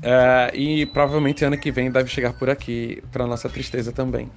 É, 0.02 0.52
e 0.54 0.86
provavelmente 0.86 1.44
ano 1.44 1.58
que 1.58 1.72
vem 1.72 1.92
deve 1.92 2.10
chegar 2.10 2.34
por 2.34 2.50
aqui, 2.50 3.04
para 3.12 3.28
nossa 3.28 3.50
tristeza 3.50 3.92
também. 3.92 4.30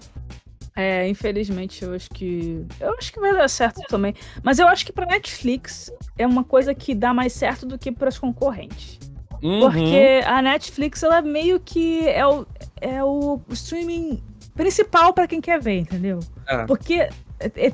É, 0.74 1.06
infelizmente 1.06 1.84
eu 1.84 1.94
acho 1.94 2.08
que. 2.10 2.64
Eu 2.80 2.94
acho 2.94 3.12
que 3.12 3.20
vai 3.20 3.32
dar 3.32 3.48
certo 3.48 3.82
também. 3.88 4.14
Mas 4.42 4.58
eu 4.58 4.66
acho 4.66 4.86
que 4.86 4.92
pra 4.92 5.06
Netflix 5.06 5.92
é 6.16 6.26
uma 6.26 6.44
coisa 6.44 6.74
que 6.74 6.94
dá 6.94 7.12
mais 7.12 7.32
certo 7.32 7.66
do 7.66 7.78
que 7.78 7.92
pras 7.92 8.18
concorrentes. 8.18 8.98
Uhum. 9.42 9.60
Porque 9.60 10.22
a 10.24 10.40
Netflix, 10.40 11.02
ela 11.02 11.20
meio 11.20 11.60
que 11.60 12.08
é 12.08 12.26
o, 12.26 12.46
é 12.80 13.04
o 13.04 13.40
streaming 13.50 14.22
principal 14.54 15.12
para 15.12 15.26
quem 15.26 15.40
quer 15.40 15.60
ver, 15.60 15.78
entendeu? 15.78 16.20
É. 16.46 16.64
Porque 16.64 17.08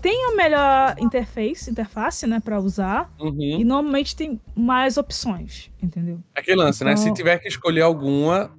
tem 0.00 0.26
a 0.26 0.34
melhor 0.34 0.94
interface, 0.98 1.70
interface, 1.70 2.26
né, 2.26 2.40
para 2.40 2.58
usar. 2.60 3.10
Uhum. 3.18 3.58
E 3.60 3.64
normalmente 3.64 4.14
tem 4.14 4.40
mais 4.54 4.96
opções, 4.96 5.70
entendeu? 5.82 6.20
Aquele 6.34 6.56
lance, 6.56 6.82
então... 6.82 6.88
né? 6.88 6.96
Se 6.96 7.04
então 7.04 7.14
tiver 7.14 7.38
que 7.38 7.48
escolher 7.48 7.82
alguma 7.82 8.50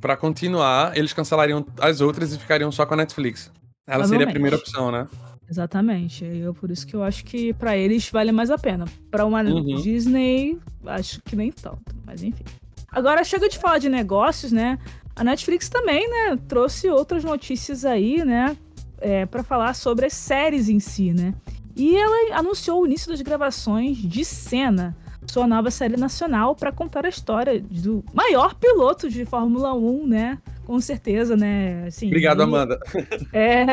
para 0.00 0.16
continuar, 0.16 0.96
eles 0.96 1.12
cancelariam 1.12 1.64
as 1.80 2.00
outras 2.00 2.32
e 2.32 2.38
ficariam 2.38 2.70
só 2.70 2.84
com 2.84 2.94
a 2.94 2.96
Netflix. 2.98 3.50
Ela 3.86 4.06
seria 4.06 4.26
a 4.26 4.30
primeira 4.30 4.56
opção, 4.56 4.90
né? 4.90 5.08
Exatamente. 5.48 6.24
Eu, 6.24 6.54
por 6.54 6.70
isso 6.70 6.86
que 6.86 6.94
eu 6.94 7.02
acho 7.02 7.24
que 7.24 7.52
para 7.54 7.76
eles 7.76 8.08
vale 8.10 8.32
mais 8.32 8.50
a 8.50 8.58
pena. 8.58 8.86
Para 9.10 9.24
uma 9.24 9.42
uhum. 9.42 9.76
Disney, 9.76 10.58
acho 10.86 11.20
que 11.22 11.36
nem 11.36 11.50
tanto, 11.50 11.94
mas 12.06 12.22
enfim. 12.22 12.44
Agora 12.90 13.24
chega 13.24 13.48
de 13.48 13.58
falar 13.58 13.78
de 13.78 13.88
negócios, 13.88 14.52
né? 14.52 14.78
A 15.14 15.22
Netflix 15.22 15.68
também, 15.68 16.08
né, 16.08 16.38
trouxe 16.48 16.88
outras 16.88 17.22
notícias 17.22 17.84
aí, 17.84 18.24
né, 18.24 18.56
é, 19.02 19.26
para 19.26 19.42
falar 19.42 19.74
sobre 19.74 20.06
as 20.06 20.12
séries 20.14 20.68
em 20.68 20.80
si, 20.80 21.12
né? 21.12 21.34
E 21.76 21.96
ela 21.96 22.38
anunciou 22.38 22.82
o 22.82 22.86
início 22.86 23.10
das 23.10 23.20
gravações 23.20 23.96
de 23.96 24.24
Cena, 24.24 24.96
sua 25.26 25.46
nova 25.46 25.70
série 25.70 25.96
nacional, 25.96 26.54
para 26.54 26.70
contar 26.72 27.06
a 27.06 27.08
história 27.08 27.60
do 27.60 28.04
maior 28.12 28.54
piloto 28.54 29.08
de 29.08 29.24
Fórmula 29.24 29.72
1, 29.74 30.06
né? 30.06 30.38
Com 30.64 30.80
certeza, 30.80 31.36
né? 31.36 31.86
Assim, 31.86 32.06
Obrigado, 32.06 32.42
Amanda. 32.42 32.78
É, 33.32 33.66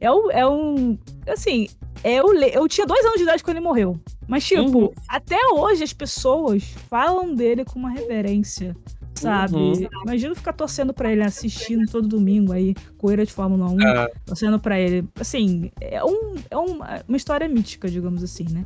é, 0.00 0.10
um, 0.10 0.30
é 0.30 0.46
um. 0.46 0.98
Assim, 1.26 1.68
eu, 2.04 2.32
eu 2.34 2.68
tinha 2.68 2.86
dois 2.86 3.04
anos 3.04 3.16
de 3.16 3.22
idade 3.22 3.44
quando 3.44 3.56
ele 3.56 3.64
morreu. 3.64 3.98
Mas, 4.26 4.44
tipo, 4.44 4.78
uhum. 4.78 4.92
até 5.08 5.38
hoje 5.52 5.84
as 5.84 5.92
pessoas 5.92 6.64
falam 6.88 7.34
dele 7.34 7.64
com 7.64 7.78
uma 7.78 7.90
reverência 7.90 8.76
sabe? 9.14 9.56
Uhum. 9.56 9.88
Imagina 10.04 10.34
ficar 10.34 10.52
torcendo 10.52 10.92
para 10.92 11.12
ele, 11.12 11.22
assistindo 11.22 11.90
todo 11.90 12.08
domingo 12.08 12.52
aí, 12.52 12.74
corrida 12.98 13.24
de 13.24 13.32
Fórmula 13.32 13.70
1, 13.70 13.80
é. 13.80 14.08
torcendo 14.26 14.58
para 14.58 14.78
ele. 14.78 15.08
Assim, 15.18 15.70
é, 15.80 16.02
um, 16.04 16.34
é 16.50 16.56
uma, 16.56 17.02
uma 17.06 17.16
história 17.16 17.48
mítica, 17.48 17.88
digamos 17.88 18.22
assim, 18.22 18.46
né? 18.50 18.64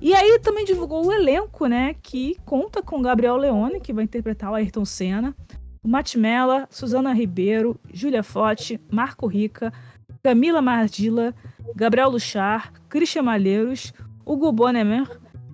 E 0.00 0.14
aí 0.14 0.38
também 0.38 0.64
divulgou 0.64 1.06
o 1.06 1.12
elenco, 1.12 1.66
né? 1.66 1.94
Que 2.02 2.36
conta 2.44 2.82
com 2.82 3.02
Gabriel 3.02 3.36
Leone, 3.36 3.80
que 3.80 3.92
vai 3.92 4.04
interpretar 4.04 4.50
o 4.50 4.54
Ayrton 4.54 4.84
Senna, 4.84 5.34
o 5.82 5.88
Matimela, 5.88 6.66
Suzana 6.70 7.12
Ribeiro, 7.12 7.78
Júlia 7.92 8.22
Fotti, 8.22 8.80
Marco 8.90 9.26
Rica, 9.26 9.72
Camila 10.22 10.62
Mardila, 10.62 11.34
Gabriel 11.74 12.10
Luchar, 12.10 12.72
Christian 12.88 13.22
Malheiros, 13.22 13.92
Hugo 14.24 14.52
Bonemer, 14.52 15.08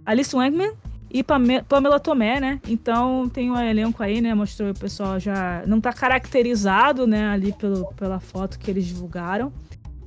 Alice 0.04 0.34
Wegman 0.34 0.72
e 1.14 1.22
Pamela 1.22 2.00
Tomé, 2.00 2.40
né? 2.40 2.60
Então 2.68 3.28
tem 3.28 3.48
um 3.48 3.56
elenco 3.56 4.02
aí, 4.02 4.20
né? 4.20 4.34
Mostrou 4.34 4.70
o 4.70 4.74
pessoal 4.74 5.20
já 5.20 5.62
não 5.64 5.80
tá 5.80 5.92
caracterizado, 5.92 7.06
né? 7.06 7.28
Ali 7.28 7.52
pelo, 7.52 7.86
pela 7.94 8.18
foto 8.18 8.58
que 8.58 8.68
eles 8.68 8.84
divulgaram. 8.84 9.52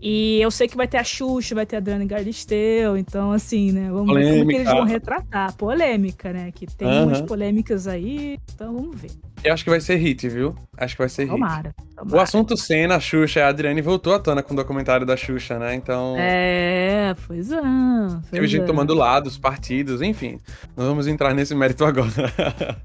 E 0.02 0.38
eu 0.42 0.52
sei 0.52 0.68
que 0.68 0.76
vai 0.76 0.86
ter 0.86 0.98
a 0.98 1.04
Xuxa, 1.06 1.56
vai 1.56 1.66
ter 1.66 1.78
a 1.78 1.80
Dani 1.80 2.06
Galisteu, 2.06 2.98
então 2.98 3.32
assim, 3.32 3.72
né? 3.72 3.90
Vamos 3.90 4.08
Polêmica. 4.08 4.34
ver 4.34 4.40
como 4.40 4.50
que 4.50 4.56
eles 4.58 4.70
vão 4.70 4.84
retratar. 4.84 5.56
Polêmica, 5.56 6.34
né? 6.34 6.52
Que 6.52 6.68
tem 6.68 6.90
uhum. 6.90 7.04
umas 7.06 7.22
polêmicas 7.22 7.88
aí, 7.88 8.38
então 8.54 8.74
vamos 8.74 9.00
ver. 9.00 9.12
Eu 9.44 9.54
acho 9.54 9.64
que 9.64 9.70
vai 9.70 9.80
ser 9.80 9.96
hit, 9.96 10.28
viu? 10.28 10.56
Acho 10.78 10.96
que 10.96 11.02
vai 11.02 11.10
ser 11.10 11.28
tomara, 11.28 11.70
hit. 11.70 11.96
Tomara, 11.96 12.18
O 12.18 12.20
assunto 12.20 12.58
cena, 12.58 13.00
Xuxa, 13.00 13.44
a 13.44 13.50
Adriane 13.50 13.82
voltou 13.82 14.14
à 14.14 14.20
tona 14.20 14.42
com 14.44 14.54
o 14.54 14.58
documentário 14.58 15.06
da 15.06 15.16
Xuxa, 15.16 15.58
né? 15.60 15.76
Então. 15.76 16.16
É, 16.18 17.16
pois 17.28 17.52
é. 17.52 17.62
Pois 17.62 18.30
Teve 18.32 18.48
gente 18.48 18.64
é. 18.64 18.66
tomando 18.66 18.94
lados, 18.94 19.38
partidos, 19.38 20.02
enfim. 20.02 20.40
Não 20.76 20.86
vamos 20.86 21.08
entrar 21.08 21.34
nesse 21.34 21.56
mérito 21.56 21.86
agora. 21.86 22.08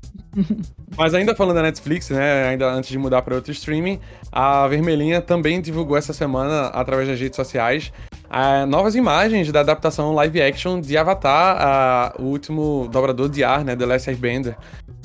Mas 0.97 1.15
ainda 1.15 1.35
falando 1.35 1.57
da 1.57 1.63
Netflix, 1.63 2.11
né? 2.11 2.49
Ainda 2.49 2.71
antes 2.71 2.91
de 2.91 2.99
mudar 2.99 3.23
para 3.23 3.35
outro 3.35 3.53
streaming, 3.53 3.99
a 4.31 4.67
Vermelhinha 4.69 5.21
também 5.21 5.61
divulgou 5.61 5.97
essa 5.97 6.13
semana, 6.13 6.67
através 6.69 7.09
das 7.09 7.19
redes 7.19 7.37
sociais, 7.37 7.93
ah, 8.31 8.65
novas 8.67 8.95
imagens 8.95 9.51
da 9.53 9.61
adaptação 9.61 10.15
live 10.15 10.41
action 10.41 10.81
de 10.81 10.97
Avatar, 10.97 11.57
ah, 11.59 12.15
o 12.19 12.25
último 12.25 12.89
dobrador 12.91 13.29
de 13.29 13.45
ar, 13.45 13.65
né? 13.65 13.77
The 13.77 13.87
Last 13.87 14.09
Airbender. 14.09 14.57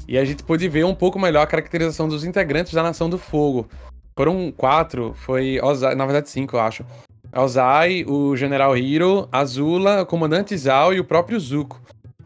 E 0.08 0.17
a 0.17 0.24
gente 0.24 0.43
pôde 0.43 0.67
ver 0.70 0.86
um 0.86 0.96
pouco 0.96 1.20
melhor 1.20 1.41
a 1.41 1.48
caracterização 1.48 2.08
dos 2.08 2.24
integrantes 2.24 2.74
da 2.74 2.82
Nação 2.82 3.10
do 3.10 3.17
Fogo. 3.17 3.67
Foram 4.15 4.52
quatro, 4.56 5.13
foi 5.13 5.60
Ozai, 5.62 5.93
na 5.96 6.06
verdade 6.06 6.30
cinco, 6.30 6.56
eu 6.56 6.62
acho. 6.62 6.86
Ozai, 7.36 8.04
o 8.08 8.36
General 8.36 8.76
Hiro, 8.78 9.28
Azula, 9.32 10.02
o 10.02 10.06
Comandante 10.06 10.56
Zao 10.58 10.93
e 10.93 11.00
o 11.00 11.04
próprio 11.04 11.39
Zuko. 11.39 11.80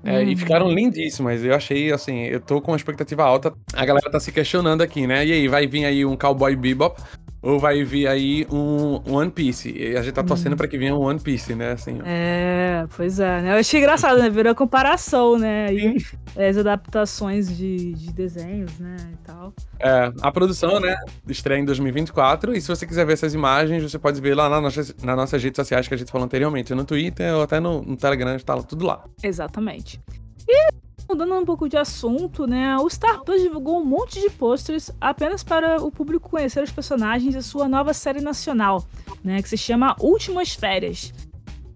É, 0.03 0.23
E 0.23 0.29
Uhum. 0.31 0.37
ficaram 0.37 0.69
lindíssimas. 0.71 1.43
Eu 1.43 1.53
achei, 1.53 1.91
assim, 1.91 2.21
eu 2.23 2.39
tô 2.39 2.61
com 2.61 2.71
uma 2.71 2.77
expectativa 2.77 3.23
alta. 3.23 3.53
A 3.73 3.85
galera 3.85 4.09
tá 4.09 4.19
se 4.19 4.31
questionando 4.31 4.81
aqui, 4.81 5.05
né? 5.05 5.25
E 5.25 5.31
aí, 5.31 5.47
vai 5.47 5.67
vir 5.67 5.85
aí 5.85 6.05
um 6.05 6.15
Cowboy 6.15 6.55
Bebop 6.55 6.99
ou 7.41 7.59
vai 7.59 7.83
vir 7.83 8.07
aí 8.07 8.45
um, 8.51 9.01
One 9.11 9.31
Piece? 9.31 9.71
E 9.71 9.97
a 9.97 10.01
gente 10.03 10.13
tá 10.13 10.23
torcendo 10.23 10.55
pra 10.55 10.67
que 10.67 10.77
venha 10.77 10.95
um 10.95 11.01
One 11.01 11.19
Piece, 11.19 11.55
né? 11.55 11.71
Assim, 11.71 11.99
ó. 11.99 12.03
É, 12.05 12.85
pois 12.95 13.19
é, 13.19 13.41
né? 13.41 13.53
Eu 13.53 13.59
achei 13.59 13.79
engraçado, 13.79 14.19
né? 14.19 14.29
Virou 14.29 14.51
a 14.51 14.55
comparação, 14.55 15.39
né? 15.39 15.67
Aí, 15.67 15.97
as 16.37 16.57
adaptações 16.57 17.55
de, 17.55 17.93
de 17.93 18.13
desenhos, 18.13 18.77
né? 18.77 18.95
E 19.11 19.17
tal. 19.25 19.53
É, 19.79 20.13
a 20.21 20.31
produção, 20.31 20.79
né, 20.79 20.95
estreia 21.27 21.59
em 21.59 21.65
2024. 21.65 22.55
E 22.55 22.61
se 22.61 22.67
você 22.67 22.85
quiser 22.85 23.05
ver 23.05 23.13
essas 23.13 23.33
imagens, 23.33 23.81
você 23.81 23.97
pode 23.97 24.21
ver 24.21 24.35
lá 24.35 24.47
na 24.47 24.61
nossa, 24.61 24.81
nas 25.03 25.15
nossas 25.15 25.43
redes 25.43 25.55
sociais 25.55 25.87
que 25.87 25.93
a 25.93 25.97
gente 25.97 26.11
falou 26.11 26.25
anteriormente. 26.25 26.75
No 26.75 26.85
Twitter 26.85 27.33
ou 27.33 27.41
até 27.41 27.59
no, 27.59 27.81
no 27.81 27.97
Telegram, 27.97 28.37
tá 28.37 28.61
tudo 28.61 28.85
lá. 28.85 29.03
Exatamente. 29.23 29.99
E 30.47 30.69
mudando 31.07 31.33
um 31.33 31.45
pouco 31.45 31.67
de 31.67 31.77
assunto, 31.77 32.47
né? 32.47 32.77
O 32.77 32.89
Star 32.89 33.21
Plus 33.23 33.41
divulgou 33.41 33.81
um 33.81 33.85
monte 33.85 34.19
de 34.19 34.29
posters 34.29 34.91
apenas 34.99 35.43
para 35.43 35.81
o 35.81 35.91
público 35.91 36.29
conhecer 36.29 36.63
os 36.63 36.71
personagens 36.71 37.33
de 37.33 37.43
sua 37.43 37.67
nova 37.67 37.93
série 37.93 38.21
nacional, 38.21 38.85
né? 39.23 39.41
Que 39.41 39.49
se 39.49 39.57
chama 39.57 39.95
Últimas 39.99 40.53
Férias. 40.53 41.13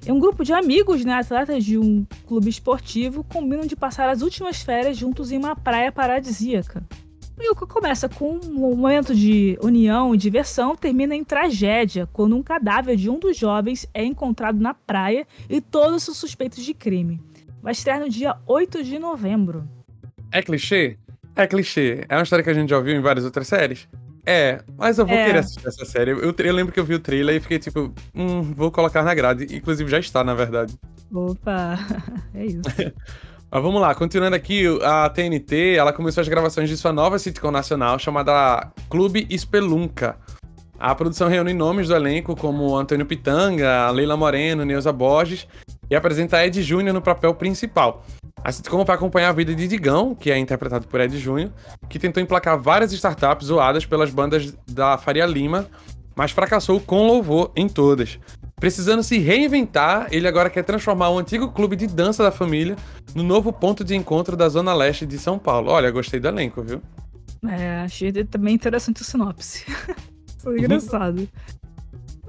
É 0.05 0.13
um 0.13 0.19
grupo 0.19 0.43
de 0.43 0.53
amigos, 0.53 1.03
né, 1.03 1.13
atletas 1.13 1.65
de 1.65 1.79
um 1.79 2.05
clube 2.27 2.47
esportivo, 2.47 3.23
combinam 3.23 3.65
de 3.65 3.75
passar 3.75 4.07
as 4.07 4.21
últimas 4.21 4.61
férias 4.61 4.95
juntos 4.95 5.31
em 5.31 5.37
uma 5.37 5.55
praia 5.55 5.91
paradisíaca. 5.91 6.85
E 7.39 7.49
o 7.49 7.55
que 7.55 7.65
começa 7.65 8.07
com 8.07 8.39
um 8.45 8.53
momento 8.53 9.13
de 9.13 9.57
união 9.61 10.13
e 10.13 10.17
diversão 10.17 10.75
termina 10.75 11.15
em 11.15 11.23
tragédia, 11.23 12.07
quando 12.13 12.35
um 12.35 12.43
cadáver 12.43 12.95
de 12.95 13.09
um 13.09 13.19
dos 13.19 13.35
jovens 13.35 13.87
é 13.93 14.05
encontrado 14.05 14.59
na 14.59 14.73
praia 14.73 15.27
e 15.49 15.59
todos 15.59 16.03
são 16.03 16.13
suspeitos 16.13 16.63
de 16.63 16.73
crime. 16.73 17.19
Vai 17.65 17.71
estrear 17.71 17.99
no 17.99 18.07
dia 18.07 18.35
8 18.45 18.83
de 18.83 18.99
novembro. 18.99 19.67
É 20.31 20.39
clichê? 20.39 20.99
É 21.35 21.47
clichê. 21.47 22.05
É 22.07 22.15
uma 22.15 22.21
história 22.21 22.43
que 22.43 22.49
a 22.51 22.53
gente 22.53 22.69
já 22.69 22.77
ouviu 22.77 22.95
em 22.95 23.01
várias 23.01 23.25
outras 23.25 23.47
séries? 23.47 23.87
É, 24.23 24.61
mas 24.77 24.99
eu 24.99 25.05
vou 25.07 25.15
É. 25.17 25.25
querer 25.25 25.39
assistir 25.39 25.67
essa 25.67 25.83
série. 25.83 26.11
Eu, 26.11 26.19
eu 26.37 26.53
lembro 26.53 26.71
que 26.71 26.79
eu 26.79 26.85
vi 26.85 26.93
o 26.93 26.99
trailer 26.99 27.35
e 27.35 27.39
fiquei 27.39 27.57
tipo, 27.57 27.91
hum, 28.13 28.43
vou 28.53 28.69
colocar 28.69 29.01
na 29.01 29.15
grade. 29.15 29.47
Inclusive 29.49 29.89
já 29.89 29.97
está, 29.97 30.23
na 30.23 30.35
verdade. 30.35 30.75
Opa, 31.11 31.79
é 32.35 32.45
isso. 32.45 32.61
Mas 33.49 33.63
vamos 33.63 33.81
lá, 33.81 33.95
continuando 33.95 34.35
aqui, 34.35 34.63
a 34.83 35.09
TNT, 35.09 35.73
ela 35.75 35.91
começou 35.91 36.21
as 36.21 36.27
gravações 36.27 36.69
de 36.69 36.77
sua 36.77 36.93
nova 36.93 37.17
sitcom 37.17 37.49
nacional 37.49 37.97
chamada 37.97 38.71
Clube 38.91 39.25
Espelunca. 39.27 40.17
A 40.77 40.93
produção 40.93 41.27
reúne 41.27 41.53
nomes 41.53 41.87
do 41.87 41.95
elenco 41.95 42.35
como 42.35 42.77
Antônio 42.77 43.07
Pitanga, 43.07 43.89
Leila 43.89 44.15
Moreno, 44.15 44.63
Neuza 44.65 44.91
Borges 44.93 45.47
e 45.89 45.95
apresenta 45.95 46.45
Ed 46.45 46.61
Júnior 46.61 46.93
no 46.93 47.01
papel 47.01 47.33
principal. 47.33 48.05
A 48.43 48.51
sitcom 48.51 48.85
vai 48.85 48.95
acompanhar 48.95 49.29
a 49.29 49.33
vida 49.33 49.55
de 49.55 49.67
Digão, 49.67 50.13
que 50.13 50.31
é 50.31 50.37
interpretado 50.37 50.87
por 50.87 51.01
Ed 51.01 51.17
Júnior, 51.17 51.51
que 51.89 51.97
tentou 51.97 52.21
emplacar 52.21 52.59
várias 52.59 52.93
startups 52.93 53.47
zoadas 53.47 53.85
pelas 53.85 54.11
bandas 54.11 54.53
da 54.67 54.97
Faria 54.97 55.25
Lima, 55.25 55.67
mas 56.15 56.31
fracassou 56.31 56.79
com 56.79 57.07
louvor 57.07 57.51
em 57.55 57.67
todas. 57.67 58.19
Precisando 58.57 59.03
se 59.03 59.17
reinventar, 59.17 60.07
ele 60.11 60.27
agora 60.27 60.49
quer 60.49 60.63
transformar 60.63 61.09
o 61.09 61.19
antigo 61.19 61.51
clube 61.51 61.75
de 61.75 61.87
dança 61.87 62.23
da 62.23 62.31
família 62.31 62.75
no 63.13 63.21
novo 63.21 63.51
ponto 63.51 63.83
de 63.83 63.95
encontro 63.95 64.37
da 64.37 64.47
Zona 64.47 64.73
Leste 64.73 65.05
de 65.05 65.17
São 65.19 65.37
Paulo. 65.37 65.71
Olha, 65.71 65.91
gostei 65.91 66.19
do 66.19 66.27
elenco, 66.27 66.61
viu? 66.63 66.81
É, 67.47 67.81
achei 67.81 68.11
também 68.23 68.55
interessante 68.55 69.01
a 69.01 69.05
sinopse. 69.05 69.65
Foi 70.39 70.59
engraçado. 70.59 71.27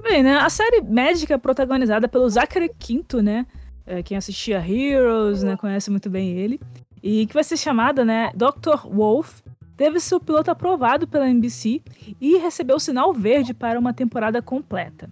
Bem, 0.09 0.23
né? 0.23 0.37
A 0.37 0.49
série 0.49 0.81
médica 0.81 1.33
é 1.33 1.37
protagonizada 1.37 2.07
pelo 2.07 2.29
Zachary 2.29 2.71
Quinto, 2.79 3.21
né? 3.21 3.45
É, 3.85 4.01
quem 4.01 4.15
assistia 4.15 4.57
Heroes, 4.57 5.43
né? 5.43 5.57
Conhece 5.57 5.91
muito 5.91 6.09
bem 6.09 6.31
ele. 6.31 6.61
E 7.03 7.25
que 7.27 7.33
vai 7.33 7.43
ser 7.43 7.57
chamada, 7.57 8.05
né? 8.05 8.31
Dr. 8.33 8.87
Wolf. 8.89 9.41
Teve 9.75 9.99
seu 9.99 10.19
piloto 10.19 10.49
aprovado 10.49 11.07
pela 11.07 11.29
NBC 11.29 11.81
e 12.19 12.37
recebeu 12.37 12.79
sinal 12.79 13.13
verde 13.13 13.53
para 13.53 13.77
uma 13.77 13.93
temporada 13.93 14.41
completa. 14.41 15.09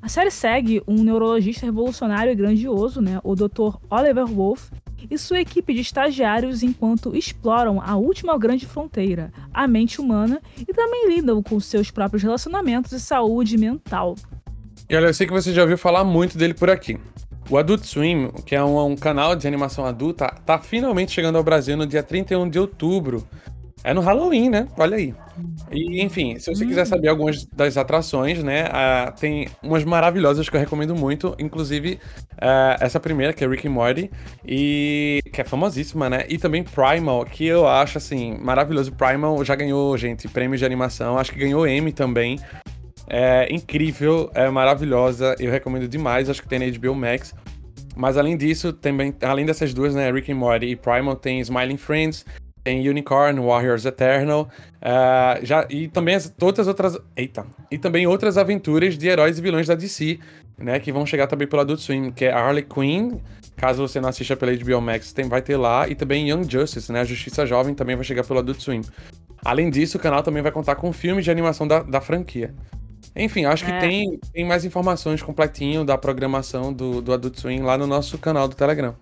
A 0.00 0.08
série 0.08 0.30
segue 0.30 0.82
um 0.86 1.02
neurologista 1.02 1.66
revolucionário 1.66 2.32
e 2.32 2.34
grandioso, 2.34 3.02
né, 3.02 3.20
o 3.22 3.34
Dr. 3.34 3.76
Oliver 3.90 4.24
Wolf, 4.24 4.70
e 5.10 5.18
sua 5.18 5.40
equipe 5.40 5.74
de 5.74 5.80
estagiários 5.80 6.62
enquanto 6.62 7.16
exploram 7.16 7.80
a 7.80 7.96
última 7.96 8.38
grande 8.38 8.66
fronteira, 8.66 9.32
a 9.52 9.66
mente 9.66 10.00
humana, 10.00 10.40
e 10.58 10.72
também 10.72 11.08
lidam 11.08 11.42
com 11.42 11.58
seus 11.60 11.90
próprios 11.90 12.22
relacionamentos 12.22 12.92
e 12.92 13.00
saúde 13.00 13.56
mental. 13.56 14.14
E 14.88 14.96
olha, 14.96 15.06
eu 15.06 15.14
sei 15.14 15.26
que 15.26 15.32
você 15.32 15.52
já 15.52 15.62
ouviu 15.62 15.78
falar 15.78 16.04
muito 16.04 16.38
dele 16.38 16.54
por 16.54 16.70
aqui. 16.70 16.98
O 17.50 17.56
Adult 17.56 17.84
Swim, 17.84 18.30
que 18.44 18.54
é 18.54 18.62
um, 18.62 18.92
um 18.92 18.96
canal 18.96 19.34
de 19.34 19.46
animação 19.46 19.86
adulta, 19.86 20.26
tá 20.44 20.58
finalmente 20.58 21.12
chegando 21.12 21.36
ao 21.36 21.42
Brasil 21.42 21.76
no 21.78 21.86
dia 21.86 22.02
31 22.02 22.48
de 22.48 22.58
outubro. 22.58 23.26
É 23.84 23.94
no 23.94 24.00
Halloween, 24.00 24.50
né? 24.50 24.68
Olha 24.76 24.96
aí. 24.96 25.14
E, 25.70 26.02
enfim, 26.02 26.38
se 26.38 26.52
você 26.52 26.66
quiser 26.66 26.84
saber 26.84 27.08
algumas 27.08 27.44
das 27.46 27.76
atrações, 27.76 28.42
né? 28.42 28.68
ah, 28.72 29.12
tem 29.18 29.48
umas 29.62 29.84
maravilhosas 29.84 30.48
que 30.48 30.56
eu 30.56 30.60
recomendo 30.60 30.94
muito. 30.96 31.34
Inclusive, 31.38 31.98
ah, 32.40 32.76
essa 32.80 32.98
primeira, 32.98 33.32
que 33.32 33.44
é 33.44 33.48
Rick 33.48 33.68
and 33.68 33.70
Morty, 33.70 34.10
e 34.44 35.20
que 35.32 35.40
é 35.40 35.44
famosíssima, 35.44 36.10
né? 36.10 36.24
E 36.28 36.38
também 36.38 36.64
Primal, 36.64 37.24
que 37.24 37.46
eu 37.46 37.66
acho, 37.66 37.98
assim, 37.98 38.36
maravilhoso. 38.40 38.92
Primal 38.92 39.44
já 39.44 39.54
ganhou, 39.54 39.96
gente, 39.96 40.28
prêmios 40.28 40.58
de 40.58 40.66
animação. 40.66 41.16
Acho 41.16 41.32
que 41.32 41.38
ganhou 41.38 41.66
Emmy 41.66 41.92
também. 41.92 42.38
É 43.08 43.48
incrível, 43.50 44.30
é 44.34 44.50
maravilhosa, 44.50 45.34
eu 45.38 45.50
recomendo 45.50 45.88
demais, 45.88 46.28
acho 46.28 46.42
que 46.42 46.48
tem 46.48 46.58
na 46.58 46.78
HBO 46.78 46.94
Max. 46.94 47.34
Mas 47.96 48.18
além 48.18 48.36
disso, 48.36 48.72
também, 48.72 49.14
além 49.22 49.46
dessas 49.46 49.72
duas, 49.72 49.94
né, 49.94 50.12
Rick 50.12 50.30
and 50.30 50.36
Morty 50.36 50.66
e 50.66 50.76
Primal, 50.76 51.16
tem 51.16 51.40
Smiling 51.40 51.78
Friends, 51.78 52.24
tem 52.68 52.86
Unicorn, 52.86 53.40
Warriors 53.40 53.86
Eternal, 53.86 54.46
ah, 54.82 55.38
já, 55.42 55.66
e 55.70 55.88
também 55.88 56.14
as, 56.14 56.28
todas 56.28 56.60
as 56.60 56.68
outras. 56.68 56.98
Eita! 57.16 57.46
E 57.70 57.78
também 57.78 58.06
outras 58.06 58.36
aventuras 58.36 58.98
de 58.98 59.08
heróis 59.08 59.38
e 59.38 59.40
vilões 59.40 59.66
da 59.66 59.74
DC, 59.74 60.18
né? 60.58 60.78
Que 60.78 60.92
vão 60.92 61.06
chegar 61.06 61.26
também 61.26 61.48
pelo 61.48 61.62
Adult 61.62 61.80
Swim, 61.80 62.10
que 62.10 62.26
é 62.26 62.30
Harley 62.30 62.62
Quinn. 62.62 63.20
Caso 63.56 63.88
você 63.88 63.98
não 64.02 64.10
assista 64.10 64.36
pela 64.36 64.54
HBO 64.54 64.82
Max, 64.82 65.14
tem, 65.14 65.26
vai 65.26 65.40
ter 65.40 65.56
lá. 65.56 65.88
E 65.88 65.94
também 65.94 66.28
Young 66.30 66.44
Justice, 66.48 66.92
né? 66.92 67.00
A 67.00 67.04
Justiça 67.04 67.46
Jovem 67.46 67.74
também 67.74 67.96
vai 67.96 68.04
chegar 68.04 68.22
pelo 68.22 68.38
Adult 68.38 68.60
Swim. 68.60 68.82
Além 69.42 69.70
disso, 69.70 69.96
o 69.96 70.00
canal 70.00 70.22
também 70.22 70.42
vai 70.42 70.52
contar 70.52 70.74
com 70.74 70.92
filmes 70.92 71.24
de 71.24 71.30
animação 71.30 71.66
da, 71.66 71.82
da 71.82 72.02
franquia. 72.02 72.54
Enfim, 73.16 73.46
acho 73.46 73.64
que 73.64 73.70
É. 73.70 73.80
tem, 73.80 74.20
tem 74.32 74.44
mais 74.44 74.66
informações 74.66 75.22
completinho 75.22 75.84
da 75.84 75.96
programação 75.96 76.70
do, 76.70 77.00
do 77.00 77.14
Adult 77.14 77.36
Swim 77.38 77.60
lá 77.62 77.78
no 77.78 77.86
nosso 77.86 78.18
canal 78.18 78.46
do 78.46 78.54
Telegram. 78.54 78.94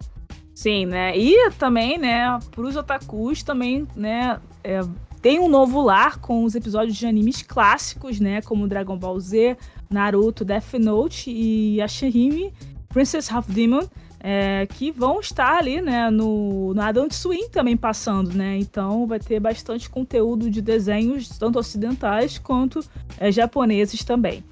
Sim, 0.56 0.86
né? 0.86 1.14
E 1.14 1.50
também, 1.58 1.98
né, 1.98 2.38
pros 2.50 2.76
otakus 2.76 3.42
também, 3.42 3.86
né, 3.94 4.40
é, 4.64 4.80
tem 5.20 5.38
um 5.38 5.50
novo 5.50 5.82
lar 5.82 6.18
com 6.18 6.44
os 6.44 6.54
episódios 6.54 6.96
de 6.96 7.04
animes 7.04 7.42
clássicos, 7.42 8.18
né, 8.18 8.40
como 8.40 8.66
Dragon 8.66 8.96
Ball 8.96 9.20
Z, 9.20 9.58
Naruto, 9.90 10.46
Death 10.46 10.72
Note 10.80 11.30
e 11.30 11.82
Ashihime, 11.82 12.54
Princess 12.88 13.30
Half 13.30 13.50
Demon, 13.50 13.82
é, 14.18 14.66
que 14.66 14.90
vão 14.90 15.20
estar 15.20 15.58
ali, 15.58 15.82
né, 15.82 16.08
no, 16.08 16.72
no 16.72 16.80
Adult 16.80 17.12
Swim 17.12 17.50
também 17.50 17.76
passando, 17.76 18.32
né? 18.32 18.56
Então 18.56 19.06
vai 19.06 19.20
ter 19.20 19.38
bastante 19.38 19.90
conteúdo 19.90 20.50
de 20.50 20.62
desenhos, 20.62 21.28
tanto 21.28 21.58
ocidentais 21.58 22.38
quanto 22.38 22.80
é, 23.18 23.30
japoneses 23.30 24.02
também. 24.02 24.42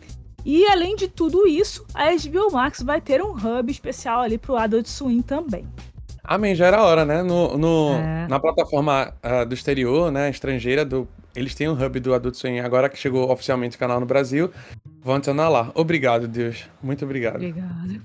E 0.44 0.66
além 0.66 0.96
de 0.96 1.08
tudo 1.08 1.46
isso, 1.48 1.82
a 1.94 2.10
HBO 2.10 2.52
Max 2.52 2.82
vai 2.82 3.00
ter 3.00 3.22
um 3.22 3.32
hub 3.32 3.72
especial 3.72 4.20
ali 4.20 4.36
pro 4.36 4.54
Adult 4.54 4.86
Swim 4.86 5.22
também. 5.22 5.66
Amém, 6.24 6.54
já 6.54 6.66
era 6.66 6.82
hora, 6.82 7.04
né? 7.04 7.22
No, 7.22 7.56
no- 7.58 7.94
É. 7.94 8.26
Na 8.28 8.40
plataforma 8.40 9.12
ah, 9.22 9.44
do 9.44 9.54
exterior, 9.54 10.10
né, 10.10 10.30
estrangeira, 10.30 10.84
do, 10.84 11.06
eles 11.36 11.54
têm 11.54 11.68
um 11.68 11.72
hub 11.72 12.00
do 12.00 12.14
Adult 12.14 12.34
Swim, 12.34 12.60
agora 12.60 12.88
que 12.88 12.98
chegou 12.98 13.30
oficialmente 13.30 13.76
o 13.76 13.78
canal 13.78 14.00
no 14.00 14.06
Brasil, 14.06 14.50
vão 15.02 15.16
adicionar 15.16 15.48
lá. 15.48 15.70
Obrigado, 15.74 16.26
Deus. 16.26 16.64
Muito 16.82 17.04
obrigado. 17.04 17.36
Obrigada. 17.36 18.00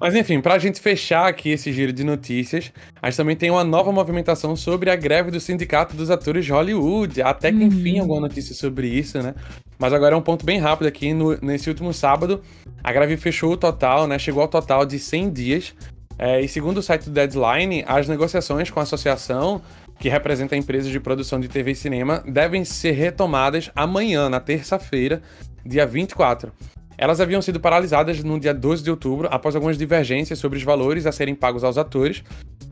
Mas 0.00 0.14
enfim, 0.14 0.40
pra 0.40 0.58
gente 0.58 0.80
fechar 0.80 1.26
aqui 1.28 1.50
esse 1.50 1.70
giro 1.72 1.92
de 1.92 2.02
notícias, 2.02 2.72
a 3.02 3.10
gente 3.10 3.18
também 3.18 3.36
tem 3.36 3.50
uma 3.50 3.62
nova 3.62 3.92
movimentação 3.92 4.56
sobre 4.56 4.90
a 4.90 4.96
greve 4.96 5.30
do 5.30 5.38
Sindicato 5.38 5.94
dos 5.94 6.10
Atores 6.10 6.46
de 6.46 6.52
Hollywood. 6.52 7.20
Até 7.20 7.52
que 7.52 7.58
uhum. 7.58 7.64
enfim, 7.64 7.98
alguma 7.98 8.20
notícia 8.20 8.54
sobre 8.54 8.88
isso, 8.88 9.22
né? 9.22 9.34
Mas 9.78 9.92
agora 9.92 10.14
é 10.14 10.18
um 10.18 10.22
ponto 10.22 10.44
bem 10.44 10.58
rápido 10.58 10.86
aqui. 10.86 11.12
No, 11.12 11.36
nesse 11.42 11.68
último 11.68 11.92
sábado, 11.92 12.40
a 12.82 12.90
greve 12.92 13.18
fechou 13.18 13.52
o 13.52 13.56
total, 13.58 14.06
né? 14.06 14.18
Chegou 14.18 14.40
ao 14.40 14.48
total 14.48 14.86
de 14.86 14.98
100 14.98 15.30
dias. 15.30 15.74
É, 16.22 16.38
e 16.38 16.46
segundo 16.46 16.76
o 16.76 16.82
site 16.82 17.04
do 17.04 17.12
Deadline, 17.12 17.82
as 17.88 18.06
negociações 18.06 18.70
com 18.70 18.78
a 18.78 18.82
associação, 18.82 19.62
que 19.98 20.10
representa 20.10 20.54
a 20.54 20.58
empresa 20.58 20.90
de 20.90 21.00
produção 21.00 21.40
de 21.40 21.48
TV 21.48 21.70
e 21.70 21.74
cinema, 21.74 22.22
devem 22.26 22.62
ser 22.62 22.90
retomadas 22.90 23.70
amanhã, 23.74 24.28
na 24.28 24.38
terça-feira, 24.38 25.22
dia 25.64 25.86
24. 25.86 26.52
Elas 26.98 27.22
haviam 27.22 27.40
sido 27.40 27.58
paralisadas 27.58 28.22
no 28.22 28.38
dia 28.38 28.52
12 28.52 28.84
de 28.84 28.90
outubro 28.90 29.28
após 29.30 29.54
algumas 29.54 29.78
divergências 29.78 30.38
sobre 30.38 30.58
os 30.58 30.62
valores 30.62 31.06
a 31.06 31.12
serem 31.12 31.34
pagos 31.34 31.64
aos 31.64 31.78
atores, 31.78 32.22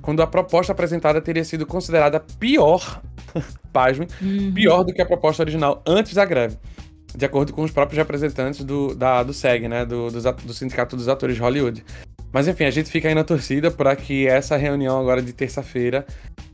quando 0.03 0.21
a 0.21 0.27
proposta 0.27 0.73
apresentada 0.73 1.19
teria 1.19 1.43
sido 1.43 1.65
considerada 1.65 2.21
pior, 2.21 3.01
pasme, 3.73 4.09
uhum. 4.21 4.53
pior 4.53 4.83
do 4.83 4.93
que 4.93 5.01
a 5.01 5.07
proposta 5.07 5.43
original 5.43 5.83
antes 5.87 6.13
da 6.13 6.27
greve, 6.27 6.59
de 7.17 7.25
acordo 7.25 7.55
com 7.55 7.63
os 7.63 7.71
próprios 7.71 7.97
representantes 7.97 8.63
do, 8.63 8.95
da, 8.95 9.23
do 9.23 9.33
SEG, 9.33 9.69
né, 9.69 9.87
do, 9.87 10.11
do, 10.11 10.21
do 10.21 10.53
Sindicato 10.53 10.95
dos 10.95 11.09
Atores 11.09 11.37
de 11.37 11.41
Hollywood. 11.41 11.83
Mas 12.33 12.47
enfim, 12.47 12.65
a 12.65 12.71
gente 12.71 12.91
fica 12.91 13.09
aí 13.09 13.15
na 13.15 13.25
torcida 13.25 13.71
para 13.71 13.95
que 13.97 14.27
essa 14.27 14.57
reunião 14.57 15.01
agora 15.01 15.23
de 15.23 15.33
terça-feira 15.33 16.07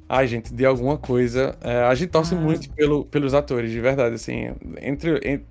Ai, 0.09 0.27
gente, 0.27 0.53
de 0.53 0.67
alguma 0.67 0.99
coisa. 0.99 1.57
É, 1.63 1.83
a 1.83 1.95
gente 1.95 2.11
torce 2.11 2.35
ah. 2.35 2.39
muito 2.39 2.69
pelo, 2.71 3.05
pelos 3.07 3.33
atores, 3.33 3.71
de 3.71 3.81
verdade, 3.81 4.15
assim. 4.15 4.55
Entre, 4.81 5.19
entre, 5.25 5.45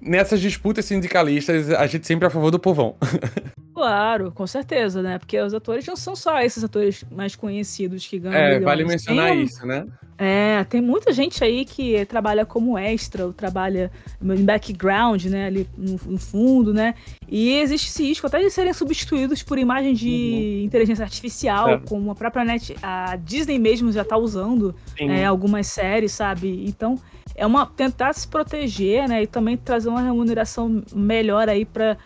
nessas 0.00 0.40
disputas 0.40 0.84
sindicalistas, 0.84 1.70
a 1.70 1.86
gente 1.86 2.06
sempre 2.06 2.24
é 2.24 2.28
a 2.28 2.30
favor 2.30 2.50
do 2.50 2.58
povão. 2.58 2.96
Claro, 3.80 4.30
com 4.30 4.46
certeza, 4.46 5.00
né? 5.00 5.18
Porque 5.18 5.40
os 5.40 5.54
atores 5.54 5.86
não 5.86 5.96
são 5.96 6.14
só 6.14 6.38
esses 6.42 6.62
atores 6.62 7.02
mais 7.10 7.34
conhecidos 7.34 8.06
que 8.06 8.18
ganham. 8.18 8.36
É, 8.36 8.48
milhões. 8.48 8.64
vale 8.64 8.84
mencionar 8.84 9.30
tem, 9.30 9.42
isso, 9.42 9.66
né? 9.66 9.86
É, 10.18 10.62
tem 10.64 10.82
muita 10.82 11.14
gente 11.14 11.42
aí 11.42 11.64
que 11.64 12.04
trabalha 12.04 12.44
como 12.44 12.76
extra, 12.76 13.24
ou 13.24 13.32
trabalha 13.32 13.90
em 14.22 14.44
background, 14.44 15.24
né? 15.24 15.46
Ali 15.46 15.66
no, 15.78 15.98
no 16.04 16.18
fundo, 16.18 16.74
né? 16.74 16.94
E 17.26 17.54
existe 17.54 17.88
esse 17.88 18.02
risco 18.02 18.26
até 18.26 18.38
de 18.40 18.50
serem 18.50 18.74
substituídos 18.74 19.42
por 19.42 19.58
imagens 19.58 19.98
de 19.98 20.10
uhum. 20.58 20.66
inteligência 20.66 21.02
artificial, 21.02 21.70
é. 21.70 21.78
como 21.78 22.10
a 22.10 22.14
própria 22.14 22.44
net, 22.44 22.76
a 22.82 23.16
Disney 23.16 23.58
mesmo 23.58 23.90
já 23.90 24.04
tá 24.04 24.18
usando 24.18 24.74
é, 24.98 25.24
algumas 25.24 25.68
séries, 25.68 26.12
sabe? 26.12 26.66
Então, 26.68 27.00
é 27.34 27.46
uma 27.46 27.64
tentar 27.64 28.12
se 28.12 28.28
proteger, 28.28 29.08
né? 29.08 29.22
E 29.22 29.26
também 29.26 29.56
trazer 29.56 29.88
uma 29.88 30.02
remuneração 30.02 30.82
melhor 30.92 31.48
aí 31.48 31.64
para 31.64 31.96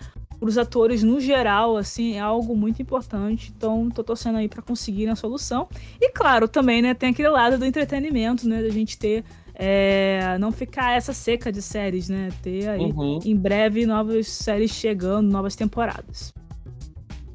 os 0.48 0.58
atores 0.58 1.02
no 1.02 1.20
geral, 1.20 1.76
assim, 1.76 2.14
é 2.14 2.20
algo 2.20 2.56
muito 2.56 2.80
importante. 2.80 3.52
Então, 3.56 3.90
tô 3.90 4.02
torcendo 4.02 4.38
aí 4.38 4.48
para 4.48 4.62
conseguir 4.62 5.08
a 5.08 5.16
solução. 5.16 5.68
E 6.00 6.10
claro, 6.10 6.48
também, 6.48 6.82
né, 6.82 6.94
tem 6.94 7.10
aquele 7.10 7.28
lado 7.28 7.58
do 7.58 7.64
entretenimento, 7.64 8.48
né, 8.48 8.62
da 8.62 8.70
gente 8.70 8.98
ter 8.98 9.24
é, 9.54 10.36
não 10.38 10.50
ficar 10.50 10.96
essa 10.96 11.12
seca 11.12 11.52
de 11.52 11.62
séries, 11.62 12.08
né? 12.08 12.30
Ter 12.42 12.68
aí 12.68 12.80
uhum. 12.80 13.20
em 13.24 13.36
breve 13.36 13.86
novas 13.86 14.26
séries 14.26 14.72
chegando, 14.72 15.30
novas 15.30 15.54
temporadas. 15.54 16.34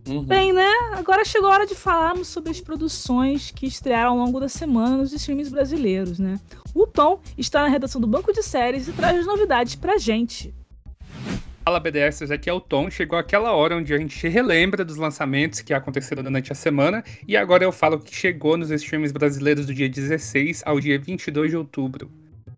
Uhum. 0.07 0.23
Bem, 0.23 0.51
né? 0.51 0.69
Agora 0.93 1.23
chegou 1.23 1.49
a 1.49 1.53
hora 1.53 1.67
de 1.67 1.75
falarmos 1.75 2.27
sobre 2.27 2.49
as 2.49 2.59
produções 2.59 3.51
que 3.51 3.67
estrearam 3.67 4.11
ao 4.11 4.17
longo 4.17 4.39
da 4.39 4.49
semana 4.49 4.97
nos 4.97 5.13
streams 5.13 5.49
brasileiros, 5.49 6.19
né? 6.19 6.39
O 6.73 6.85
Tom 6.85 7.19
está 7.37 7.61
na 7.61 7.67
redação 7.69 8.01
do 8.01 8.07
Banco 8.07 8.33
de 8.33 8.43
Séries 8.43 8.87
e 8.87 8.91
traz 8.91 9.19
as 9.19 9.25
novidades 9.25 9.75
pra 9.75 9.97
gente. 9.97 10.53
Fala 11.63 11.79
BDS, 11.79 12.31
aqui 12.31 12.49
é 12.49 12.53
o 12.53 12.59
Tom. 12.59 12.89
Chegou 12.89 13.19
aquela 13.19 13.51
hora 13.53 13.75
onde 13.75 13.93
a 13.93 13.97
gente 13.97 14.27
relembra 14.27 14.83
dos 14.83 14.97
lançamentos 14.97 15.61
que 15.61 15.73
aconteceram 15.73 16.23
durante 16.23 16.51
a 16.51 16.55
semana 16.55 17.03
e 17.27 17.37
agora 17.37 17.63
eu 17.63 17.71
falo 17.71 17.99
que 17.99 18.15
chegou 18.15 18.57
nos 18.57 18.71
streams 18.71 19.11
brasileiros 19.11 19.65
do 19.65 19.73
dia 19.73 19.87
16 19.87 20.63
ao 20.65 20.79
dia 20.79 20.97
22 20.97 21.51
de 21.51 21.57
outubro. 21.57 22.09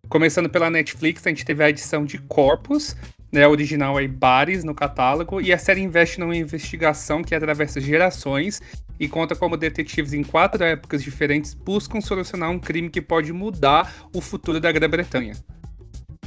Começando 0.08 0.50
pela 0.50 0.70
Netflix, 0.70 1.26
a 1.26 1.30
gente 1.30 1.44
teve 1.44 1.64
a 1.64 1.70
edição 1.70 2.06
de 2.06 2.20
Corpus, 2.20 2.96
né, 3.32 3.48
original 3.48 3.98
aí 3.98 4.08
Bares 4.08 4.64
no 4.64 4.76
catálogo, 4.76 5.42
e 5.42 5.52
a 5.52 5.58
série 5.58 5.82
investe 5.82 6.20
numa 6.20 6.36
investigação 6.36 7.24
que 7.24 7.34
atravessa 7.34 7.82
gerações 7.82 8.62
e 9.00 9.08
conta 9.08 9.36
como 9.36 9.58
detetives 9.58 10.14
em 10.14 10.24
quatro 10.24 10.64
épocas 10.64 11.04
diferentes 11.04 11.54
buscam 11.54 12.00
solucionar 12.02 12.52
um 12.52 12.60
crime 12.60 12.90
que 12.90 13.02
pode 13.02 13.34
mudar 13.34 13.94
o 14.14 14.22
futuro 14.22 14.60
da 14.60 14.72
Grã-Bretanha. 14.72 15.34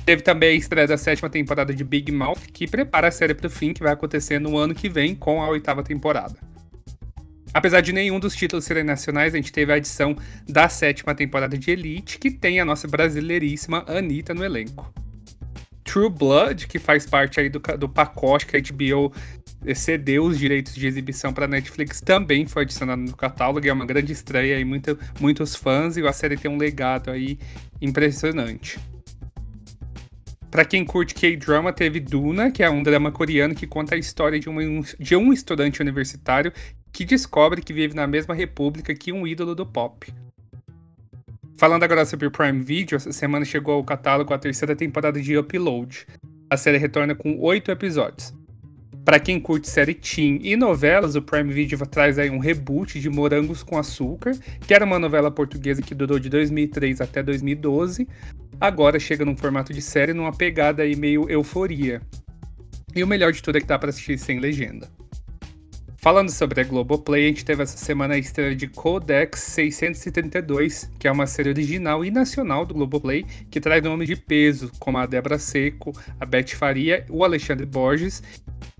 Teve 0.04 0.20
também 0.20 0.50
a 0.50 0.58
estreia 0.58 0.86
da 0.86 0.98
sétima 0.98 1.30
temporada 1.30 1.72
de 1.74 1.82
Big 1.82 2.12
Mouth, 2.12 2.40
que 2.52 2.66
prepara 2.66 3.08
a 3.08 3.10
série 3.10 3.32
para 3.32 3.46
o 3.46 3.50
fim, 3.50 3.72
que 3.72 3.82
vai 3.82 3.92
acontecer 3.92 4.38
no 4.38 4.58
ano 4.58 4.74
que 4.74 4.88
vem 4.88 5.14
com 5.14 5.42
a 5.42 5.48
oitava 5.48 5.82
temporada. 5.82 6.34
Apesar 7.54 7.80
de 7.80 7.92
nenhum 7.92 8.20
dos 8.20 8.34
títulos 8.34 8.66
serem 8.66 8.84
nacionais, 8.84 9.32
a 9.32 9.36
gente 9.36 9.52
teve 9.52 9.72
a 9.72 9.78
edição 9.78 10.14
da 10.46 10.68
sétima 10.68 11.14
temporada 11.14 11.56
de 11.56 11.70
Elite, 11.70 12.18
que 12.18 12.30
tem 12.30 12.60
a 12.60 12.64
nossa 12.64 12.86
brasileiríssima 12.86 13.84
Anitta 13.86 14.34
no 14.34 14.44
elenco. 14.44 14.92
True 15.84 16.10
Blood, 16.10 16.66
que 16.66 16.78
faz 16.78 17.06
parte 17.06 17.40
aí 17.40 17.48
do, 17.48 17.60
do 17.78 17.88
pacote 17.88 18.46
que 18.46 18.56
a 18.56 18.60
HBO 18.60 19.12
cedeu 19.74 20.24
os 20.24 20.38
direitos 20.38 20.74
de 20.74 20.86
exibição 20.86 21.32
para 21.32 21.46
Netflix, 21.46 22.00
também 22.00 22.46
foi 22.46 22.64
adicionado 22.64 23.00
no 23.00 23.16
catálogo, 23.16 23.66
é 23.66 23.72
uma 23.72 23.86
grande 23.86 24.12
estreia 24.12 24.58
e 24.58 24.64
muita, 24.64 24.98
muitos 25.18 25.54
fãs, 25.54 25.96
e 25.96 26.06
a 26.06 26.12
série 26.12 26.36
tem 26.36 26.50
um 26.50 26.58
legado 26.58 27.10
aí 27.10 27.38
impressionante. 27.80 28.78
Para 30.54 30.64
quem 30.64 30.84
curte 30.84 31.16
K-drama, 31.16 31.72
teve 31.72 31.98
Duna, 31.98 32.48
que 32.48 32.62
é 32.62 32.70
um 32.70 32.80
drama 32.80 33.10
coreano 33.10 33.56
que 33.56 33.66
conta 33.66 33.96
a 33.96 33.98
história 33.98 34.38
de, 34.38 34.48
um 34.48 34.82
de 35.00 35.16
um 35.16 35.32
estudante 35.32 35.82
universitário 35.82 36.52
que 36.92 37.04
descobre 37.04 37.60
que 37.60 37.72
vive 37.72 37.92
na 37.92 38.06
mesma 38.06 38.36
república 38.36 38.94
que 38.94 39.12
um 39.12 39.26
ídolo 39.26 39.52
do 39.52 39.66
pop. 39.66 40.14
Falando 41.56 41.82
agora 41.82 42.06
sobre 42.06 42.28
o 42.28 42.30
Prime 42.30 42.60
Video, 42.60 42.94
essa 42.94 43.10
semana 43.10 43.44
chegou 43.44 43.74
ao 43.74 43.82
catálogo 43.82 44.32
a 44.32 44.38
terceira 44.38 44.76
temporada 44.76 45.20
de 45.20 45.36
Upload. 45.36 46.06
A 46.48 46.56
série 46.56 46.78
retorna 46.78 47.16
com 47.16 47.36
oito 47.40 47.72
episódios. 47.72 48.32
Para 49.04 49.18
quem 49.20 49.38
curte 49.38 49.68
série 49.68 49.92
teen 49.92 50.38
e 50.42 50.56
novelas, 50.56 51.14
o 51.14 51.20
Prime 51.20 51.52
Video 51.52 51.76
traz 51.84 52.18
aí 52.18 52.30
um 52.30 52.38
reboot 52.38 52.98
de 52.98 53.10
Morangos 53.10 53.62
com 53.62 53.76
Açúcar, 53.76 54.34
que 54.66 54.72
era 54.72 54.84
uma 54.84 54.98
novela 54.98 55.30
portuguesa 55.30 55.82
que 55.82 55.94
durou 55.94 56.18
de 56.18 56.30
2003 56.30 57.02
até 57.02 57.22
2012. 57.22 58.08
Agora 58.60 58.98
chega 58.98 59.24
num 59.24 59.36
formato 59.36 59.72
de 59.72 59.82
série, 59.82 60.12
numa 60.12 60.32
pegada 60.32 60.82
aí 60.82 60.96
meio 60.96 61.28
euforia. 61.28 62.00
E 62.94 63.02
o 63.02 63.06
melhor 63.06 63.32
de 63.32 63.42
tudo 63.42 63.58
é 63.58 63.60
que 63.60 63.66
dá 63.66 63.78
para 63.78 63.90
assistir 63.90 64.18
sem 64.18 64.38
legenda. 64.38 64.88
Falando 66.04 66.28
sobre 66.28 66.60
a 66.60 66.64
Globoplay, 66.64 67.24
a 67.24 67.28
gente 67.28 67.46
teve 67.46 67.62
essa 67.62 67.78
semana 67.78 68.12
a 68.12 68.18
estreia 68.18 68.54
de 68.54 68.68
Codex 68.68 69.40
632, 69.40 70.90
que 70.98 71.08
é 71.08 71.10
uma 71.10 71.26
série 71.26 71.48
original 71.48 72.04
e 72.04 72.10
nacional 72.10 72.66
do 72.66 72.74
Globoplay, 72.74 73.24
que 73.50 73.58
traz 73.58 73.82
nomes 73.82 74.06
de 74.06 74.14
peso, 74.14 74.70
como 74.78 74.98
a 74.98 75.06
Débora 75.06 75.38
Seco, 75.38 75.92
a 76.20 76.26
Beth 76.26 76.48
Faria, 76.48 77.06
o 77.08 77.24
Alexandre 77.24 77.64
Borges, 77.64 78.22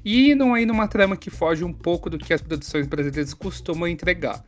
e 0.05 0.35
não 0.35 0.53
aí 0.53 0.67
numa 0.67 0.87
trama 0.87 1.17
que 1.17 1.31
foge 1.31 1.65
um 1.65 1.73
pouco 1.73 2.11
do 2.11 2.19
que 2.19 2.35
as 2.35 2.43
produções 2.43 2.87
brasileiras 2.87 3.33
costumam 3.33 3.89
entregar. 3.89 4.45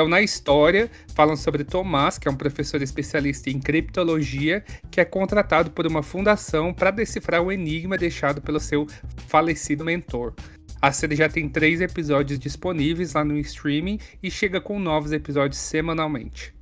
Então, 0.00 0.08
na 0.08 0.22
história, 0.22 0.90
falam 1.14 1.36
sobre 1.36 1.62
Tomás, 1.62 2.16
que 2.16 2.26
é 2.26 2.30
um 2.30 2.34
professor 2.34 2.80
especialista 2.80 3.50
em 3.50 3.60
criptologia, 3.60 4.64
que 4.90 4.98
é 4.98 5.04
contratado 5.04 5.72
por 5.72 5.86
uma 5.86 6.02
fundação 6.02 6.72
para 6.72 6.90
decifrar 6.90 7.42
o 7.42 7.52
enigma 7.52 7.98
deixado 7.98 8.40
pelo 8.40 8.58
seu 8.58 8.86
falecido 9.26 9.84
mentor. 9.84 10.32
A 10.80 10.90
série 10.90 11.16
já 11.16 11.28
tem 11.28 11.50
três 11.50 11.82
episódios 11.82 12.38
disponíveis 12.38 13.12
lá 13.12 13.22
no 13.22 13.36
streaming 13.40 13.98
e 14.22 14.30
chega 14.30 14.58
com 14.58 14.78
novos 14.78 15.12
episódios 15.12 15.60
semanalmente. 15.60 16.54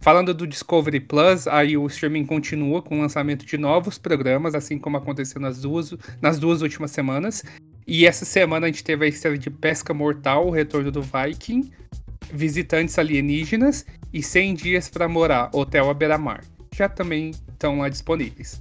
Falando 0.00 0.32
do 0.32 0.46
Discovery 0.46 1.00
Plus, 1.00 1.48
aí 1.48 1.76
o 1.76 1.84
streaming 1.88 2.26
continua 2.26 2.80
com 2.80 2.96
o 2.96 3.02
lançamento 3.02 3.44
de 3.44 3.58
novos 3.58 3.98
programas, 3.98 4.54
assim 4.54 4.78
como 4.78 4.96
aconteceu 4.96 5.40
nas 5.40 5.62
duas, 5.62 5.92
nas 6.22 6.38
duas 6.38 6.62
últimas 6.62 6.92
semanas. 6.92 7.42
E 7.90 8.06
essa 8.06 8.26
semana 8.26 8.66
a 8.66 8.68
gente 8.68 8.84
teve 8.84 9.06
a 9.06 9.08
estreia 9.08 9.38
de 9.38 9.48
Pesca 9.48 9.94
Mortal, 9.94 10.46
o 10.46 10.50
retorno 10.50 10.92
do 10.92 11.00
Viking, 11.00 11.70
Visitantes 12.32 12.98
Alienígenas 12.98 13.84
e 14.12 14.22
100 14.22 14.54
Dias 14.54 14.88
para 14.88 15.08
Morar, 15.08 15.50
Hotel 15.52 15.88
à 15.88 15.94
Beira-Mar. 15.94 16.42
Já 16.74 16.88
também 16.88 17.30
estão 17.48 17.78
lá 17.78 17.88
disponíveis. 17.88 18.60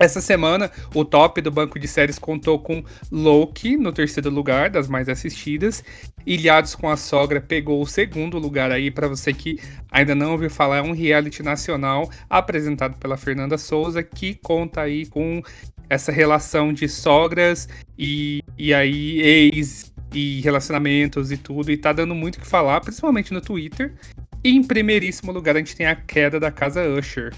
Essa 0.00 0.20
semana, 0.20 0.70
o 0.94 1.04
top 1.04 1.40
do 1.40 1.50
banco 1.50 1.76
de 1.76 1.88
séries 1.88 2.20
contou 2.20 2.60
com 2.60 2.84
Loki 3.10 3.76
no 3.76 3.92
terceiro 3.92 4.30
lugar 4.30 4.70
das 4.70 4.86
mais 4.86 5.08
assistidas. 5.08 5.82
Ilhados 6.24 6.76
com 6.76 6.88
a 6.88 6.96
Sogra 6.96 7.40
pegou 7.40 7.82
o 7.82 7.86
segundo 7.86 8.38
lugar 8.38 8.70
aí 8.70 8.92
para 8.92 9.08
você 9.08 9.32
que 9.32 9.58
ainda 9.90 10.14
não 10.14 10.32
ouviu 10.32 10.50
falar, 10.50 10.78
é 10.78 10.82
um 10.82 10.92
reality 10.92 11.42
nacional 11.42 12.08
apresentado 12.30 12.96
pela 12.98 13.16
Fernanda 13.16 13.58
Souza 13.58 14.00
que 14.00 14.34
conta 14.34 14.82
aí 14.82 15.04
com 15.04 15.42
essa 15.90 16.12
relação 16.12 16.72
de 16.72 16.88
sogras 16.88 17.68
e, 17.98 18.44
e 18.56 18.72
aí 18.72 19.20
ex 19.20 19.92
e 20.12 20.40
relacionamentos 20.40 21.30
e 21.30 21.36
tudo, 21.36 21.70
e 21.70 21.76
tá 21.76 21.92
dando 21.92 22.14
muito 22.14 22.36
o 22.36 22.40
que 22.40 22.46
falar, 22.46 22.80
principalmente 22.80 23.32
no 23.32 23.40
Twitter. 23.40 23.94
E 24.42 24.50
em 24.50 24.62
primeiríssimo 24.62 25.32
lugar 25.32 25.56
a 25.56 25.58
gente 25.58 25.76
tem 25.76 25.86
a 25.86 25.96
queda 25.96 26.38
da 26.38 26.50
casa 26.50 26.88
Usher 26.88 27.34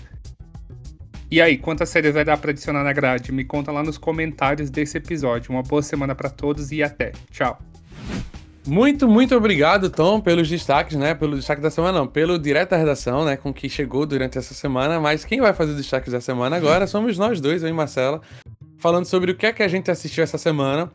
E 1.30 1.40
aí, 1.40 1.56
quantas 1.56 1.88
séries 1.88 2.12
vai 2.12 2.24
dar 2.24 2.36
pra 2.36 2.50
adicionar 2.50 2.84
na 2.84 2.92
grade? 2.92 3.32
Me 3.32 3.44
conta 3.44 3.72
lá 3.72 3.82
nos 3.82 3.96
comentários 3.96 4.68
desse 4.68 4.98
episódio. 4.98 5.50
Uma 5.50 5.62
boa 5.62 5.82
semana 5.82 6.14
para 6.14 6.28
todos 6.28 6.70
e 6.72 6.82
até. 6.82 7.12
Tchau. 7.30 7.58
Muito, 8.66 9.08
muito 9.08 9.34
obrigado, 9.34 9.88
Tom, 9.88 10.20
pelos 10.20 10.48
destaques, 10.48 10.96
né? 10.96 11.14
Pelo 11.14 11.36
destaque 11.36 11.62
da 11.62 11.70
semana, 11.70 12.00
não, 12.00 12.06
pelo 12.06 12.38
direto 12.38 12.70
da 12.70 12.76
redação, 12.76 13.24
né? 13.24 13.36
Com 13.36 13.54
que 13.54 13.68
chegou 13.68 14.04
durante 14.04 14.36
essa 14.36 14.52
semana. 14.52 15.00
Mas 15.00 15.24
quem 15.24 15.40
vai 15.40 15.54
fazer 15.54 15.72
os 15.72 15.78
destaques 15.78 16.12
da 16.12 16.20
semana 16.20 16.56
agora 16.56 16.86
somos 16.86 17.16
nós 17.16 17.40
dois, 17.40 17.62
eu 17.62 17.68
e 17.70 17.72
Marcela, 17.72 18.20
falando 18.78 19.06
sobre 19.06 19.32
o 19.32 19.34
que 19.34 19.46
é 19.46 19.52
que 19.52 19.62
a 19.62 19.68
gente 19.68 19.90
assistiu 19.90 20.22
essa 20.22 20.36
semana, 20.36 20.90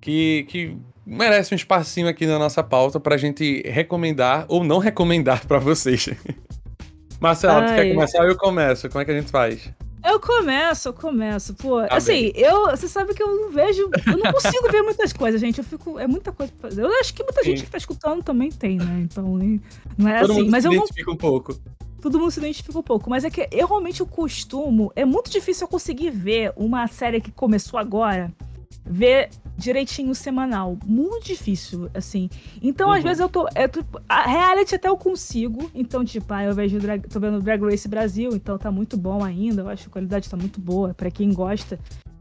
que, 0.00 0.46
que 0.48 0.78
merece 1.10 1.52
um 1.52 1.56
espacinho 1.56 2.08
aqui 2.08 2.24
na 2.24 2.38
nossa 2.38 2.62
pauta 2.62 3.00
pra 3.00 3.16
gente 3.16 3.62
recomendar 3.68 4.44
ou 4.48 4.62
não 4.62 4.78
recomendar 4.78 5.44
para 5.44 5.58
vocês. 5.58 6.08
Marcelo, 7.18 7.66
tu 7.66 7.74
quer 7.74 7.92
começar? 7.92 8.24
Eu 8.24 8.36
começo. 8.36 8.88
Como 8.88 9.02
é 9.02 9.04
que 9.04 9.10
a 9.10 9.20
gente 9.20 9.30
faz? 9.30 9.68
Eu 10.02 10.18
começo, 10.18 10.88
eu 10.88 10.92
começo. 10.94 11.52
Pô, 11.54 11.82
tá 11.82 11.96
assim, 11.96 12.32
eu, 12.34 12.70
você 12.70 12.88
sabe 12.88 13.12
que 13.12 13.22
eu 13.22 13.26
não 13.26 13.50
vejo, 13.50 13.90
eu 14.06 14.16
não 14.16 14.32
consigo 14.32 14.70
ver 14.70 14.80
muitas 14.82 15.12
coisas, 15.12 15.38
gente. 15.38 15.58
Eu 15.58 15.64
fico, 15.64 15.98
é 15.98 16.06
muita 16.06 16.32
coisa 16.32 16.50
pra 16.58 16.70
fazer. 16.70 16.82
Eu 16.82 17.00
acho 17.00 17.12
que 17.12 17.22
muita 17.22 17.42
Sim. 17.42 17.50
gente 17.50 17.64
que 17.64 17.70
tá 17.70 17.76
escutando 17.76 18.22
também 18.22 18.50
tem, 18.50 18.78
né? 18.78 19.00
Então, 19.02 19.38
não 19.98 20.08
é 20.08 20.20
Todo 20.20 20.30
assim. 20.30 20.40
Mundo 20.42 20.50
mas 20.50 20.62
se 20.62 20.68
eu 20.68 20.72
identifica 20.72 21.06
não... 21.06 21.14
um 21.14 21.18
pouco. 21.18 21.60
Todo 22.00 22.18
mundo 22.18 22.30
se 22.30 22.38
identifica 22.38 22.78
um 22.78 22.82
pouco, 22.82 23.10
mas 23.10 23.24
é 23.26 23.30
que 23.30 23.46
eu 23.52 23.66
realmente 23.66 24.00
eu 24.00 24.06
costumo. 24.06 24.90
É 24.96 25.04
muito 25.04 25.30
difícil 25.30 25.64
eu 25.64 25.68
conseguir 25.68 26.08
ver 26.08 26.52
uma 26.56 26.86
série 26.86 27.20
que 27.20 27.30
começou 27.30 27.78
agora 27.78 28.32
ver 28.84 29.30
direitinho 29.56 30.10
o 30.10 30.14
semanal. 30.14 30.78
Muito 30.84 31.26
difícil, 31.26 31.90
assim. 31.94 32.28
Então, 32.62 32.88
uhum. 32.88 32.94
às 32.94 33.02
vezes, 33.02 33.20
eu 33.20 33.28
tô. 33.28 33.46
É, 33.54 33.68
tipo, 33.68 34.00
a 34.08 34.22
reality 34.22 34.74
até 34.74 34.88
eu 34.88 34.96
consigo. 34.96 35.70
Então, 35.74 36.04
tipo, 36.04 36.32
ah, 36.32 36.44
eu 36.44 36.54
vejo 36.54 36.78
drag, 36.78 37.06
tô 37.08 37.20
vendo 37.20 37.40
Drag 37.40 37.62
Race 37.62 37.86
Brasil, 37.86 38.30
então 38.34 38.58
tá 38.58 38.70
muito 38.70 38.96
bom 38.96 39.22
ainda. 39.22 39.62
Eu 39.62 39.68
acho 39.68 39.84
que 39.84 39.88
a 39.88 39.92
qualidade 39.92 40.28
tá 40.28 40.36
muito 40.36 40.60
boa 40.60 40.94
para 40.94 41.10
quem 41.10 41.32
gosta 41.32 41.78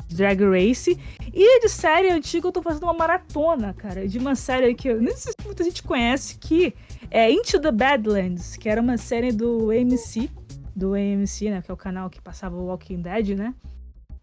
de 0.08 0.16
Drag 0.16 0.41
Race. 0.43 0.97
E 1.34 1.62
de 1.62 1.70
série 1.70 2.10
antiga, 2.10 2.47
eu 2.47 2.52
tô 2.52 2.62
fazendo 2.62 2.84
uma 2.84 2.93
maratona, 2.93 3.74
cara. 3.74 4.08
De 4.08 4.18
uma 4.18 4.36
série 4.36 4.74
que 4.76 4.89
eu 4.89 5.02
nem 5.02 5.16
sei 5.16 5.32
se 5.32 5.45
muita 5.45 5.64
gente 5.64 5.82
conhece, 5.82 6.38
que 6.38 6.74
é 7.10 7.32
Into 7.32 7.60
the 7.60 7.72
Badlands, 7.72 8.58
que 8.58 8.68
era 8.68 8.82
uma 8.82 8.97
série 8.97 9.32
do 9.32 9.72
AMC. 9.72 10.30
Do 10.76 10.93
AMC, 10.93 11.50
né? 11.50 11.62
Que 11.62 11.72
é 11.72 11.74
o 11.74 11.78
canal 11.78 12.10
que 12.10 12.22
passava 12.22 12.56
o 12.56 12.66
Walking 12.66 13.02
Dead, 13.02 13.38
né? 13.38 13.54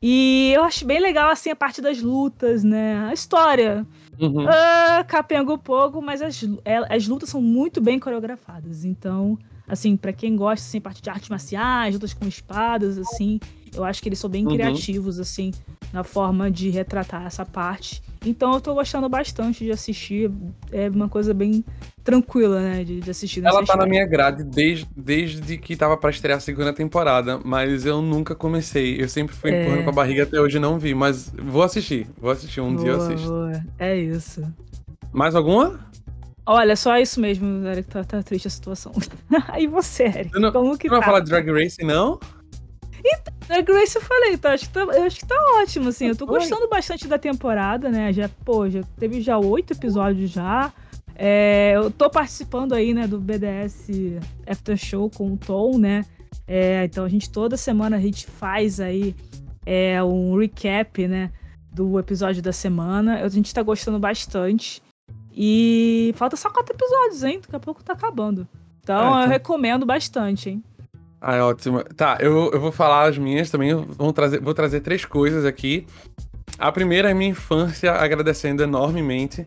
E 0.09 0.53
eu 0.55 0.63
acho 0.63 0.87
bem 0.87 1.01
legal, 1.01 1.31
assim, 1.31 1.51
a 1.51 1.57
parte 1.57 1.83
das 1.83 2.01
lutas, 2.01 2.63
né? 2.63 3.09
A 3.09 3.13
história. 3.13 3.85
Uhum. 4.21 4.45
Uh, 4.45 5.05
capenga 5.09 5.53
um 5.53 5.59
pouco, 5.59 6.01
mas 6.01 6.23
as, 6.23 6.45
é, 6.65 6.95
as 6.95 7.09
lutas 7.09 7.29
são 7.29 7.43
muito 7.43 7.81
bem 7.81 7.99
coreografadas. 7.99 8.85
Então, 8.85 9.37
assim, 9.67 9.97
para 9.97 10.13
quem 10.13 10.37
gosta, 10.37 10.65
assim, 10.65 10.81
parte 10.81 11.03
de 11.03 11.11
artes 11.11 11.29
marciais, 11.29 11.93
lutas 11.93 12.15
com 12.15 12.25
espadas, 12.25 12.99
assim, 12.99 13.41
eu 13.77 13.85
acho 13.85 14.03
que 14.03 14.09
eles 14.09 14.19
são 14.19 14.29
bem 14.29 14.45
uhum. 14.45 14.55
criativos, 14.55 15.21
assim, 15.21 15.53
na 15.93 16.03
forma 16.03 16.51
de 16.51 16.71
retratar 16.71 17.27
essa 17.27 17.45
parte. 17.45 18.03
Então 18.25 18.55
eu 18.55 18.61
tô 18.61 18.75
gostando 18.75 19.09
bastante 19.09 19.65
de 19.65 19.71
assistir. 19.71 20.31
É 20.73 20.89
uma 20.89 21.09
coisa 21.09 21.33
bem 21.33 21.65
tranquila, 22.03 22.61
né? 22.61 22.85
De, 22.85 23.01
de 23.01 23.11
assistir. 23.11 23.41
Ela 23.41 23.59
tá 23.59 23.63
história. 23.63 23.83
na 23.83 23.87
minha 23.87 24.07
grade 24.07 24.43
desde, 24.43 24.89
desde 24.97 25.59
que 25.59 25.77
tava 25.77 25.97
pra 25.97 26.11
estrear 26.11 26.39
a 26.39 26.41
segunda 26.41 26.73
temporada, 26.73 27.39
mas 27.45 27.87
eu 27.87 28.03
nunca 28.03 28.35
comecei. 28.35 29.01
Eu 29.01 29.09
sempre 29.09 29.35
fui 29.35 29.51
é... 29.51 29.63
empurrando 29.63 29.85
com 29.85 29.91
a 29.91 29.93
barriga 29.93 30.23
até 30.25 30.41
hoje 30.41 30.59
não 30.59 30.79
vi, 30.79 30.95
mas 30.95 31.33
vou 31.37 31.63
assistir. 31.63 32.09
Vou 32.19 32.31
assistir 32.31 32.61
um 32.61 32.75
boa, 32.75 32.83
dia 32.83 32.93
eu 32.93 32.97
assisto. 32.97 33.29
Boa. 33.29 33.65
É 33.79 33.97
isso. 33.97 34.43
Mais 35.13 35.35
alguma? 35.35 35.79
Olha, 36.49 36.77
só 36.77 36.97
isso 36.97 37.21
mesmo, 37.21 37.67
Eric, 37.67 37.89
tá, 37.89 38.05
tá 38.05 38.23
triste 38.23 38.47
a 38.47 38.51
situação. 38.51 38.93
Aí 39.49 39.67
você, 39.69 40.05
Eric, 40.05 40.39
não, 40.39 40.53
como 40.53 40.79
que 40.79 40.87
não 40.87 40.95
tá? 40.95 40.99
vai 41.01 41.07
falar 41.07 41.21
de 41.21 41.31
Drag 41.31 41.51
Race, 41.51 41.85
não? 41.85 42.21
Então, 43.07 43.57
a 43.57 43.61
Grace 43.61 43.95
eu 43.95 44.03
falei, 44.03 44.33
então, 44.33 44.51
acho 44.51 44.67
que 44.67 44.73
tá, 44.73 44.81
eu 44.81 45.05
acho 45.05 45.19
que 45.21 45.27
tá 45.27 45.37
ótimo, 45.61 45.89
assim. 45.89 46.07
Eu 46.07 46.17
tô 46.17 46.27
gostando 46.27 46.69
bastante 46.69 47.07
da 47.07 47.19
temporada, 47.19 47.89
né? 47.89 48.13
Já, 48.13 48.29
pô, 48.45 48.69
já 48.69 48.83
teve 48.99 49.21
já 49.21 49.39
oito 49.39 49.73
episódios 49.73 50.31
já. 50.31 50.73
É, 51.15 51.73
eu 51.77 51.91
tô 51.91 52.11
participando 52.11 52.75
aí, 52.75 52.93
né, 52.93 53.07
do 53.07 53.19
BDS 53.19 53.89
After 54.47 54.77
Show 54.77 55.09
com 55.09 55.33
o 55.33 55.37
Tom, 55.37 55.79
né? 55.79 56.05
É, 56.47 56.85
então 56.85 57.05
a 57.05 57.09
gente 57.09 57.31
toda 57.31 57.57
semana 57.57 57.97
a 57.97 58.01
gente 58.01 58.27
faz 58.27 58.81
aí 58.81 59.15
é, 59.65 60.03
um 60.03 60.37
recap, 60.39 61.09
né, 61.09 61.31
do 61.73 61.99
episódio 61.99 62.43
da 62.43 62.53
semana. 62.53 63.23
A 63.23 63.29
gente 63.29 63.55
tá 63.55 63.63
gostando 63.63 63.99
bastante. 63.99 64.83
E 65.33 66.15
falta 66.17 66.37
só 66.37 66.51
quatro 66.51 66.75
episódios, 66.75 67.23
hein? 67.23 67.41
Daqui 67.43 67.57
a 67.57 67.61
pouco 67.61 67.85
tá 67.85 67.93
acabando. 67.93 68.49
Então 68.83 68.97
é, 68.97 69.01
eu 69.01 69.09
então. 69.09 69.29
recomendo 69.29 69.87
bastante, 69.87 70.51
hein? 70.51 70.65
Ah, 71.29 71.35
é 71.35 71.43
ótimo. 71.43 71.83
Tá, 71.97 72.19
eu, 72.21 72.53
eu 72.53 72.61
vou 72.61 72.71
falar 72.71 73.09
as 73.09 73.19
minhas 73.19 73.51
também. 73.51 73.75
Vou 73.75 74.13
trazer, 74.13 74.41
vou 74.41 74.55
trazer 74.55 74.79
três 74.79 75.05
coisas 75.05 75.45
aqui. 75.45 75.85
A 76.57 76.71
primeira 76.71 77.11
é 77.11 77.15
minha 77.15 77.31
infância, 77.31 77.91
agradecendo 77.91 78.63
enormemente 78.63 79.45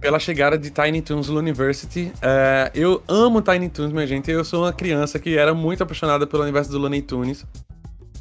pela 0.00 0.18
chegada 0.18 0.58
de 0.58 0.68
Tiny 0.70 1.00
Toons 1.00 1.28
University. 1.28 2.12
É, 2.20 2.72
eu 2.74 3.00
amo 3.06 3.40
Tiny 3.40 3.68
Toons, 3.68 3.92
minha 3.92 4.04
gente. 4.04 4.32
Eu 4.32 4.44
sou 4.44 4.64
uma 4.64 4.72
criança 4.72 5.16
que 5.20 5.38
era 5.38 5.54
muito 5.54 5.84
apaixonada 5.84 6.26
pelo 6.26 6.42
universo 6.42 6.72
do 6.72 6.78
Looney 6.78 7.02
Tunes. 7.02 7.46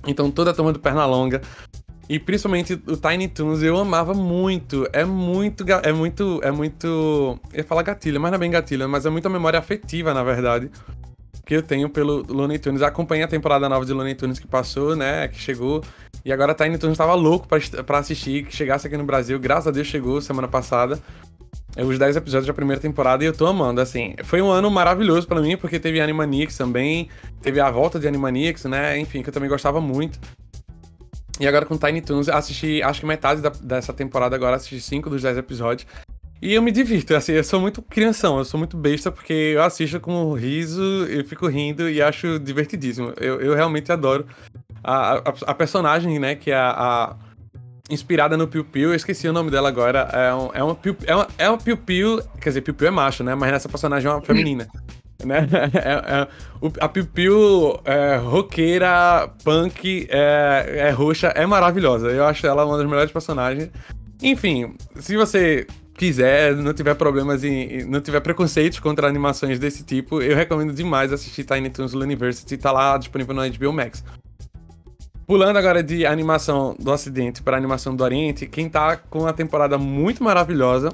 Então 0.06 0.30
toda 0.30 0.52
a 0.52 0.54
turma 0.54 0.72
do 0.72 0.80
Pernalonga. 0.80 1.41
E 2.08 2.20
principalmente 2.20 2.74
o 2.86 2.95
Tiny 2.95 3.30
Toons 3.30 3.64
eu 3.64 3.78
amava 3.78 4.14
muito. 4.14 4.88
É 4.93 5.04
muito. 5.04 5.66
É 5.82 5.91
muito. 5.91 6.39
É 6.43 6.52
muito. 6.52 7.39
Eu 7.52 7.58
ia 7.58 7.64
falar 7.64 7.82
gatilho, 7.82 8.22
mas 8.22 8.30
não 8.30 8.36
é 8.36 8.39
bem 8.39 8.52
gatilho, 8.52 8.88
mas 8.88 9.08
é 9.08 9.10
muita 9.10 9.28
memória 9.28 9.58
afetiva, 9.58 10.14
na 10.14 10.24
verdade 10.24 10.70
que 11.45 11.55
eu 11.55 11.61
tenho 11.61 11.89
pelo 11.89 12.23
Looney 12.27 12.59
Tunes. 12.59 12.81
Acompanhei 12.81 13.23
a 13.23 13.27
temporada 13.27 13.67
nova 13.67 13.85
de 13.85 13.93
Looney 13.93 14.15
Tunes 14.15 14.39
que 14.39 14.47
passou, 14.47 14.95
né? 14.95 15.27
Que 15.27 15.39
chegou. 15.39 15.83
E 16.23 16.31
agora 16.31 16.53
Tiny 16.53 16.77
Toons 16.77 16.97
tava 16.97 17.15
louco 17.15 17.47
pra, 17.47 17.97
assistir, 17.97 18.45
que 18.45 18.55
chegasse 18.55 18.87
aqui 18.87 18.95
no 18.95 19.03
Brasil. 19.03 19.39
Graças 19.39 19.67
a 19.67 19.71
Deus 19.71 19.87
chegou 19.87 20.21
semana 20.21 20.47
passada. 20.47 20.99
É 21.75 21.83
os 21.83 21.97
10 21.97 22.17
episódios 22.17 22.47
da 22.47 22.53
primeira 22.53 22.81
temporada 22.81 23.23
e 23.23 23.27
eu 23.27 23.33
tô 23.33 23.47
amando, 23.47 23.79
assim. 23.79 24.13
Foi 24.23 24.41
um 24.41 24.51
ano 24.51 24.69
maravilhoso 24.69 25.25
para 25.27 25.41
mim, 25.41 25.55
porque 25.57 25.79
teve 25.79 26.01
Animaniacs 26.01 26.57
também, 26.57 27.07
teve 27.41 27.59
a 27.59 27.71
volta 27.71 27.97
de 27.97 28.07
Animaniacs, 28.07 28.65
né? 28.65 28.99
Enfim, 28.99 29.23
que 29.23 29.29
eu 29.29 29.33
também 29.33 29.49
gostava 29.49 29.79
muito. 29.79 30.19
E 31.39 31.47
agora 31.47 31.65
com 31.65 31.77
Tiny 31.77 32.01
Toons, 32.01 32.29
assisti, 32.29 32.83
acho 32.83 32.99
que 32.99 33.05
metade 33.05 33.41
da, 33.41 33.49
dessa 33.49 33.93
temporada 33.93 34.35
agora, 34.35 34.57
assisti 34.57 34.81
5 34.81 35.09
dos 35.09 35.21
10 35.21 35.37
episódios. 35.37 35.87
E 36.41 36.53
eu 36.53 36.61
me 36.61 36.71
divirto, 36.71 37.15
assim, 37.15 37.33
eu 37.33 37.43
sou 37.43 37.61
muito 37.61 37.83
crianção, 37.83 38.39
eu 38.39 38.45
sou 38.45 38.57
muito 38.57 38.75
besta, 38.75 39.11
porque 39.11 39.31
eu 39.31 39.61
assisto 39.61 39.99
com 39.99 40.33
riso, 40.33 40.81
eu 41.05 41.23
fico 41.23 41.47
rindo 41.47 41.87
e 41.87 42.01
acho 42.01 42.39
divertidíssimo. 42.39 43.13
Eu, 43.17 43.39
eu 43.39 43.53
realmente 43.53 43.91
adoro 43.91 44.25
a, 44.83 45.17
a, 45.17 45.33
a, 45.45 45.53
personagem, 45.53 46.17
né, 46.17 46.33
que 46.33 46.49
é 46.49 46.55
a, 46.55 46.71
a, 46.71 47.15
inspirada 47.91 48.35
no 48.35 48.47
Piu 48.47 48.65
Piu, 48.65 48.89
eu 48.89 48.95
esqueci 48.95 49.27
o 49.27 49.33
nome 49.33 49.51
dela 49.51 49.69
agora, 49.69 50.09
é, 50.11 50.33
um, 50.33 50.49
é, 50.55 50.63
uma, 50.63 50.73
Piu, 50.73 50.97
é, 51.05 51.43
é 51.45 51.47
uma 51.49 51.59
Piu 51.59 51.77
Piu, 51.77 52.19
quer 52.41 52.49
dizer, 52.49 52.61
Piu 52.61 52.73
Piu 52.73 52.87
é 52.87 52.91
macho, 52.91 53.23
né, 53.23 53.35
mas 53.35 53.53
essa 53.53 53.69
personagem 53.69 54.09
é 54.09 54.13
uma 54.13 54.21
feminina. 54.21 54.67
né? 55.23 55.47
É, 55.73 56.21
é, 56.21 56.27
a 56.79 56.89
Piu 56.89 57.05
Piu 57.05 57.79
é, 57.85 58.15
roqueira, 58.15 59.29
punk, 59.43 60.07
é, 60.09 60.87
é 60.87 60.89
roxa, 60.89 61.27
é 61.27 61.45
maravilhosa. 61.45 62.07
Eu 62.07 62.25
acho 62.25 62.45
ela 62.47 62.65
uma 62.65 62.77
das 62.77 62.87
melhores 62.87 63.11
personagens. 63.11 63.69
Enfim, 64.21 64.75
se 64.95 65.15
você 65.15 65.67
quiser, 66.02 66.56
não 66.56 66.74
tiver 66.74 66.95
problemas 66.95 67.43
e 67.43 67.86
não 67.88 68.02
tiver 68.02 68.20
preconceitos 68.22 68.80
contra 68.80 69.08
animações 69.08 69.60
desse 69.60 69.84
tipo, 69.84 70.20
eu 70.20 70.36
recomendo 70.36 70.74
demais 70.74 71.14
assistir 71.14 71.43
Tiny 71.43 71.70
Toons 71.70 71.93
University, 71.93 72.58
tá 72.58 72.72
lá 72.72 72.97
disponível 72.97 73.36
no 73.36 73.47
HBO 73.47 73.72
Max. 73.72 74.04
Pulando 75.28 75.58
agora 75.58 75.84
de 75.84 76.04
animação 76.04 76.76
do 76.80 76.91
Ocidente 76.91 77.43
para 77.43 77.56
animação 77.56 77.95
do 77.95 78.04
Oriente, 78.04 78.47
quem 78.47 78.68
tá 78.68 78.97
com 78.97 79.20
uma 79.20 79.32
temporada 79.32 79.78
muito 79.78 80.24
maravilhosa 80.24 80.89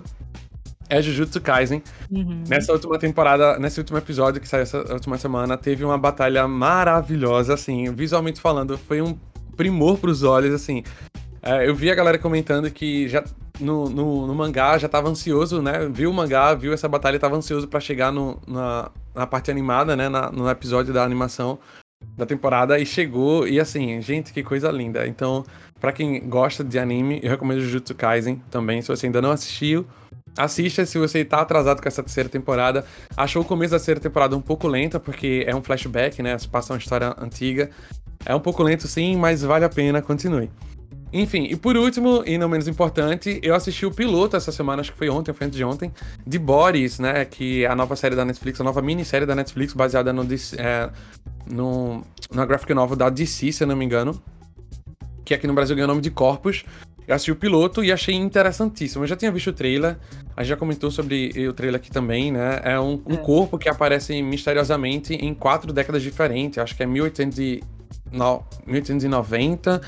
é 0.90 1.02
Jujutsu 1.02 1.40
Kaisen. 1.40 1.82
Uhum. 2.12 2.44
Nessa 2.46 2.74
última 2.74 3.00
temporada, 3.00 3.58
nesse 3.60 3.80
último 3.80 3.98
episódio 3.98 4.42
que 4.42 4.48
saiu 4.48 4.64
essa 4.64 4.94
última 4.94 5.18
semana, 5.18 5.56
teve 5.56 5.86
uma 5.86 5.98
batalha 5.98 6.46
maravilhosa, 6.50 7.54
assim, 7.54 7.94
visualmente 7.94 8.42
falando, 8.42 8.78
foi 8.78 9.02
um 9.02 9.18
primor 9.56 9.98
pros 10.00 10.24
olhos, 10.24 10.54
assim. 10.54 10.84
É, 11.42 11.66
eu 11.66 11.74
vi 11.74 11.90
a 11.90 11.96
galera 11.96 12.18
comentando 12.18 12.70
que 12.70 13.08
já 13.08 13.24
no, 13.60 13.90
no, 13.90 14.28
no, 14.28 14.36
mangá 14.36 14.78
já 14.78 14.88
tava 14.88 15.10
ansioso, 15.10 15.62
né? 15.62 15.88
Viu 15.92 16.10
o 16.10 16.14
mangá, 16.14 16.54
viu 16.54 16.74
essa 16.74 16.88
batalha 16.88 17.20
tava 17.20 17.36
ansioso 17.36 17.68
para 17.68 17.80
chegar 17.80 18.12
no, 18.12 18.40
na, 18.48 18.92
na 19.16 19.28
parte 19.28 19.52
animada, 19.52 19.96
né? 19.96 20.10
Na, 20.10 20.32
no 20.32 20.50
episódio 20.50 20.94
da 20.94 21.04
animação 21.04 21.60
da 22.16 22.26
temporada 22.26 22.80
e 22.80 22.86
chegou. 22.86 23.48
E 23.48 23.60
assim, 23.60 24.02
gente, 24.02 24.34
que 24.34 24.44
coisa 24.44 24.72
linda. 24.72 25.08
Então, 25.08 25.44
para 25.80 25.92
quem 25.92 26.28
gosta 26.28 26.64
de 26.64 26.78
anime, 26.80 27.20
eu 27.24 27.30
recomendo 27.30 27.62
Jujutsu 27.62 27.96
Kaisen 27.96 28.42
também. 28.50 28.82
Se 28.82 28.88
você 28.88 29.06
ainda 29.08 29.22
não 29.22 29.32
assistiu, 29.32 29.86
assista 30.38 30.86
se 30.86 30.98
você 30.98 31.26
tá 31.26 31.42
atrasado 31.42 31.82
com 31.82 31.88
essa 31.88 32.04
terceira 32.04 32.30
temporada. 32.30 32.86
Achou 33.16 33.42
o 33.42 33.46
começo 33.46 33.72
da 33.72 33.78
terceira 33.78 34.00
temporada 34.00 34.36
um 34.36 34.42
pouco 34.42 34.68
lenta, 34.68 35.00
porque 35.00 35.44
é 35.48 35.56
um 35.56 35.62
flashback, 35.62 36.22
né? 36.22 36.38
Passa 36.52 36.74
uma 36.74 36.80
história 36.80 37.16
antiga. 37.20 37.70
É 38.26 38.36
um 38.36 38.40
pouco 38.40 38.64
lento 38.64 38.88
sim, 38.88 39.16
mas 39.16 39.42
vale 39.42 39.66
a 39.66 39.70
pena, 39.70 40.02
continue. 40.02 40.50
Enfim, 41.12 41.48
e 41.50 41.56
por 41.56 41.78
último, 41.78 42.22
e 42.26 42.38
não 42.38 42.50
menos 42.50 42.68
importante, 42.68 43.40
eu 43.42 43.56
assisti 43.56 43.86
o 43.86 43.92
piloto 43.92 44.36
essa 44.36 44.52
semana, 44.52 44.82
acho 44.82 44.92
que 44.92 44.98
foi 44.98 45.10
ontem, 45.10 45.32
foi 45.32 45.48
antes 45.48 45.58
de 45.58 45.64
ontem, 45.64 45.92
de 46.26 46.38
Boris, 46.38 47.00
né? 47.00 47.24
Que 47.24 47.64
é 47.64 47.68
a 47.68 47.76
nova 47.76 47.96
série 47.96 48.16
da 48.16 48.26
Netflix, 48.26 48.60
a 48.60 48.64
nova 48.64 48.82
minissérie 48.82 49.26
da 49.26 49.34
Netflix, 49.34 49.74
baseada 49.74 50.12
no, 50.12 50.28
é, 50.58 50.90
no, 51.50 52.04
na 52.32 52.46
graphic 52.46 52.74
novel 52.74 52.98
da 52.98 53.10
DC, 53.10 53.54
se 53.54 53.64
eu 53.64 53.68
não 53.68 53.76
me 53.76 53.86
engano. 53.86 54.22
Que 55.24 55.34
aqui 55.34 55.48
no 55.48 55.54
Brasil 55.54 55.76
ganhou 55.76 55.88
o 55.88 55.92
nome 55.92 56.02
de 56.02 56.12
Corpus. 56.12 56.66
Eu 57.08 57.16
assisti 57.16 57.32
o 57.32 57.36
piloto 57.38 57.84
e 57.86 57.92
achei 57.92 58.14
interessantíssimo. 58.14 59.04
Eu 59.04 59.08
já 59.08 59.16
tinha 59.16 59.32
visto 59.32 59.50
o 59.50 59.54
trailer, 59.54 59.98
a 60.36 60.44
gente 60.44 60.50
já 60.50 60.58
comentou 60.58 60.92
sobre 60.92 61.48
o 61.48 61.54
trailer 61.54 61.80
aqui 61.80 61.90
também, 61.90 62.34
né? 62.34 62.60
É 62.64 62.78
um, 62.78 63.02
um 63.08 63.14
é. 63.14 63.18
corpo 63.18 63.58
que 63.58 63.70
aparece 63.70 64.22
misteriosamente 64.22 65.14
em 65.14 65.34
quatro 65.34 65.72
décadas 65.72 66.04
diferentes. 66.04 66.58
Acho 66.58 66.76
que 66.76 66.84
é 66.84 66.86
1890, 66.86 69.82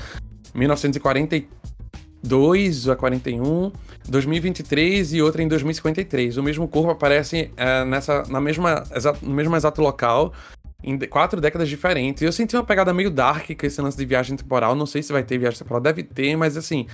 1942 0.54 2.88
a 2.88 2.96
41, 2.96 3.72
2023 4.08 5.14
e 5.14 5.22
outra 5.22 5.42
em 5.42 5.48
2053. 5.48 6.36
O 6.36 6.42
mesmo 6.42 6.68
corpo 6.68 6.90
aparece 6.90 7.50
é, 7.56 7.84
nessa, 7.84 8.24
na 8.28 8.40
mesma, 8.40 8.84
no 9.22 9.34
mesmo 9.34 9.56
exato 9.56 9.80
local, 9.80 10.32
em 10.82 10.98
quatro 10.98 11.40
décadas 11.40 11.68
diferentes. 11.68 12.22
Eu 12.22 12.32
senti 12.32 12.56
uma 12.56 12.64
pegada 12.64 12.92
meio 12.92 13.10
dark 13.10 13.50
com 13.58 13.66
esse 13.66 13.80
lance 13.80 13.96
de 13.96 14.04
viagem 14.04 14.36
temporal. 14.36 14.74
Não 14.74 14.86
sei 14.86 15.02
se 15.02 15.12
vai 15.12 15.22
ter 15.22 15.38
viagem 15.38 15.58
temporal, 15.58 15.80
deve 15.80 16.02
ter, 16.02 16.36
mas 16.36 16.56
assim. 16.56 16.86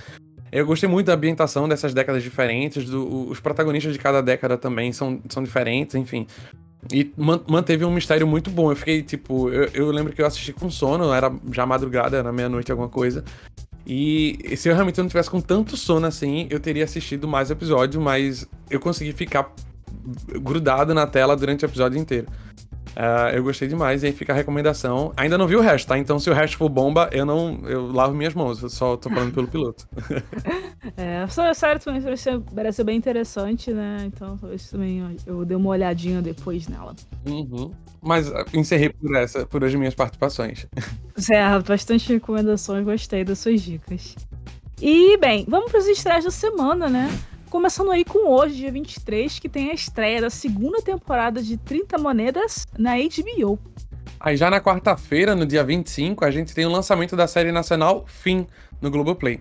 Eu 0.49 0.65
gostei 0.65 0.87
muito 0.87 1.07
da 1.07 1.13
ambientação 1.13 1.67
dessas 1.67 1.93
décadas 1.93 2.23
diferentes, 2.23 2.89
do, 2.89 3.29
os 3.29 3.39
protagonistas 3.39 3.91
de 3.91 3.99
cada 3.99 4.21
década 4.21 4.57
também 4.57 4.93
são, 4.93 5.21
são 5.29 5.43
diferentes, 5.43 5.95
enfim. 5.95 6.25
E 6.91 7.11
manteve 7.47 7.83
um 7.83 7.91
mistério 7.91 8.27
muito 8.27 8.49
bom. 8.49 8.71
Eu 8.71 8.75
fiquei, 8.75 9.01
tipo, 9.01 9.49
eu, 9.49 9.69
eu 9.73 9.91
lembro 9.91 10.13
que 10.13 10.21
eu 10.21 10.25
assisti 10.25 10.53
com 10.53 10.69
sono, 10.69 11.11
era 11.11 11.33
já 11.51 11.65
madrugada, 11.65 12.17
era 12.17 12.31
meia-noite, 12.31 12.71
alguma 12.71 12.89
coisa. 12.89 13.23
E 13.85 14.55
se 14.57 14.67
eu 14.67 14.73
realmente 14.73 14.99
não 14.99 15.07
tivesse 15.07 15.29
com 15.29 15.39
tanto 15.39 15.77
sono 15.77 16.05
assim, 16.05 16.47
eu 16.49 16.59
teria 16.59 16.83
assistido 16.83 17.27
mais 17.27 17.49
episódios, 17.49 18.01
mas 18.03 18.45
eu 18.69 18.79
consegui 18.79 19.13
ficar 19.13 19.53
grudado 20.41 20.93
na 20.93 21.07
tela 21.07 21.35
durante 21.35 21.63
o 21.63 21.67
episódio 21.67 21.97
inteiro. 21.97 22.27
Uh, 22.97 23.29
eu 23.35 23.43
gostei 23.43 23.67
demais, 23.67 24.01
e 24.01 24.07
aí 24.07 24.11
fica 24.11 24.33
a 24.33 24.35
recomendação. 24.35 25.13
Ainda 25.15 25.37
não 25.37 25.45
vi 25.45 25.55
o 25.55 25.61
resto, 25.61 25.87
tá? 25.87 25.99
Então 25.99 26.17
se 26.17 26.31
o 26.31 26.33
resto 26.33 26.57
for 26.57 26.67
bomba, 26.67 27.07
eu 27.13 27.27
não. 27.27 27.59
Eu 27.67 27.91
lavo 27.91 28.15
minhas 28.15 28.33
mãos, 28.33 28.59
eu 28.63 28.69
só 28.69 28.97
tô 28.97 29.07
falando 29.07 29.31
pelo 29.31 29.47
piloto. 29.47 29.87
é, 30.97 31.19
a 31.21 31.53
série 31.53 31.77
também 31.77 32.01
parece, 32.01 32.39
parece 32.55 32.83
bem 32.83 32.97
interessante, 32.97 33.71
né? 33.71 33.99
Então 34.07 34.35
talvez 34.35 34.67
também 34.71 35.15
eu 35.27 35.45
dei 35.45 35.55
uma 35.55 35.69
olhadinha 35.69 36.23
depois 36.23 36.67
nela. 36.67 36.95
Uhum. 37.27 37.71
Mas 38.01 38.31
ah, 38.33 38.43
encerrei 38.51 38.89
por 38.89 39.15
essa, 39.15 39.45
por 39.45 39.63
as 39.63 39.75
minhas 39.75 39.93
participações. 39.93 40.65
É, 41.31 41.59
bastante 41.61 42.13
recomendações, 42.13 42.85
gostei 42.85 43.23
das 43.23 43.39
suas 43.39 43.59
dicas. 43.63 44.15
E, 44.79 45.17
bem, 45.17 45.45
vamos 45.47 45.71
para 45.71 45.79
os 45.79 46.03
da 46.23 46.29
semana, 46.29 46.87
né? 46.87 47.09
Começando 47.49 47.91
aí 47.91 48.03
com 48.03 48.29
hoje, 48.29 48.55
dia 48.55 48.71
23, 48.71 49.39
que 49.39 49.47
tem 49.47 49.71
a 49.71 49.73
estreia 49.73 50.19
da 50.19 50.29
segunda 50.29 50.81
temporada 50.81 51.41
de 51.41 51.55
30 51.55 51.97
Monedas 51.97 52.67
na 52.77 52.95
HBO. 52.97 53.57
Aí 54.19 54.35
já 54.35 54.49
na 54.49 54.59
quarta-feira, 54.59 55.33
no 55.33 55.45
dia 55.45 55.63
25, 55.63 56.25
a 56.25 56.31
gente 56.31 56.53
tem 56.53 56.65
o 56.65 56.69
lançamento 56.69 57.15
da 57.15 57.25
série 57.25 57.51
nacional 57.51 58.03
Fim, 58.05 58.45
no 58.81 58.91
Globoplay. 58.91 59.39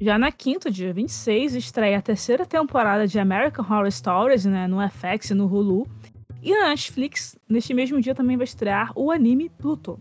Já 0.00 0.16
na 0.16 0.30
quinta, 0.30 0.70
dia 0.70 0.92
26, 0.92 1.56
estreia 1.56 1.98
a 1.98 2.02
terceira 2.02 2.46
temporada 2.46 3.04
de 3.04 3.18
American 3.18 3.64
Horror 3.64 3.90
Stories, 3.90 4.44
né, 4.44 4.68
no 4.68 4.78
FX 4.88 5.30
e 5.30 5.34
no 5.34 5.46
Hulu. 5.46 5.88
E 6.40 6.52
na 6.52 6.68
Netflix, 6.68 7.36
neste 7.48 7.74
mesmo 7.74 8.00
dia 8.00 8.14
também 8.14 8.36
vai 8.36 8.44
estrear 8.44 8.92
o 8.94 9.10
anime 9.10 9.48
Pluto. 9.48 9.98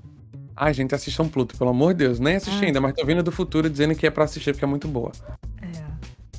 Ai, 0.56 0.72
gente, 0.72 0.94
assistam 0.94 1.28
Pluto, 1.28 1.58
pelo 1.58 1.72
amor 1.72 1.94
de 1.94 2.06
Deus. 2.06 2.20
Nem 2.20 2.36
assisti 2.36 2.66
ainda, 2.66 2.80
mas 2.80 2.94
tô 2.94 3.04
vindo 3.06 3.24
do 3.24 3.32
futuro 3.32 3.68
dizendo 3.68 3.96
que 3.96 4.06
é 4.06 4.12
pra 4.12 4.26
assistir 4.26 4.52
porque 4.52 4.66
é 4.66 4.68
muito 4.68 4.88
boa. 4.88 5.12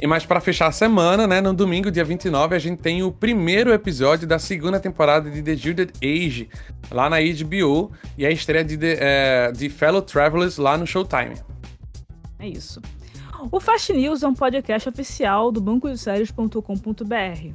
E 0.01 0.07
mais 0.07 0.25
para 0.25 0.41
fechar 0.41 0.69
a 0.69 0.73
semana, 0.73 1.27
né, 1.27 1.41
no 1.41 1.53
domingo, 1.53 1.91
dia 1.91 2.05
29, 2.05 2.55
a 2.55 2.59
gente 2.59 2.81
tem 2.81 3.03
o 3.03 3.11
primeiro 3.11 3.73
episódio 3.73 4.29
da 4.29 4.39
segunda 4.39 4.79
temporada 4.79 5.29
de 5.29 5.43
The 5.43 5.57
Gilded 5.57 5.93
Age, 6.01 6.49
lá 6.89 7.11
na 7.11 7.17
HBO, 7.17 7.91
e 8.17 8.25
a 8.25 8.31
estreia 8.31 8.65
de, 8.65 8.77
de, 8.77 8.97
é, 9.01 9.51
de 9.51 9.69
Fellow 9.69 10.01
Travelers 10.01 10.57
lá 10.57 10.79
no 10.79 10.87
Showtime. 10.87 11.35
É 12.39 12.47
isso. 12.47 12.81
O 13.51 13.59
Fast 13.59 13.93
News 13.93 14.23
é 14.23 14.29
um 14.29 14.35
podcast 14.35 14.89
oficial 14.89 15.51
do 15.51 15.61
bancodesérios.com.br. 15.61 17.55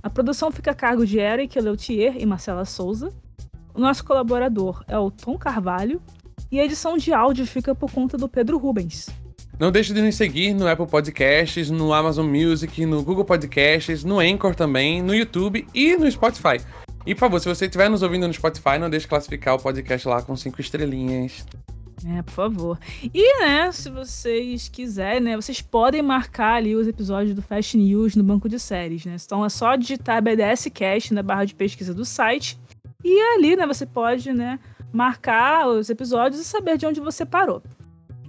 A 0.00 0.10
produção 0.10 0.52
fica 0.52 0.70
a 0.70 0.74
cargo 0.74 1.04
de 1.04 1.18
Eric 1.18 1.60
Leutier 1.60 2.16
e 2.16 2.24
Marcela 2.24 2.64
Souza. 2.64 3.12
O 3.74 3.80
nosso 3.80 4.04
colaborador 4.04 4.84
é 4.86 4.98
o 4.98 5.10
Tom 5.10 5.36
Carvalho. 5.36 6.00
E 6.50 6.60
a 6.60 6.64
edição 6.64 6.96
de 6.96 7.12
áudio 7.12 7.46
fica 7.46 7.74
por 7.74 7.90
conta 7.90 8.16
do 8.16 8.28
Pedro 8.28 8.58
Rubens. 8.58 9.08
Não 9.58 9.70
deixe 9.70 9.92
de 9.92 10.02
nos 10.02 10.14
seguir 10.14 10.54
no 10.54 10.66
Apple 10.66 10.86
Podcasts, 10.86 11.70
no 11.70 11.92
Amazon 11.92 12.26
Music, 12.26 12.84
no 12.84 13.02
Google 13.02 13.24
Podcasts, 13.24 14.02
no 14.02 14.18
Anchor 14.18 14.54
também, 14.54 15.02
no 15.02 15.14
YouTube 15.14 15.66
e 15.74 15.96
no 15.96 16.10
Spotify. 16.10 16.60
E 17.06 17.14
por 17.14 17.20
favor, 17.20 17.40
se 17.40 17.48
você 17.48 17.66
estiver 17.66 17.88
nos 17.88 18.02
ouvindo 18.02 18.26
no 18.26 18.32
Spotify, 18.32 18.78
não 18.78 18.88
deixe 18.88 19.04
de 19.04 19.10
classificar 19.10 19.54
o 19.54 19.58
podcast 19.58 20.08
lá 20.08 20.22
com 20.22 20.36
cinco 20.36 20.60
estrelinhas. 20.60 21.44
É, 22.04 22.22
por 22.22 22.32
favor. 22.32 22.78
E, 23.14 23.40
né, 23.40 23.70
se 23.70 23.88
vocês 23.88 24.68
quiserem, 24.68 25.20
né, 25.20 25.36
vocês 25.36 25.60
podem 25.60 26.02
marcar 26.02 26.54
ali 26.54 26.74
os 26.74 26.88
episódios 26.88 27.34
do 27.34 27.42
Fast 27.42 27.76
News 27.76 28.16
no 28.16 28.24
banco 28.24 28.48
de 28.48 28.58
séries, 28.58 29.04
né? 29.04 29.16
Então 29.24 29.44
é 29.44 29.48
só 29.48 29.76
digitar 29.76 30.22
BDS 30.22 30.68
Cast 30.72 31.14
na 31.14 31.22
barra 31.22 31.44
de 31.44 31.54
pesquisa 31.54 31.94
do 31.94 32.04
site 32.04 32.58
e 33.04 33.20
ali, 33.34 33.54
né, 33.56 33.66
você 33.66 33.86
pode, 33.86 34.32
né, 34.32 34.58
marcar 34.92 35.68
os 35.68 35.90
episódios 35.90 36.40
e 36.40 36.44
saber 36.44 36.76
de 36.76 36.86
onde 36.86 37.00
você 37.00 37.24
parou. 37.24 37.62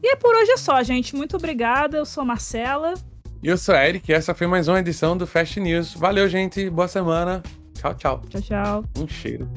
E 0.04 0.18
por 0.18 0.36
hoje 0.36 0.52
é 0.52 0.58
só, 0.58 0.84
gente. 0.84 1.16
Muito 1.16 1.38
obrigada. 1.38 1.96
Eu 1.96 2.06
sou 2.06 2.24
a 2.24 2.26
Marcela. 2.26 2.94
E 3.42 3.48
eu 3.48 3.58
sou 3.58 3.74
a 3.74 3.88
Eric. 3.88 4.12
E 4.12 4.14
essa 4.14 4.36
foi 4.36 4.48
mais 4.48 4.68
uma 4.68 4.80
edição 4.80 5.16
do 5.16 5.26
Fast 5.26 5.58
News. 5.62 5.94
Valeu, 5.94 6.28
gente. 6.28 6.70
Boa 6.70 6.90
semana. 6.90 7.42
Tchau, 7.74 7.94
tchau. 7.96 8.22
Tchau, 8.30 8.42
tchau. 8.42 8.86
Um 8.98 9.08
cheiro. 9.08 9.50